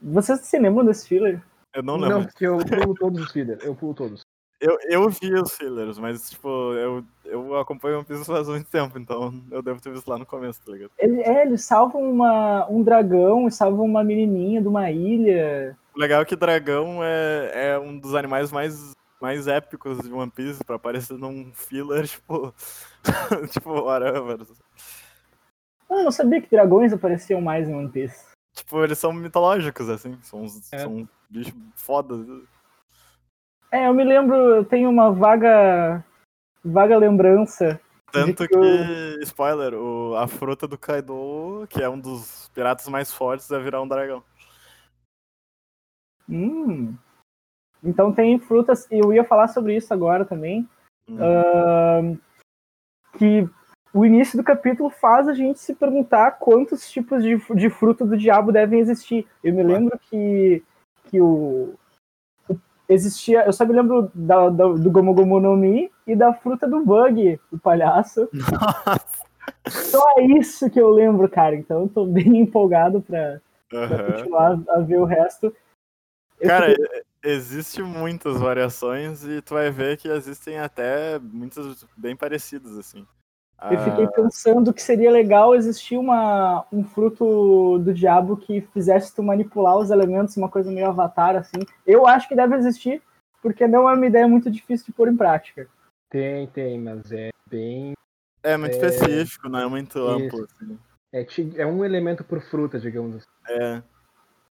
Vocês 0.00 0.40
se 0.40 0.58
lembram 0.58 0.84
desse 0.84 1.08
filler? 1.08 1.42
Eu 1.74 1.82
não 1.82 1.96
lembro. 1.96 2.18
Não, 2.18 2.24
porque 2.26 2.46
eu 2.46 2.58
pulo 2.58 2.94
todos 2.94 3.20
os 3.22 3.32
fillers. 3.32 3.64
Eu 3.64 3.74
pulo 3.74 3.94
todos. 3.94 4.22
Eu, 4.62 4.78
eu 4.88 5.10
vi 5.10 5.34
os 5.34 5.56
fillers, 5.56 5.98
mas, 5.98 6.30
tipo, 6.30 6.48
eu, 6.74 7.04
eu 7.24 7.56
acompanho 7.58 7.96
One 7.96 8.04
Piece 8.04 8.24
faz 8.24 8.46
muito 8.46 8.70
tempo, 8.70 8.96
então 8.96 9.34
eu 9.50 9.60
devo 9.60 9.80
ter 9.80 9.90
visto 9.90 10.06
lá 10.06 10.16
no 10.16 10.24
começo, 10.24 10.62
tá 10.64 10.70
ligado? 10.70 10.92
Ele, 11.00 11.20
é, 11.20 11.44
eles 11.44 11.64
salvam 11.64 12.00
uma, 12.08 12.70
um 12.70 12.80
dragão, 12.80 13.50
salvam 13.50 13.84
uma 13.84 14.04
menininha 14.04 14.62
de 14.62 14.68
uma 14.68 14.88
ilha. 14.88 15.76
O 15.92 15.98
legal 15.98 16.22
é 16.22 16.24
que 16.24 16.36
dragão 16.36 17.02
é, 17.02 17.72
é 17.72 17.78
um 17.78 17.98
dos 17.98 18.14
animais 18.14 18.52
mais, 18.52 18.92
mais 19.20 19.48
épicos 19.48 19.98
de 19.98 20.12
One 20.12 20.30
Piece, 20.30 20.62
pra 20.62 20.76
aparecer 20.76 21.18
num 21.18 21.50
filler, 21.52 22.06
tipo, 22.06 22.54
tipo, 23.50 23.68
whatever. 23.68 24.46
Eu 25.90 26.04
não 26.04 26.12
sabia 26.12 26.40
que 26.40 26.48
dragões 26.48 26.92
apareciam 26.92 27.40
mais 27.40 27.68
em 27.68 27.74
One 27.74 27.88
Piece. 27.88 28.26
Tipo, 28.54 28.84
eles 28.84 28.98
são 28.98 29.12
mitológicos, 29.12 29.88
assim, 29.88 30.16
são, 30.22 30.44
é. 30.70 30.78
são 30.78 31.08
bichos 31.28 31.52
fodas. 31.74 32.24
É, 33.72 33.88
eu 33.88 33.94
me 33.94 34.04
lembro, 34.04 34.36
eu 34.36 34.64
tenho 34.66 34.90
uma 34.90 35.10
vaga 35.10 36.04
vaga 36.62 36.96
lembrança. 36.98 37.80
Tanto 38.12 38.46
que, 38.46 39.18
spoiler, 39.22 39.72
o, 39.72 40.14
a 40.14 40.28
fruta 40.28 40.68
do 40.68 40.76
Kaido, 40.76 41.66
que 41.70 41.82
é 41.82 41.88
um 41.88 41.98
dos 41.98 42.50
piratas 42.54 42.86
mais 42.88 43.10
fortes, 43.10 43.48
vai 43.48 43.62
virar 43.62 43.80
um 43.80 43.88
dragão. 43.88 44.22
Hum. 46.28 46.94
Então 47.82 48.12
tem 48.12 48.38
frutas, 48.38 48.86
e 48.90 48.98
eu 48.98 49.10
ia 49.12 49.24
falar 49.24 49.48
sobre 49.48 49.74
isso 49.74 49.92
agora 49.94 50.26
também. 50.26 50.68
Uhum. 51.08 51.16
Uh, 51.16 52.18
que 53.16 53.48
o 53.94 54.04
início 54.04 54.36
do 54.36 54.44
capítulo 54.44 54.90
faz 54.90 55.26
a 55.26 55.34
gente 55.34 55.58
se 55.58 55.74
perguntar 55.74 56.32
quantos 56.32 56.90
tipos 56.90 57.22
de, 57.22 57.38
de 57.54 57.70
fruta 57.70 58.04
do 58.04 58.16
diabo 58.16 58.52
devem 58.52 58.80
existir. 58.80 59.26
Eu 59.42 59.54
me 59.54 59.62
lembro 59.62 59.98
que, 59.98 60.62
que 61.06 61.20
o 61.20 61.74
existia. 62.92 63.44
Eu 63.44 63.52
só 63.52 63.64
me 63.64 63.72
lembro 63.72 64.10
da, 64.14 64.48
da, 64.48 64.68
do 64.68 64.90
Gomu 64.90 65.14
Gomu 65.14 65.40
no 65.40 65.56
Mi 65.56 65.90
e 66.06 66.14
da 66.14 66.32
fruta 66.32 66.68
do 66.68 66.84
Bug, 66.84 67.40
o 67.50 67.58
palhaço. 67.58 68.28
Nossa. 68.32 69.22
Só 69.68 70.02
é 70.18 70.22
isso 70.38 70.70
que 70.70 70.80
eu 70.80 70.90
lembro, 70.90 71.28
cara. 71.28 71.54
Então 71.54 71.82
eu 71.82 71.88
tô 71.88 72.06
bem 72.06 72.38
empolgado 72.38 73.00
pra, 73.00 73.40
uhum. 73.72 73.88
pra 73.88 74.12
continuar 74.12 74.60
a 74.68 74.80
ver 74.80 74.98
o 74.98 75.04
resto. 75.04 75.54
Cara, 76.40 76.70
fiquei... 76.70 77.02
existe 77.24 77.82
muitas 77.82 78.40
variações 78.40 79.24
e 79.24 79.40
tu 79.40 79.54
vai 79.54 79.70
ver 79.70 79.96
que 79.96 80.08
existem 80.08 80.58
até 80.58 81.18
muitas 81.18 81.86
bem 81.96 82.16
parecidas, 82.16 82.76
assim. 82.76 83.06
Eu 83.70 83.78
fiquei 83.78 84.06
pensando 84.08 84.72
que 84.72 84.82
seria 84.82 85.10
legal 85.10 85.54
existir 85.54 85.96
uma, 85.96 86.64
um 86.72 86.84
fruto 86.84 87.78
do 87.78 87.94
diabo 87.94 88.36
que 88.36 88.60
fizesse 88.72 89.14
tu 89.14 89.22
manipular 89.22 89.76
os 89.76 89.90
elementos, 89.90 90.36
uma 90.36 90.48
coisa 90.48 90.70
meio 90.70 90.88
avatar, 90.88 91.36
assim. 91.36 91.60
Eu 91.86 92.06
acho 92.06 92.28
que 92.28 92.34
deve 92.34 92.56
existir, 92.56 93.00
porque 93.40 93.66
não 93.68 93.88
é 93.88 93.94
uma 93.94 94.06
ideia 94.06 94.26
muito 94.26 94.50
difícil 94.50 94.86
de 94.86 94.92
pôr 94.92 95.08
em 95.08 95.16
prática. 95.16 95.68
Tem, 96.10 96.46
tem, 96.48 96.80
mas 96.80 97.12
é 97.12 97.30
bem. 97.48 97.92
É 98.42 98.56
muito 98.56 98.74
é... 98.74 98.86
específico, 98.86 99.48
não 99.48 99.60
é 99.60 99.66
muito 99.68 99.98
amplo. 99.98 100.44
Assim. 100.44 100.78
É, 101.12 101.26
é 101.62 101.66
um 101.66 101.84
elemento 101.84 102.24
por 102.24 102.40
fruta, 102.40 102.80
digamos 102.80 103.16
assim. 103.16 103.26
É. 103.48 103.82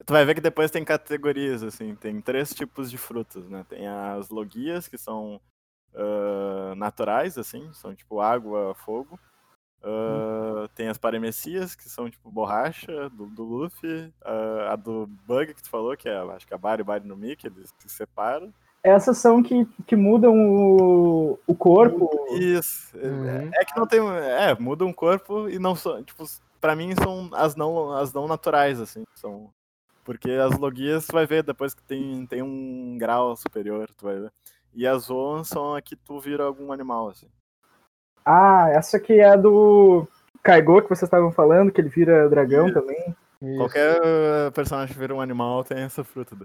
Tu 0.05 0.14
vai 0.14 0.24
ver 0.26 0.36
que 0.36 0.41
depois 0.41 0.72
tem 0.72 0.84
categorias, 0.86 1.62
assim, 1.62 1.93
tem 1.95 2.22
três 2.22 2.53
tipos 2.53 2.89
de 2.89 2.97
frutas, 2.97 3.47
né? 3.49 3.66
Tem 3.68 3.88
as 3.88 4.30
logias, 4.30 4.88
que 4.88 4.97
são 4.97 5.41
uh, 5.93 6.75
naturais, 6.75 7.37
assim, 7.37 7.71
são 7.73 7.95
tipo 7.95 8.19
água, 8.19 8.73
fogo. 8.75 9.19
Uh, 9.81 10.67
tem 10.75 10.89
as 10.89 10.97
paremecias, 10.97 11.73
que 11.73 11.87
são 11.87 12.09
tipo 12.09 12.29
borracha 12.29 13.09
do, 13.09 13.27
do 13.27 13.43
Luffy. 13.43 14.13
Uh, 14.25 14.69
a 14.69 14.75
do 14.75 15.07
Bug 15.25 15.53
que 15.53 15.63
tu 15.63 15.69
falou, 15.69 15.95
que 15.95 16.09
é 16.09 16.17
acho 16.17 16.45
que 16.45 16.53
a 16.53 16.57
Bari 16.57 16.83
Bari 16.83 17.07
no 17.07 17.15
Mi, 17.15 17.35
que 17.35 17.47
eles 17.47 17.73
se 17.79 17.89
separam. 17.89 18.53
Essas 18.83 19.17
são 19.17 19.43
que, 19.43 19.65
que 19.85 19.95
mudam 19.95 20.33
o, 20.33 21.39
o 21.45 21.55
corpo. 21.55 22.09
Isso. 22.37 22.97
Uhum. 22.97 23.27
É, 23.27 23.49
é, 23.61 23.65
que 23.65 23.77
não 23.77 23.85
tem. 23.85 23.99
É, 23.99 24.55
mudam 24.57 24.89
o 24.89 24.93
corpo 24.93 25.49
e 25.49 25.59
não 25.59 25.75
são. 25.75 26.01
Tipo, 26.03 26.23
pra 26.61 26.75
mim 26.75 26.93
são 26.95 27.29
as 27.33 27.55
não, 27.55 27.93
as 27.93 28.13
não 28.13 28.27
naturais, 28.27 28.79
assim. 28.79 29.03
São 29.15 29.49
porque 30.09 30.31
as 30.31 30.57
logias 30.57 31.05
tu 31.05 31.13
vai 31.13 31.27
ver 31.27 31.43
depois 31.43 31.75
que 31.75 31.83
tem, 31.83 32.25
tem 32.25 32.41
um 32.41 32.97
grau 32.97 33.35
superior, 33.35 33.91
tu 33.95 34.05
vai 34.05 34.19
ver. 34.19 34.33
E 34.74 34.88
as 34.88 35.03
zonas 35.03 35.47
são 35.47 35.76
a 35.76 35.82
que 35.82 35.95
tu 35.95 36.20
vira 36.20 36.43
algum 36.43 36.72
animal, 36.72 37.09
assim. 37.09 37.28
Ah, 38.26 38.70
essa 38.72 38.97
aqui 38.97 39.20
é 39.20 39.36
do 39.36 40.07
Kaigo 40.43 40.82
que 40.82 40.89
vocês 40.89 41.03
estavam 41.03 41.32
falando, 41.32 41.72
que 41.72 41.82
ele 41.82 41.89
vira 41.89 42.30
dragão 42.30 42.67
Isso. 42.67 42.80
também. 42.80 43.15
Isso. 43.41 43.57
Qualquer 43.57 44.51
personagem 44.53 44.93
que 44.93 44.99
vira 44.99 45.15
um 45.15 45.22
animal 45.22 45.63
tem 45.63 45.80
essa 45.80 46.03
fruta. 46.03 46.36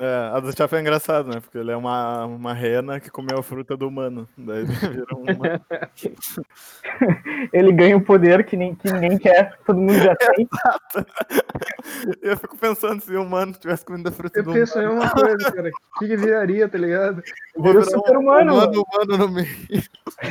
É, 0.00 0.30
a 0.32 0.40
do 0.40 0.56
Chapa 0.56 0.76
é 0.76 0.80
engraçado, 0.80 1.28
né? 1.28 1.40
Porque 1.40 1.58
ele 1.58 1.70
é 1.70 1.76
uma, 1.76 2.24
uma 2.24 2.52
rena 2.52 2.98
que 2.98 3.10
comeu 3.10 3.38
a 3.38 3.42
fruta 3.42 3.76
do 3.76 3.86
humano. 3.86 4.28
Daí 4.36 4.60
ele 4.60 4.72
vira 4.72 5.14
um 5.14 5.22
humano. 5.22 5.64
ele 7.52 7.72
ganha 7.72 7.96
o 7.96 8.00
um 8.00 8.02
poder 8.02 8.44
que, 8.44 8.56
nem, 8.56 8.74
que 8.74 8.90
ninguém 8.92 9.16
quer, 9.18 9.56
todo 9.64 9.78
mundo 9.78 9.94
já 9.94 10.16
tem. 10.16 10.48
Exato. 10.52 11.06
Eu 12.20 12.36
fico 12.36 12.56
pensando 12.56 13.00
se 13.00 13.14
o 13.14 13.22
humano 13.22 13.52
tivesse 13.52 13.84
comendo 13.84 14.08
a 14.08 14.12
fruta 14.12 14.40
eu 14.40 14.42
do 14.42 14.50
humano. 14.50 14.64
Eu 14.64 14.66
penso 14.66 14.80
em 14.80 14.88
uma 14.88 15.10
coisa, 15.10 15.52
cara. 15.52 15.68
O 15.68 15.98
que, 16.00 16.08
que 16.08 16.16
viraria, 16.16 16.68
tá 16.68 16.78
ligado? 16.78 17.22
Vira 17.56 17.78
o 17.78 17.84
super 17.84 18.16
humano. 18.16 18.54
Humano, 18.54 18.82
humano 18.82 19.18
no 19.18 19.28
meio. 19.28 19.48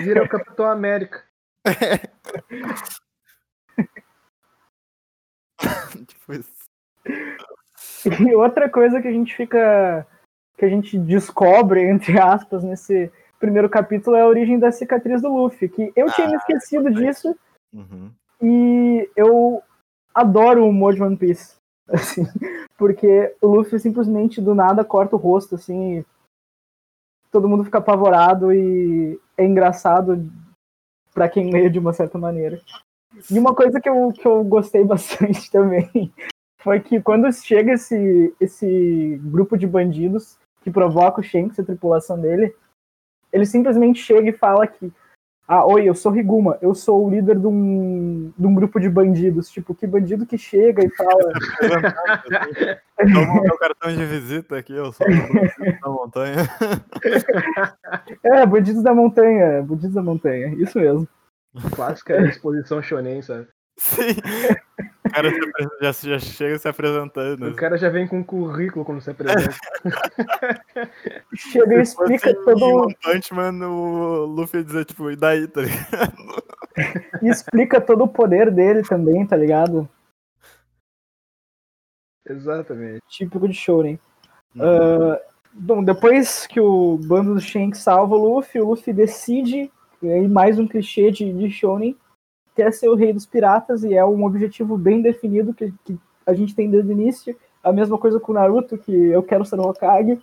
Vira 0.03 0.23
o 0.23 0.29
Capitão 0.29 0.65
América. 0.65 1.23
É. 1.65 2.09
tipo 6.07 6.33
isso. 6.33 6.51
E 8.29 8.35
outra 8.35 8.69
coisa 8.69 9.01
que 9.01 9.07
a 9.07 9.11
gente 9.11 9.35
fica. 9.35 10.05
que 10.57 10.65
a 10.65 10.69
gente 10.69 10.97
descobre, 10.97 11.83
entre 11.83 12.19
aspas, 12.19 12.63
nesse 12.63 13.11
primeiro 13.39 13.69
capítulo 13.69 14.15
é 14.15 14.21
a 14.21 14.27
origem 14.27 14.59
da 14.59 14.71
cicatriz 14.71 15.21
do 15.21 15.33
Luffy. 15.33 15.69
Que 15.69 15.91
eu 15.95 16.11
tinha 16.11 16.27
me 16.27 16.35
ah, 16.35 16.37
esquecido 16.37 16.91
disso. 16.91 17.35
Uhum. 17.73 18.11
E 18.41 19.09
eu 19.15 19.61
adoro 20.13 20.63
o 20.63 20.69
humor 20.69 20.93
de 20.93 21.03
One 21.03 21.17
Piece. 21.17 21.55
Assim, 21.91 22.23
porque 22.77 23.35
o 23.41 23.47
Luffy 23.47 23.77
simplesmente 23.77 24.39
do 24.39 24.55
nada 24.55 24.85
corta 24.85 25.17
o 25.17 25.19
rosto, 25.19 25.55
assim. 25.55 26.05
todo 27.29 27.49
mundo 27.49 27.65
fica 27.65 27.79
apavorado 27.79 28.53
e 28.53 29.19
é 29.35 29.43
engraçado 29.43 30.31
para 31.13 31.27
quem 31.27 31.51
lê 31.51 31.69
de 31.69 31.79
uma 31.79 31.91
certa 31.91 32.17
maneira. 32.17 32.61
E 33.29 33.37
uma 33.37 33.53
coisa 33.53 33.81
que 33.81 33.89
eu, 33.89 34.13
que 34.13 34.25
eu 34.25 34.41
gostei 34.41 34.85
bastante 34.85 35.51
também 35.51 36.13
foi 36.63 36.79
que 36.79 37.01
quando 37.01 37.31
chega 37.31 37.73
esse, 37.73 38.33
esse 38.39 39.19
grupo 39.23 39.57
de 39.57 39.67
bandidos 39.67 40.37
que 40.61 40.71
provoca 40.71 41.21
o 41.21 41.23
Shanks 41.23 41.57
e 41.57 41.61
a 41.61 41.65
tripulação 41.65 42.19
dele, 42.19 42.55
ele 43.31 43.45
simplesmente 43.45 44.01
chega 44.01 44.29
e 44.29 44.33
fala 44.33 44.67
que 44.67 44.91
ah, 45.53 45.65
oi, 45.65 45.83
eu 45.83 45.93
sou 45.93 46.13
Riguma, 46.13 46.57
eu 46.61 46.73
sou 46.73 47.05
o 47.05 47.09
líder 47.09 47.37
de 47.37 47.45
um, 47.45 48.31
de 48.37 48.47
um 48.47 48.55
grupo 48.55 48.79
de 48.79 48.89
bandidos. 48.89 49.49
Tipo, 49.49 49.75
que 49.75 49.85
bandido 49.85 50.25
que 50.25 50.37
chega 50.37 50.81
e 50.81 50.89
fala. 50.91 51.33
Toma 52.95 53.41
meu 53.41 53.57
cartão 53.57 53.93
de 53.93 54.05
visita 54.05 54.57
aqui, 54.57 54.73
eu 54.73 54.93
sou 54.93 55.05
o 55.05 55.09
bandido 55.09 55.81
da 55.81 55.89
montanha. 55.89 56.37
é, 58.23 58.45
bandidos 58.45 58.81
da 58.81 58.93
montanha, 58.93 59.61
bandidos 59.61 59.93
da 59.93 60.01
montanha, 60.01 60.55
isso 60.55 60.79
mesmo. 60.79 61.05
Clássica 61.75 62.21
exposição 62.21 62.81
shonen, 62.81 63.21
sabe? 63.21 63.49
Sim. 63.77 64.11
O 65.05 65.09
cara 65.11 65.29
já, 65.81 65.91
já 65.91 66.19
chega 66.19 66.59
se 66.59 66.67
apresentando. 66.67 67.49
O 67.49 67.55
cara 67.55 67.77
já 67.77 67.89
vem 67.89 68.07
com 68.07 68.19
um 68.19 68.23
currículo 68.23 68.85
quando 68.85 69.01
se 69.01 69.09
apresenta. 69.09 69.55
chega 71.35 71.75
e 71.75 71.81
explica 71.81 72.31
assim, 72.31 72.45
todo. 72.45 72.63
One 72.63 72.95
Punch 73.01 73.33
Man, 73.33 73.67
o 73.67 74.25
Luffy 74.25 74.63
dizer, 74.63 74.85
tipo, 74.85 75.09
e 75.09 75.15
daí, 75.15 75.47
tá 75.47 75.61
ligado? 75.61 76.43
E 77.21 77.27
explica 77.29 77.81
todo 77.81 78.03
o 78.03 78.07
poder 78.07 78.51
dele 78.51 78.83
também, 78.83 79.25
tá 79.25 79.35
ligado? 79.35 79.89
Exatamente. 82.27 83.01
Típico 83.09 83.47
de 83.47 83.53
Shonen. 83.53 83.99
Uhum. 84.55 84.61
Uh, 84.63 85.17
bom, 85.53 85.83
depois 85.83 86.45
que 86.47 86.59
o 86.59 86.97
bando 86.97 87.33
do 87.33 87.41
Shanks 87.41 87.81
salva 87.81 88.15
o 88.15 88.35
Luffy, 88.35 88.61
o 88.61 88.69
Luffy 88.69 88.93
decide, 88.93 89.71
e 90.01 90.09
aí 90.09 90.27
mais 90.27 90.59
um 90.59 90.67
clichê 90.67 91.11
de, 91.11 91.33
de 91.33 91.51
Shonen, 91.51 91.97
quer 92.55 92.71
ser 92.73 92.89
o 92.89 92.95
rei 92.95 93.13
dos 93.13 93.25
piratas 93.25 93.83
e 93.83 93.93
é 93.93 94.05
um 94.05 94.25
objetivo 94.25 94.77
bem 94.77 95.01
definido 95.01 95.53
que, 95.53 95.73
que 95.83 95.99
a 96.25 96.33
gente 96.33 96.55
tem 96.55 96.69
desde 96.69 96.89
o 96.89 96.93
início. 96.93 97.37
A 97.63 97.71
mesma 97.71 97.97
coisa 97.97 98.19
com 98.19 98.31
o 98.31 98.35
Naruto, 98.35 98.77
que 98.77 98.91
eu 98.91 99.23
quero 99.23 99.45
ser 99.45 99.59
o 99.59 99.67
Hokage. 99.67 100.19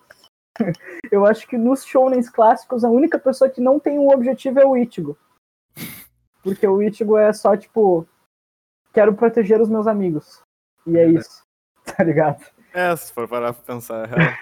eu 1.11 1.25
acho 1.25 1.47
que 1.47 1.57
nos 1.57 1.85
shounens 1.85 2.29
clássicos 2.29 2.85
a 2.85 2.91
única 2.91 3.19
pessoa 3.19 3.51
que 3.51 3.61
não 3.61 3.79
tem 3.79 3.99
um 3.99 4.11
objetivo 4.11 4.59
é 4.59 4.67
o 4.67 4.77
Ichigo. 4.77 5.17
Porque 6.43 6.67
o 6.67 6.83
Ichigo 6.83 7.17
é 7.17 7.33
só 7.33 7.57
tipo, 7.57 8.07
quero 8.93 9.15
proteger 9.15 9.61
os 9.61 9.69
meus 9.69 9.87
amigos. 9.87 10.41
E 10.87 10.97
é 10.97 11.07
isso. 11.07 11.43
Tá 11.97 12.05
ligado? 12.05 12.45
É, 12.75 12.95
se 12.95 13.11
for 13.11 13.27
parar 13.27 13.55
pra 13.55 13.63
pensar, 13.63 14.07
é 14.13 14.37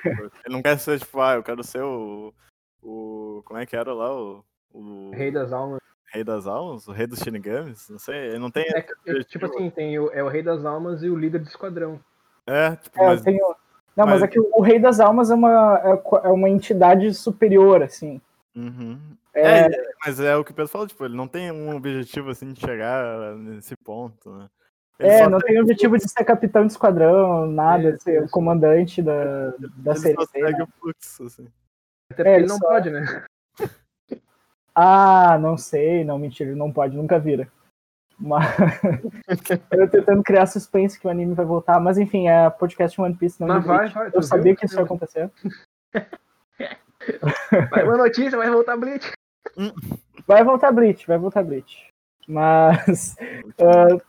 ele 0.45 0.57
não 0.57 0.61
quer 0.61 0.77
ser 0.81 0.99
tipo, 0.99 1.21
ah, 1.21 1.35
eu 1.35 1.45
quero 1.45 1.63
ser 1.63 1.81
o. 1.81 2.35
o 2.83 3.41
como 3.45 3.61
é 3.61 3.65
que 3.65 3.77
era 3.77 3.95
lá? 3.95 4.13
O. 4.13 4.45
o... 4.73 5.11
Rei 5.13 5.31
das 5.31 5.53
almas. 5.53 5.79
Rei 6.13 6.25
das 6.25 6.47
Almas? 6.47 6.87
O 6.89 6.93
Rei 6.93 7.07
dos 7.07 7.19
Shinigamis? 7.19 7.89
Não 7.89 7.99
sei, 7.99 8.39
não 8.39 8.51
tem. 8.51 8.65
É, 8.69 9.23
tipo 9.25 9.47
assim, 9.47 9.71
tem 9.71 9.99
o, 9.99 10.11
é 10.13 10.23
o 10.23 10.29
Rei 10.29 10.43
das 10.43 10.65
Almas 10.65 11.03
e 11.03 11.09
o 11.09 11.17
líder 11.17 11.41
do 11.41 11.49
esquadrão. 11.49 12.01
É, 12.47 12.77
tipo, 12.77 13.03
é, 13.03 13.07
mas... 13.07 13.23
Tenho... 13.23 13.57
Não, 13.97 14.05
mas... 14.05 14.21
mas 14.21 14.23
é 14.23 14.29
que 14.29 14.39
o 14.39 14.61
Rei 14.61 14.79
das 14.79 15.01
Almas 15.01 15.31
é 15.31 15.35
uma, 15.35 15.81
é, 15.85 16.27
é 16.27 16.29
uma 16.29 16.49
entidade 16.49 17.13
superior, 17.15 17.83
assim. 17.83 18.21
Uhum. 18.55 18.99
É... 19.35 19.67
é... 19.67 19.69
mas 20.05 20.21
é 20.21 20.37
o 20.37 20.45
que 20.45 20.53
o 20.53 20.55
Pedro 20.55 20.71
falou, 20.71 20.87
tipo, 20.87 21.05
ele 21.05 21.17
não 21.17 21.29
tem 21.29 21.51
um 21.51 21.75
objetivo 21.75 22.31
assim 22.31 22.53
de 22.53 22.61
chegar 22.61 23.35
nesse 23.37 23.77
ponto, 23.77 24.31
né? 24.31 24.49
Ele 24.99 25.11
é, 25.11 25.29
não 25.29 25.39
tem 25.39 25.59
o 25.59 25.63
objetivo 25.63 25.99
de 25.99 26.09
ser 26.09 26.25
capitão 26.25 26.65
de 26.65 26.73
esquadrão, 26.73 27.47
nada, 27.47 27.91
é, 27.91 27.99
ser 27.99 28.23
o 28.23 28.31
comandante 28.31 29.03
da, 29.03 29.51
da 29.77 29.91
ele 29.91 30.01
série. 30.01 30.15
Só 30.15 30.27
segue 30.27 30.63
o 30.63 30.69
fluxo, 30.81 31.25
assim. 31.25 31.49
Até 32.11 32.23
porque 32.23 32.29
é, 32.29 32.37
ele 32.37 32.47
não 32.47 32.57
só... 32.57 32.67
pode, 32.67 32.91
né? 32.91 33.25
Ah, 34.79 35.39
não 35.39 35.57
sei, 35.57 36.05
não, 36.05 36.19
mentira, 36.19 36.51
ele 36.51 36.59
não 36.59 36.71
pode, 36.71 36.95
nunca 36.95 37.19
vira. 37.19 37.51
Mas 38.19 38.45
eu 39.73 39.89
tentando 39.89 40.23
criar 40.23 40.45
suspense 40.45 41.01
que 41.01 41.07
o 41.07 41.11
anime 41.11 41.33
vai 41.33 41.47
voltar, 41.47 41.81
mas 41.81 41.97
enfim, 41.97 42.29
é 42.29 42.51
podcast 42.51 43.01
One 43.01 43.15
Piece 43.15 43.41
não. 43.41 43.49
Mas 43.49 43.65
vai, 43.65 43.89
vai, 43.89 44.11
eu 44.13 44.23
sabia 44.23 44.53
viu? 44.53 44.57
que 44.57 44.67
isso 44.67 44.77
ia 44.77 44.85
acontecer. 44.85 45.31
Vai 47.71 47.85
uma 47.85 47.99
notícia, 47.99 48.37
vai 48.37 48.51
voltar 48.51 48.77
Bleach. 48.77 49.13
Vai 50.27 50.43
voltar 50.43 50.73
Bleach, 50.73 51.07
vai 51.07 51.17
voltar 51.17 51.45
Bleach. 51.45 51.87
Mas. 52.27 53.15
Uh, 53.61 54.01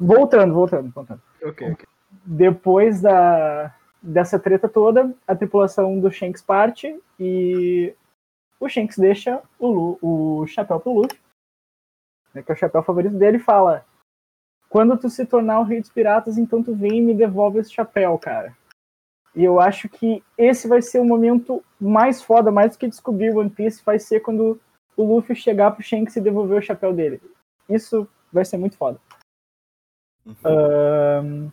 voltando, 0.00 0.52
voltando, 0.52 0.90
voltando. 0.90 1.22
Ok, 1.44 1.72
ok. 1.72 1.86
Depois 2.24 3.00
da, 3.00 3.72
dessa 4.02 4.38
treta 4.38 4.68
toda, 4.68 5.14
a 5.28 5.36
tripulação 5.36 6.00
do 6.00 6.10
Shanks 6.10 6.42
parte 6.42 6.98
e 7.20 7.94
o 8.60 8.68
Shanks 8.68 8.96
deixa 8.96 9.42
o, 9.58 9.66
Lu, 9.66 9.98
o 10.00 10.46
chapéu 10.46 10.80
pro 10.80 10.92
Luffy, 10.92 11.18
né, 12.32 12.42
que 12.42 12.50
é 12.50 12.54
o 12.54 12.58
chapéu 12.58 12.82
favorito 12.82 13.16
dele, 13.16 13.36
e 13.36 13.40
fala: 13.40 13.84
Quando 14.68 14.98
tu 14.98 15.08
se 15.08 15.24
tornar 15.26 15.60
o 15.60 15.64
rei 15.64 15.80
dos 15.80 15.90
piratas, 15.90 16.38
então 16.38 16.62
tu 16.62 16.74
vem 16.74 16.98
e 16.98 17.02
me 17.02 17.14
devolve 17.14 17.58
esse 17.58 17.72
chapéu, 17.72 18.18
cara. 18.18 18.56
E 19.34 19.42
eu 19.42 19.58
acho 19.58 19.88
que 19.88 20.22
esse 20.38 20.68
vai 20.68 20.80
ser 20.80 21.00
o 21.00 21.04
momento 21.04 21.62
mais 21.80 22.22
foda, 22.22 22.52
mais 22.52 22.72
do 22.72 22.78
que 22.78 22.86
descobrir 22.86 23.36
One 23.36 23.50
Piece, 23.50 23.82
vai 23.84 23.98
ser 23.98 24.20
quando 24.20 24.60
o 24.96 25.02
Luffy 25.02 25.34
chegar 25.34 25.72
pro 25.72 25.82
Shanks 25.82 26.14
e 26.14 26.20
devolver 26.20 26.58
o 26.58 26.62
chapéu 26.62 26.92
dele. 26.92 27.20
Isso 27.68 28.08
vai 28.32 28.44
ser 28.44 28.58
muito 28.58 28.76
foda. 28.76 29.00
Uhum. 30.26 31.52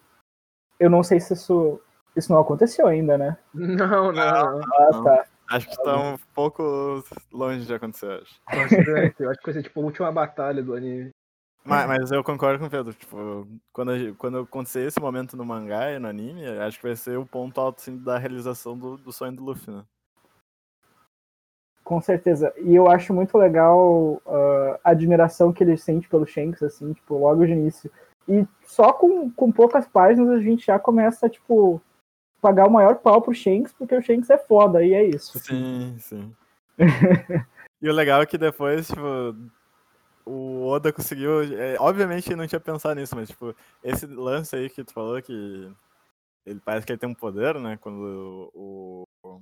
eu 0.79 0.89
não 0.89 1.03
sei 1.03 1.19
se 1.19 1.33
isso, 1.33 1.81
isso 2.15 2.31
não 2.31 2.39
aconteceu 2.39 2.87
ainda, 2.87 3.17
né? 3.17 3.37
Não, 3.53 4.13
não. 4.13 4.61
Ah, 4.61 5.03
tá. 5.03 5.25
Acho 5.51 5.69
que 5.69 5.83
tá 5.83 5.97
um 5.97 6.17
pouco 6.33 7.03
longe 7.29 7.65
de 7.65 7.73
acontecer, 7.73 8.21
acho. 8.21 8.41
Eu 9.19 9.29
acho 9.29 9.39
que 9.39 9.45
vai 9.45 9.53
ser 9.53 9.63
tipo 9.63 9.81
a 9.81 9.83
última 9.83 10.11
batalha 10.11 10.63
do 10.63 10.73
anime. 10.73 11.09
Mas, 11.63 11.87
mas, 11.87 12.11
eu 12.11 12.23
concordo 12.23 12.57
com 12.57 12.65
o 12.65 12.69
Pedro, 12.69 12.93
tipo, 12.93 13.47
quando, 13.71 14.15
quando 14.15 14.39
acontecer 14.39 14.87
esse 14.87 14.99
momento 14.99 15.37
no 15.37 15.45
mangá 15.45 15.91
e 15.91 15.99
no 15.99 16.07
anime, 16.07 16.47
acho 16.47 16.79
que 16.79 16.87
vai 16.87 16.95
ser 16.95 17.19
o 17.19 17.25
ponto 17.25 17.59
alto 17.61 17.79
assim, 17.79 17.97
da 17.97 18.17
realização 18.17 18.75
do, 18.75 18.97
do 18.97 19.11
sonho 19.11 19.35
do 19.35 19.43
Luffy, 19.43 19.71
né? 19.71 19.83
Com 21.83 21.99
certeza. 22.01 22.53
E 22.57 22.73
eu 22.73 22.89
acho 22.89 23.13
muito 23.13 23.37
legal 23.37 24.21
uh, 24.25 24.79
a 24.83 24.91
admiração 24.91 25.51
que 25.51 25.63
ele 25.63 25.77
sente 25.77 26.07
pelo 26.07 26.25
Shanks, 26.25 26.63
assim, 26.63 26.93
tipo, 26.93 27.17
logo 27.17 27.45
de 27.45 27.51
início. 27.51 27.91
E 28.27 28.47
só 28.63 28.93
com, 28.93 29.29
com 29.29 29.51
poucas 29.51 29.87
páginas 29.87 30.29
a 30.29 30.39
gente 30.39 30.65
já 30.65 30.79
começa, 30.79 31.29
tipo, 31.29 31.81
pagar 32.41 32.67
o 32.67 32.71
maior 32.71 32.95
pau 32.95 33.21
pro 33.21 33.33
Shanks, 33.33 33.71
porque 33.71 33.95
o 33.95 34.01
Shanks 34.01 34.29
é 34.29 34.37
foda, 34.37 34.83
e 34.83 34.93
é 34.93 35.03
isso. 35.03 35.37
Sim, 35.39 35.95
sim. 35.99 36.35
e 37.81 37.89
o 37.89 37.93
legal 37.93 38.21
é 38.21 38.25
que 38.25 38.37
depois, 38.37 38.87
tipo, 38.87 39.35
o 40.25 40.67
Oda 40.67 40.91
conseguiu. 40.91 41.43
É, 41.57 41.77
obviamente 41.79 42.29
ele 42.29 42.37
não 42.37 42.47
tinha 42.47 42.59
pensado 42.59 42.99
nisso, 42.99 43.15
mas 43.15 43.29
tipo, 43.29 43.55
esse 43.83 44.05
lance 44.05 44.55
aí 44.55 44.69
que 44.69 44.83
tu 44.83 44.93
falou 44.93 45.21
que 45.21 45.71
ele 46.45 46.59
parece 46.63 46.85
que 46.85 46.91
ele 46.91 46.99
tem 46.99 47.09
um 47.09 47.13
poder, 47.13 47.55
né? 47.59 47.77
Quando 47.79 48.49
o, 48.53 49.07
o, 49.23 49.41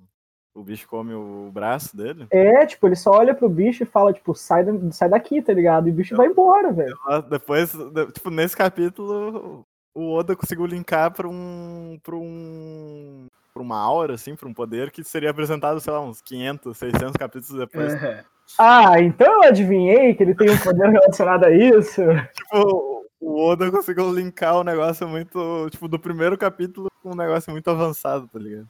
o 0.55 0.63
bicho 0.63 0.87
come 0.87 1.13
o 1.13 1.49
braço 1.51 1.95
dele. 1.95 2.27
É, 2.29 2.65
tipo, 2.65 2.87
ele 2.87 2.95
só 2.95 3.11
olha 3.11 3.33
pro 3.33 3.49
bicho 3.49 3.83
e 3.83 3.85
fala, 3.85 4.11
tipo, 4.11 4.35
sai, 4.35 4.65
sai 4.91 5.09
daqui, 5.09 5.41
tá 5.41 5.53
ligado? 5.53 5.87
E 5.87 5.91
o 5.91 5.93
bicho 5.93 6.13
Eu, 6.13 6.17
vai 6.17 6.27
embora, 6.27 6.71
velho. 6.71 6.95
Depois, 7.29 7.71
tipo, 8.13 8.29
nesse 8.29 8.55
capítulo, 8.55 9.65
o 9.99 10.13
Oda 10.13 10.35
conseguiu 10.35 10.65
linkar 10.65 11.11
pra 11.11 11.27
um. 11.27 11.99
pra 12.01 12.15
um. 12.15 13.27
pra 13.53 13.61
uma 13.61 13.77
aura, 13.77 14.13
assim, 14.13 14.35
pra 14.35 14.47
um 14.47 14.53
poder 14.53 14.91
que 14.91 15.03
seria 15.03 15.31
apresentado, 15.31 15.79
sei 15.79 15.91
lá, 15.91 16.01
uns 16.01 16.21
500, 16.21 16.77
600 16.77 17.11
capítulos 17.13 17.59
depois. 17.59 17.93
É. 18.01 18.23
Ah, 18.57 18.99
então 18.99 19.43
eu 19.43 19.49
adivinhei 19.49 20.15
que 20.15 20.23
ele 20.23 20.33
tem 20.33 20.49
um 20.49 20.57
poder 20.57 20.89
relacionado 20.89 21.43
a 21.43 21.51
isso. 21.51 22.01
Tipo, 22.33 23.05
o 23.19 23.45
Oda 23.45 23.69
conseguiu 23.69 24.13
linkar 24.13 24.55
o 24.55 24.61
um 24.61 24.63
negócio 24.63 25.07
muito. 25.07 25.69
Tipo, 25.69 25.87
do 25.87 25.99
primeiro 25.99 26.37
capítulo 26.37 26.89
com 27.03 27.11
um 27.11 27.15
negócio 27.15 27.51
muito 27.51 27.69
avançado, 27.69 28.27
tá 28.27 28.39
ligado? 28.39 28.67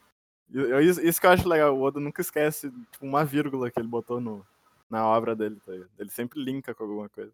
Eu, 0.51 0.81
isso 0.81 1.21
que 1.21 1.27
eu 1.27 1.31
acho 1.31 1.47
legal, 1.47 1.77
o 1.77 1.81
Oda 1.81 1.99
nunca 1.99 2.21
esquece 2.21 2.71
tipo, 2.91 3.05
uma 3.05 3.23
vírgula 3.23 3.69
que 3.69 3.79
ele 3.79 3.87
botou 3.87 4.19
no, 4.19 4.43
na 4.89 5.05
obra 5.05 5.35
dele, 5.35 5.57
tá 5.63 5.71
ligado? 5.71 5.89
Ele 5.99 6.09
sempre 6.09 6.43
linka 6.43 6.73
com 6.73 6.83
alguma 6.83 7.07
coisa. 7.07 7.31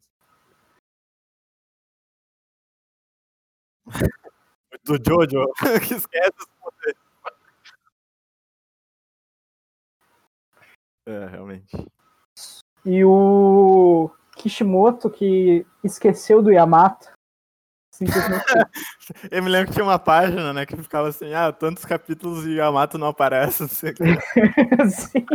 Do 4.83 4.97
Jojo, 5.03 5.51
que 5.87 5.93
esquece 5.95 6.33
os 6.39 6.47
poderes. 6.59 7.01
É, 11.07 11.25
realmente. 11.27 11.85
E 12.85 13.03
o 13.03 14.11
Kishimoto, 14.35 15.09
que 15.09 15.65
esqueceu 15.83 16.41
do 16.41 16.51
Yamato. 16.51 17.14
Eu 19.31 19.43
me 19.43 19.49
lembro 19.49 19.67
que 19.67 19.73
tinha 19.73 19.85
uma 19.85 19.99
página, 19.99 20.53
né, 20.53 20.65
que 20.65 20.75
ficava 20.75 21.09
assim, 21.09 21.33
ah, 21.33 21.51
tantos 21.51 21.85
capítulos 21.85 22.45
e 22.45 22.55
Yamato 22.55 22.97
não 22.97 23.07
aparece, 23.07 23.61
não 23.63 23.69
sei 23.69 23.93
Sim, 24.89 25.25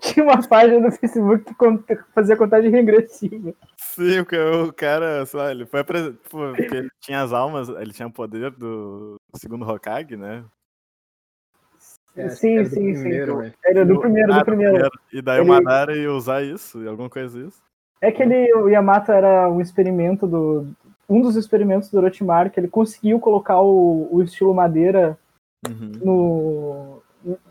tinha 0.00 0.24
uma 0.24 0.46
página 0.46 0.80
no 0.80 0.92
Facebook 0.92 1.44
que 1.86 1.96
fazia 2.14 2.36
contagem 2.36 2.70
regressiva. 2.70 3.52
Sim, 3.76 4.20
o 4.20 4.72
cara, 4.72 5.26
só, 5.26 5.50
ele 5.50 5.66
foi 5.66 5.80
apresentado, 5.80 6.18
porque 6.28 6.76
ele 6.76 6.90
tinha 7.00 7.22
as 7.22 7.32
almas, 7.32 7.68
ele 7.68 7.92
tinha 7.92 8.08
o 8.08 8.12
poder 8.12 8.50
do 8.52 9.16
segundo 9.36 9.68
Hokage, 9.68 10.16
né, 10.16 10.44
é, 12.16 12.28
sim, 12.30 12.64
sim, 12.64 12.92
primeiro, 12.92 13.44
sim. 13.44 13.52
Era 13.64 13.84
do 13.84 14.00
primeiro, 14.00 14.34
do 14.34 14.44
primeiro. 14.44 14.90
E 15.12 15.22
daí 15.22 15.40
ele... 15.40 15.44
o 15.44 15.52
Madara 15.52 15.96
ia 15.96 16.12
usar 16.12 16.42
isso, 16.42 16.86
alguma 16.88 17.08
coisa 17.08 17.38
isso? 17.38 17.62
É 18.00 18.10
que 18.10 18.22
ele, 18.22 18.52
o 18.54 18.68
Yamato 18.68 19.12
era 19.12 19.48
um 19.48 19.60
experimento 19.60 20.26
do. 20.26 20.66
Um 21.10 21.20
dos 21.20 21.34
experimentos 21.34 21.90
do 21.90 21.98
Orochimaru, 21.98 22.50
que 22.50 22.60
ele 22.60 22.68
conseguiu 22.68 23.18
colocar 23.18 23.60
o, 23.60 24.08
o 24.14 24.22
estilo 24.22 24.54
madeira 24.54 25.18
uhum. 25.68 25.92
no. 26.04 27.02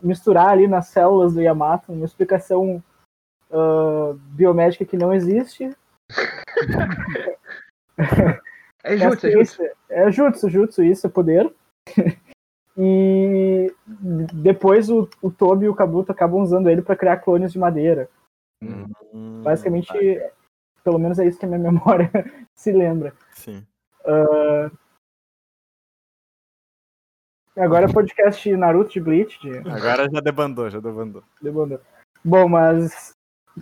misturar 0.02 0.52
ali 0.52 0.66
nas 0.66 0.88
células 0.88 1.34
do 1.34 1.42
Yamato, 1.42 1.92
uma 1.92 2.06
explicação 2.06 2.82
uh, 3.52 4.14
biomédica 4.32 4.86
que 4.86 4.96
não 4.96 5.14
existe. 5.14 5.76
é 8.84 8.98
jutsu, 8.98 9.28
é 9.28 9.32
jutsu. 9.32 9.64
É 9.90 10.12
jutsu, 10.12 10.50
jutsu, 10.50 10.84
isso, 10.84 11.06
é 11.06 11.10
poder. 11.10 11.54
E 12.82 13.76
depois 14.42 14.90
o, 14.90 15.10
o 15.22 15.30
Toby 15.30 15.66
e 15.66 15.70
o 15.70 15.76
Kabuto 15.76 16.14
acabam 16.14 16.42
usando 16.42 16.70
ele 16.70 16.82
para 16.82 16.96
criar 16.96 17.18
clones 17.18 17.52
de 17.52 17.60
madeira. 17.60 18.10
Hum, 18.64 19.42
Basicamente, 19.44 19.88
tá. 19.88 20.30
pelo 20.82 20.98
menos 20.98 21.20
é 21.20 21.28
isso 21.28 21.38
que 21.38 21.46
a 21.46 21.48
minha 21.50 21.60
memória 21.72 22.10
se 22.60 22.72
lembra. 22.72 23.14
Sim. 23.32 23.66
Uh... 24.04 24.78
Agora 27.56 27.86
é 27.86 27.94
podcast 27.94 28.56
Naruto 28.56 28.92
de 28.92 29.00
Bleach. 29.00 29.40
De... 29.42 29.58
Agora 29.70 30.10
já 30.12 30.20
debandou, 30.20 30.70
já 30.70 30.80
debandou. 30.80 31.24
Debandou. 31.42 31.80
Bom, 32.24 32.50
mas 32.50 33.14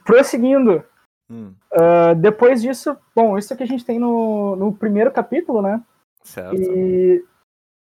prosseguindo. 0.03 0.83
Hum. 1.29 1.53
Uh, 1.71 2.15
depois 2.15 2.61
disso, 2.61 2.97
bom, 3.15 3.37
isso 3.37 3.55
que 3.55 3.63
a 3.63 3.67
gente 3.67 3.85
tem 3.85 3.99
no, 3.99 4.55
no 4.55 4.73
primeiro 4.73 5.11
capítulo, 5.11 5.61
né? 5.61 5.83
Certo. 6.23 6.55
E 6.55 7.23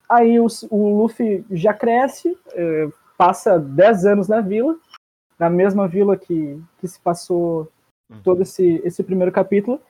Aí 0.08 0.38
o, 0.38 0.46
o 0.70 1.02
Luffy 1.02 1.44
já 1.50 1.72
cresce, 1.72 2.38
é, 2.52 2.88
passa 3.16 3.58
10 3.58 4.06
anos 4.06 4.28
na 4.28 4.40
vila, 4.40 4.76
na 5.38 5.48
mesma 5.48 5.88
vila 5.88 6.16
que, 6.16 6.62
que 6.78 6.86
se 6.86 7.00
passou 7.00 7.70
uhum. 8.10 8.20
todo 8.22 8.42
esse, 8.42 8.80
esse 8.84 9.02
primeiro 9.02 9.32
capítulo, 9.32 9.80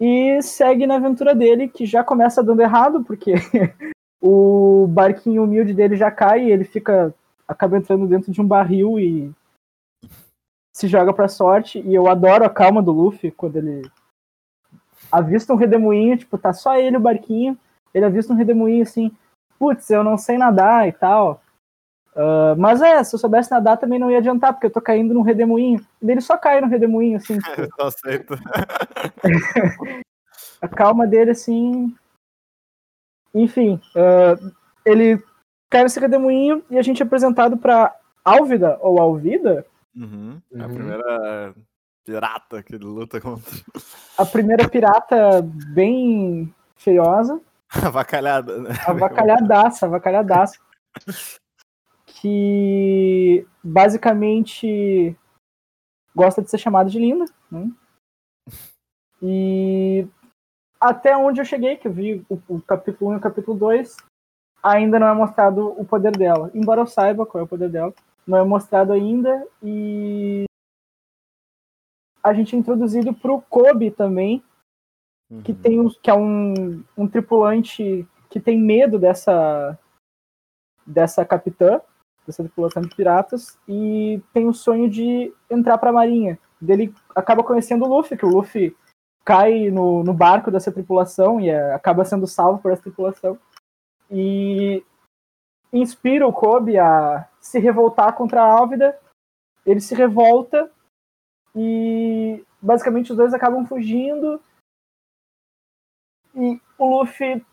e 0.00 0.40
segue 0.42 0.86
na 0.86 0.96
aventura 0.96 1.34
dele, 1.34 1.68
que 1.68 1.86
já 1.86 2.04
começa 2.04 2.42
dando 2.42 2.62
errado, 2.62 3.04
porque 3.04 3.34
o 4.20 4.86
barquinho 4.88 5.44
humilde 5.44 5.72
dele 5.72 5.96
já 5.96 6.10
cai 6.10 6.44
e 6.44 6.52
ele 6.52 6.64
fica. 6.64 7.14
acaba 7.46 7.76
entrando 7.76 8.06
dentro 8.06 8.30
de 8.30 8.40
um 8.40 8.46
barril 8.46 8.98
e 8.98 9.32
se 10.74 10.88
joga 10.88 11.12
pra 11.12 11.28
sorte. 11.28 11.80
E 11.80 11.94
eu 11.94 12.08
adoro 12.08 12.44
a 12.44 12.50
calma 12.50 12.82
do 12.82 12.92
Luffy 12.92 13.30
quando 13.30 13.56
ele 13.56 13.82
avista 15.10 15.52
um 15.52 15.56
redemoinho, 15.56 16.16
tipo, 16.16 16.36
tá 16.36 16.52
só 16.52 16.76
ele 16.76 16.96
o 16.96 17.00
barquinho, 17.00 17.56
ele 17.94 18.04
avista 18.04 18.32
um 18.32 18.36
redemoinho 18.36 18.82
assim 18.82 19.10
putz, 19.58 19.90
eu 19.90 20.04
não 20.04 20.16
sei 20.16 20.38
nadar 20.38 20.88
e 20.88 20.92
tal. 20.92 21.42
Uh, 22.16 22.56
mas 22.56 22.80
é, 22.80 23.04
se 23.04 23.14
eu 23.14 23.18
soubesse 23.18 23.50
nadar 23.50 23.76
também 23.76 23.98
não 23.98 24.10
ia 24.10 24.16
adiantar, 24.16 24.54
porque 24.54 24.66
eu 24.66 24.70
tô 24.70 24.80
caindo 24.80 25.12
num 25.12 25.20
redemoinho. 25.20 25.86
E 26.00 26.10
ele 26.10 26.22
só 26.22 26.38
cai 26.38 26.62
no 26.62 26.66
redemoinho, 26.66 27.18
assim. 27.18 27.38
Tipo... 27.38 27.60
eu 27.78 27.86
aceito. 27.86 28.34
a 30.62 30.66
calma 30.66 31.06
dele, 31.06 31.32
assim. 31.32 31.94
Enfim, 33.34 33.78
uh, 33.94 34.52
ele 34.82 35.22
cai 35.68 35.82
nesse 35.82 36.00
redemoinho 36.00 36.64
e 36.70 36.78
a 36.78 36.82
gente 36.82 37.02
é 37.02 37.04
apresentado 37.04 37.58
pra 37.58 37.94
Álvida, 38.24 38.78
ou 38.80 38.98
Alvida. 38.98 39.66
Uhum. 39.94 40.40
É 40.54 40.62
a 40.62 40.66
uhum. 40.66 40.74
primeira 40.74 41.54
pirata 42.02 42.62
que 42.62 42.76
ele 42.76 42.84
luta 42.84 43.20
contra. 43.20 43.52
A 44.16 44.24
primeira 44.24 44.66
pirata 44.66 45.42
bem 45.42 46.50
feiosa. 46.76 47.38
Avacalhada, 47.68 48.58
né? 48.58 48.70
Avacalhadaça, 48.86 49.84
avacalhadaça. 49.84 50.58
Que 52.20 53.46
basicamente 53.62 55.16
gosta 56.14 56.42
de 56.42 56.50
ser 56.50 56.58
chamada 56.58 56.88
de 56.88 56.98
linda. 56.98 57.26
Né? 57.50 57.70
E 59.22 60.08
até 60.80 61.16
onde 61.16 61.40
eu 61.40 61.44
cheguei, 61.44 61.76
que 61.76 61.88
eu 61.88 61.92
vi 61.92 62.24
o, 62.28 62.40
o 62.48 62.62
capítulo 62.62 63.10
1 63.10 63.14
e 63.14 63.16
o 63.16 63.20
capítulo 63.20 63.58
2, 63.58 63.96
ainda 64.62 64.98
não 64.98 65.06
é 65.08 65.14
mostrado 65.14 65.68
o 65.78 65.84
poder 65.84 66.16
dela. 66.16 66.50
Embora 66.54 66.80
eu 66.80 66.86
saiba 66.86 67.26
qual 67.26 67.42
é 67.42 67.44
o 67.44 67.48
poder 67.48 67.68
dela, 67.68 67.94
não 68.26 68.38
é 68.38 68.44
mostrado 68.44 68.92
ainda. 68.92 69.46
E 69.62 70.44
a 72.22 72.32
gente 72.32 72.56
é 72.56 72.58
introduzido 72.58 73.12
pro 73.14 73.42
Kobe 73.42 73.90
também, 73.90 74.42
uhum. 75.30 75.42
que 75.42 75.52
tem 75.52 75.80
um, 75.80 75.88
que 75.88 76.10
é 76.10 76.14
um, 76.14 76.82
um 76.96 77.06
tripulante 77.06 78.06
que 78.30 78.40
tem 78.40 78.58
medo 78.58 78.98
dessa 78.98 79.78
dessa 80.86 81.24
capitã, 81.24 81.80
dessa 82.26 82.42
tripulação 82.42 82.82
de 82.82 82.94
piratas, 82.94 83.58
e 83.68 84.20
tem 84.32 84.46
o 84.46 84.54
sonho 84.54 84.88
de 84.90 85.32
entrar 85.50 85.78
para 85.78 85.90
a 85.90 85.92
marinha. 85.92 86.38
Dele 86.60 86.94
acaba 87.14 87.44
conhecendo 87.44 87.84
o 87.84 87.88
Luffy, 87.88 88.16
que 88.16 88.26
o 88.26 88.30
Luffy 88.30 88.76
cai 89.24 89.70
no, 89.70 90.04
no 90.04 90.14
barco 90.14 90.50
dessa 90.50 90.70
tripulação 90.70 91.40
e 91.40 91.48
é, 91.48 91.74
acaba 91.74 92.04
sendo 92.04 92.26
salvo 92.26 92.60
por 92.60 92.70
essa 92.70 92.82
tripulação. 92.82 93.38
E 94.10 94.84
inspira 95.72 96.26
o 96.26 96.32
Kobe 96.32 96.78
a 96.78 97.28
se 97.40 97.58
revoltar 97.58 98.14
contra 98.14 98.42
a 98.42 98.52
Álvida. 98.52 98.98
Ele 99.64 99.80
se 99.80 99.94
revolta 99.94 100.70
e 101.54 102.44
basicamente 102.62 103.10
os 103.10 103.16
dois 103.16 103.34
acabam 103.34 103.66
fugindo. 103.66 104.40
E 106.34 106.60
o 106.78 106.98
Luffy 106.98 107.44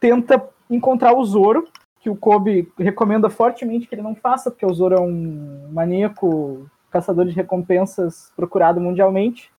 tenta 0.00 0.48
encontrar 0.70 1.14
o 1.14 1.24
Zoro, 1.24 1.68
que 2.04 2.10
o 2.10 2.16
Kobe 2.16 2.70
recomenda 2.78 3.30
fortemente 3.30 3.88
que 3.88 3.94
ele 3.94 4.02
não 4.02 4.14
faça, 4.14 4.50
porque 4.50 4.66
o 4.66 4.74
Zoro 4.74 4.94
é 4.94 5.00
um 5.00 5.70
maníaco 5.72 6.70
caçador 6.90 7.24
de 7.24 7.32
recompensas 7.32 8.30
procurado 8.36 8.78
mundialmente. 8.78 9.50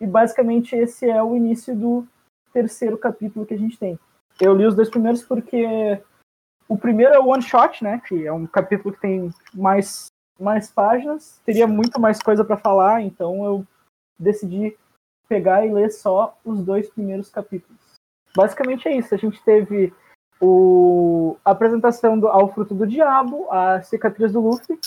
E 0.00 0.06
basicamente 0.06 0.76
esse 0.76 1.10
é 1.10 1.20
o 1.20 1.36
início 1.36 1.74
do 1.74 2.06
terceiro 2.52 2.96
capítulo 2.96 3.44
que 3.44 3.54
a 3.54 3.58
gente 3.58 3.76
tem. 3.76 3.98
Eu 4.40 4.54
li 4.54 4.64
os 4.64 4.76
dois 4.76 4.88
primeiros 4.88 5.24
porque 5.24 6.00
o 6.68 6.78
primeiro 6.78 7.12
é 7.12 7.18
o 7.18 7.26
one 7.26 7.42
shot, 7.42 7.82
né, 7.82 8.00
que 8.06 8.24
é 8.24 8.32
um 8.32 8.46
capítulo 8.46 8.94
que 8.94 9.00
tem 9.00 9.28
mais 9.52 10.06
mais 10.38 10.70
páginas, 10.70 11.42
teria 11.44 11.66
muito 11.66 12.00
mais 12.00 12.22
coisa 12.22 12.44
para 12.44 12.56
falar, 12.56 13.02
então 13.02 13.44
eu 13.44 13.66
decidi 14.16 14.78
pegar 15.28 15.66
e 15.66 15.72
ler 15.72 15.90
só 15.90 16.38
os 16.44 16.62
dois 16.62 16.88
primeiros 16.88 17.28
capítulos. 17.28 17.80
Basicamente 18.36 18.86
é 18.86 18.96
isso. 18.96 19.12
A 19.12 19.18
gente 19.18 19.42
teve 19.42 19.92
o, 20.40 21.36
a 21.44 21.50
apresentação 21.50 22.18
do, 22.18 22.28
ao 22.28 22.52
fruto 22.52 22.74
do 22.74 22.86
diabo, 22.86 23.50
a 23.50 23.82
cicatriz 23.82 24.32
do 24.32 24.40
Luffy, 24.40 24.78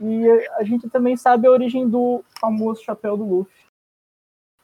e 0.00 0.28
a 0.56 0.64
gente 0.64 0.88
também 0.90 1.16
sabe 1.16 1.46
a 1.46 1.50
origem 1.50 1.88
do 1.88 2.24
famoso 2.40 2.82
chapéu 2.82 3.16
do 3.16 3.24
Luffy. 3.24 3.62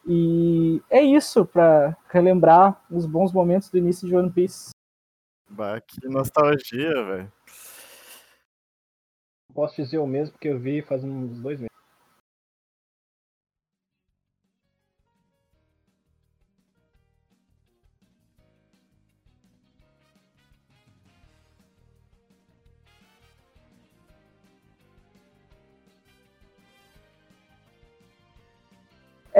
E 0.05 0.81
é 0.89 1.01
isso 1.01 1.45
para 1.45 1.95
relembrar 2.09 2.81
os 2.89 3.05
bons 3.05 3.31
momentos 3.31 3.69
do 3.69 3.77
início 3.77 4.07
de 4.07 4.15
One 4.15 4.31
Piece. 4.31 4.71
Bah, 5.49 5.79
que 5.81 6.07
nostalgia, 6.07 7.03
velho. 7.03 7.31
Posso 9.53 9.75
dizer 9.75 9.97
o 9.97 10.07
mesmo 10.07 10.33
porque 10.33 10.47
eu 10.47 10.59
vi 10.59 10.81
faz 10.81 11.03
uns 11.03 11.39
dois 11.39 11.59
meses. 11.59 11.69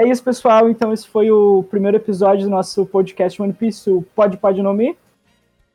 É 0.00 0.08
isso, 0.08 0.24
pessoal. 0.24 0.70
Então, 0.70 0.94
esse 0.94 1.06
foi 1.06 1.30
o 1.30 1.62
primeiro 1.64 1.98
episódio 1.98 2.44
do 2.44 2.50
nosso 2.50 2.86
podcast 2.86 3.40
One 3.42 3.52
Piece, 3.52 3.90
o 3.90 4.00
Pode 4.00 4.38
Pode 4.38 4.62
Nome, 4.62 4.96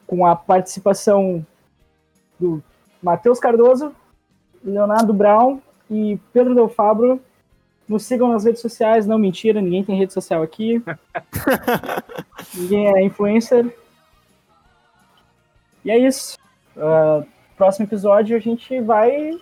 com 0.08 0.26
a 0.26 0.36
participação 0.36 1.46
do 2.40 2.60
Matheus 3.04 3.40
Cardoso, 3.40 3.96
Leonardo 4.64 5.14
Brown 5.14 5.60
e 5.92 6.20
Pedro 6.34 6.56
Del 6.56 6.68
Fabro. 6.68 7.22
Nos 7.88 8.04
sigam 8.06 8.30
nas 8.30 8.46
redes 8.46 8.64
sociais. 8.64 9.06
Não, 9.06 9.20
mentira, 9.20 9.62
ninguém 9.62 9.84
tem 9.84 9.96
rede 9.96 10.12
social 10.12 10.42
aqui. 10.42 10.82
ninguém 12.56 12.88
é 12.88 13.04
influencer. 13.04 13.78
E 15.84 15.92
é 15.92 16.00
isso. 16.00 16.36
Uh, 16.76 17.24
próximo 17.56 17.86
episódio 17.86 18.36
a 18.36 18.40
gente 18.40 18.82
vai 18.82 19.40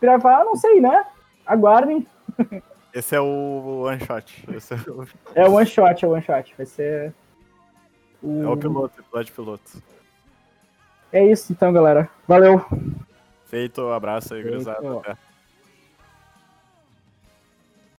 gravar, 0.00 0.44
não 0.44 0.54
sei, 0.54 0.80
né? 0.80 1.04
Aguardem. 1.44 2.06
Esse 2.94 3.16
é 3.16 3.20
o 3.20 3.82
one 3.86 3.98
shot. 3.98 4.44
É, 4.46 4.90
o... 4.90 5.08
é 5.34 5.48
o 5.48 5.52
one 5.54 5.66
shot, 5.66 6.04
é 6.04 6.08
o 6.08 6.12
one 6.12 6.22
shot. 6.22 6.54
Vai 6.56 6.64
ser. 6.64 7.12
O... 8.22 8.42
É 8.44 8.48
o 8.48 8.56
piloto, 8.56 9.00
episódio 9.00 9.34
piloto. 9.34 9.82
É 11.12 11.24
isso 11.26 11.52
então, 11.52 11.72
galera. 11.72 12.08
Valeu. 12.26 12.64
Feito, 13.46 13.82
um 13.82 13.92
abraço 13.92 14.34
aí, 14.34 14.42
gurizada. 14.42 15.18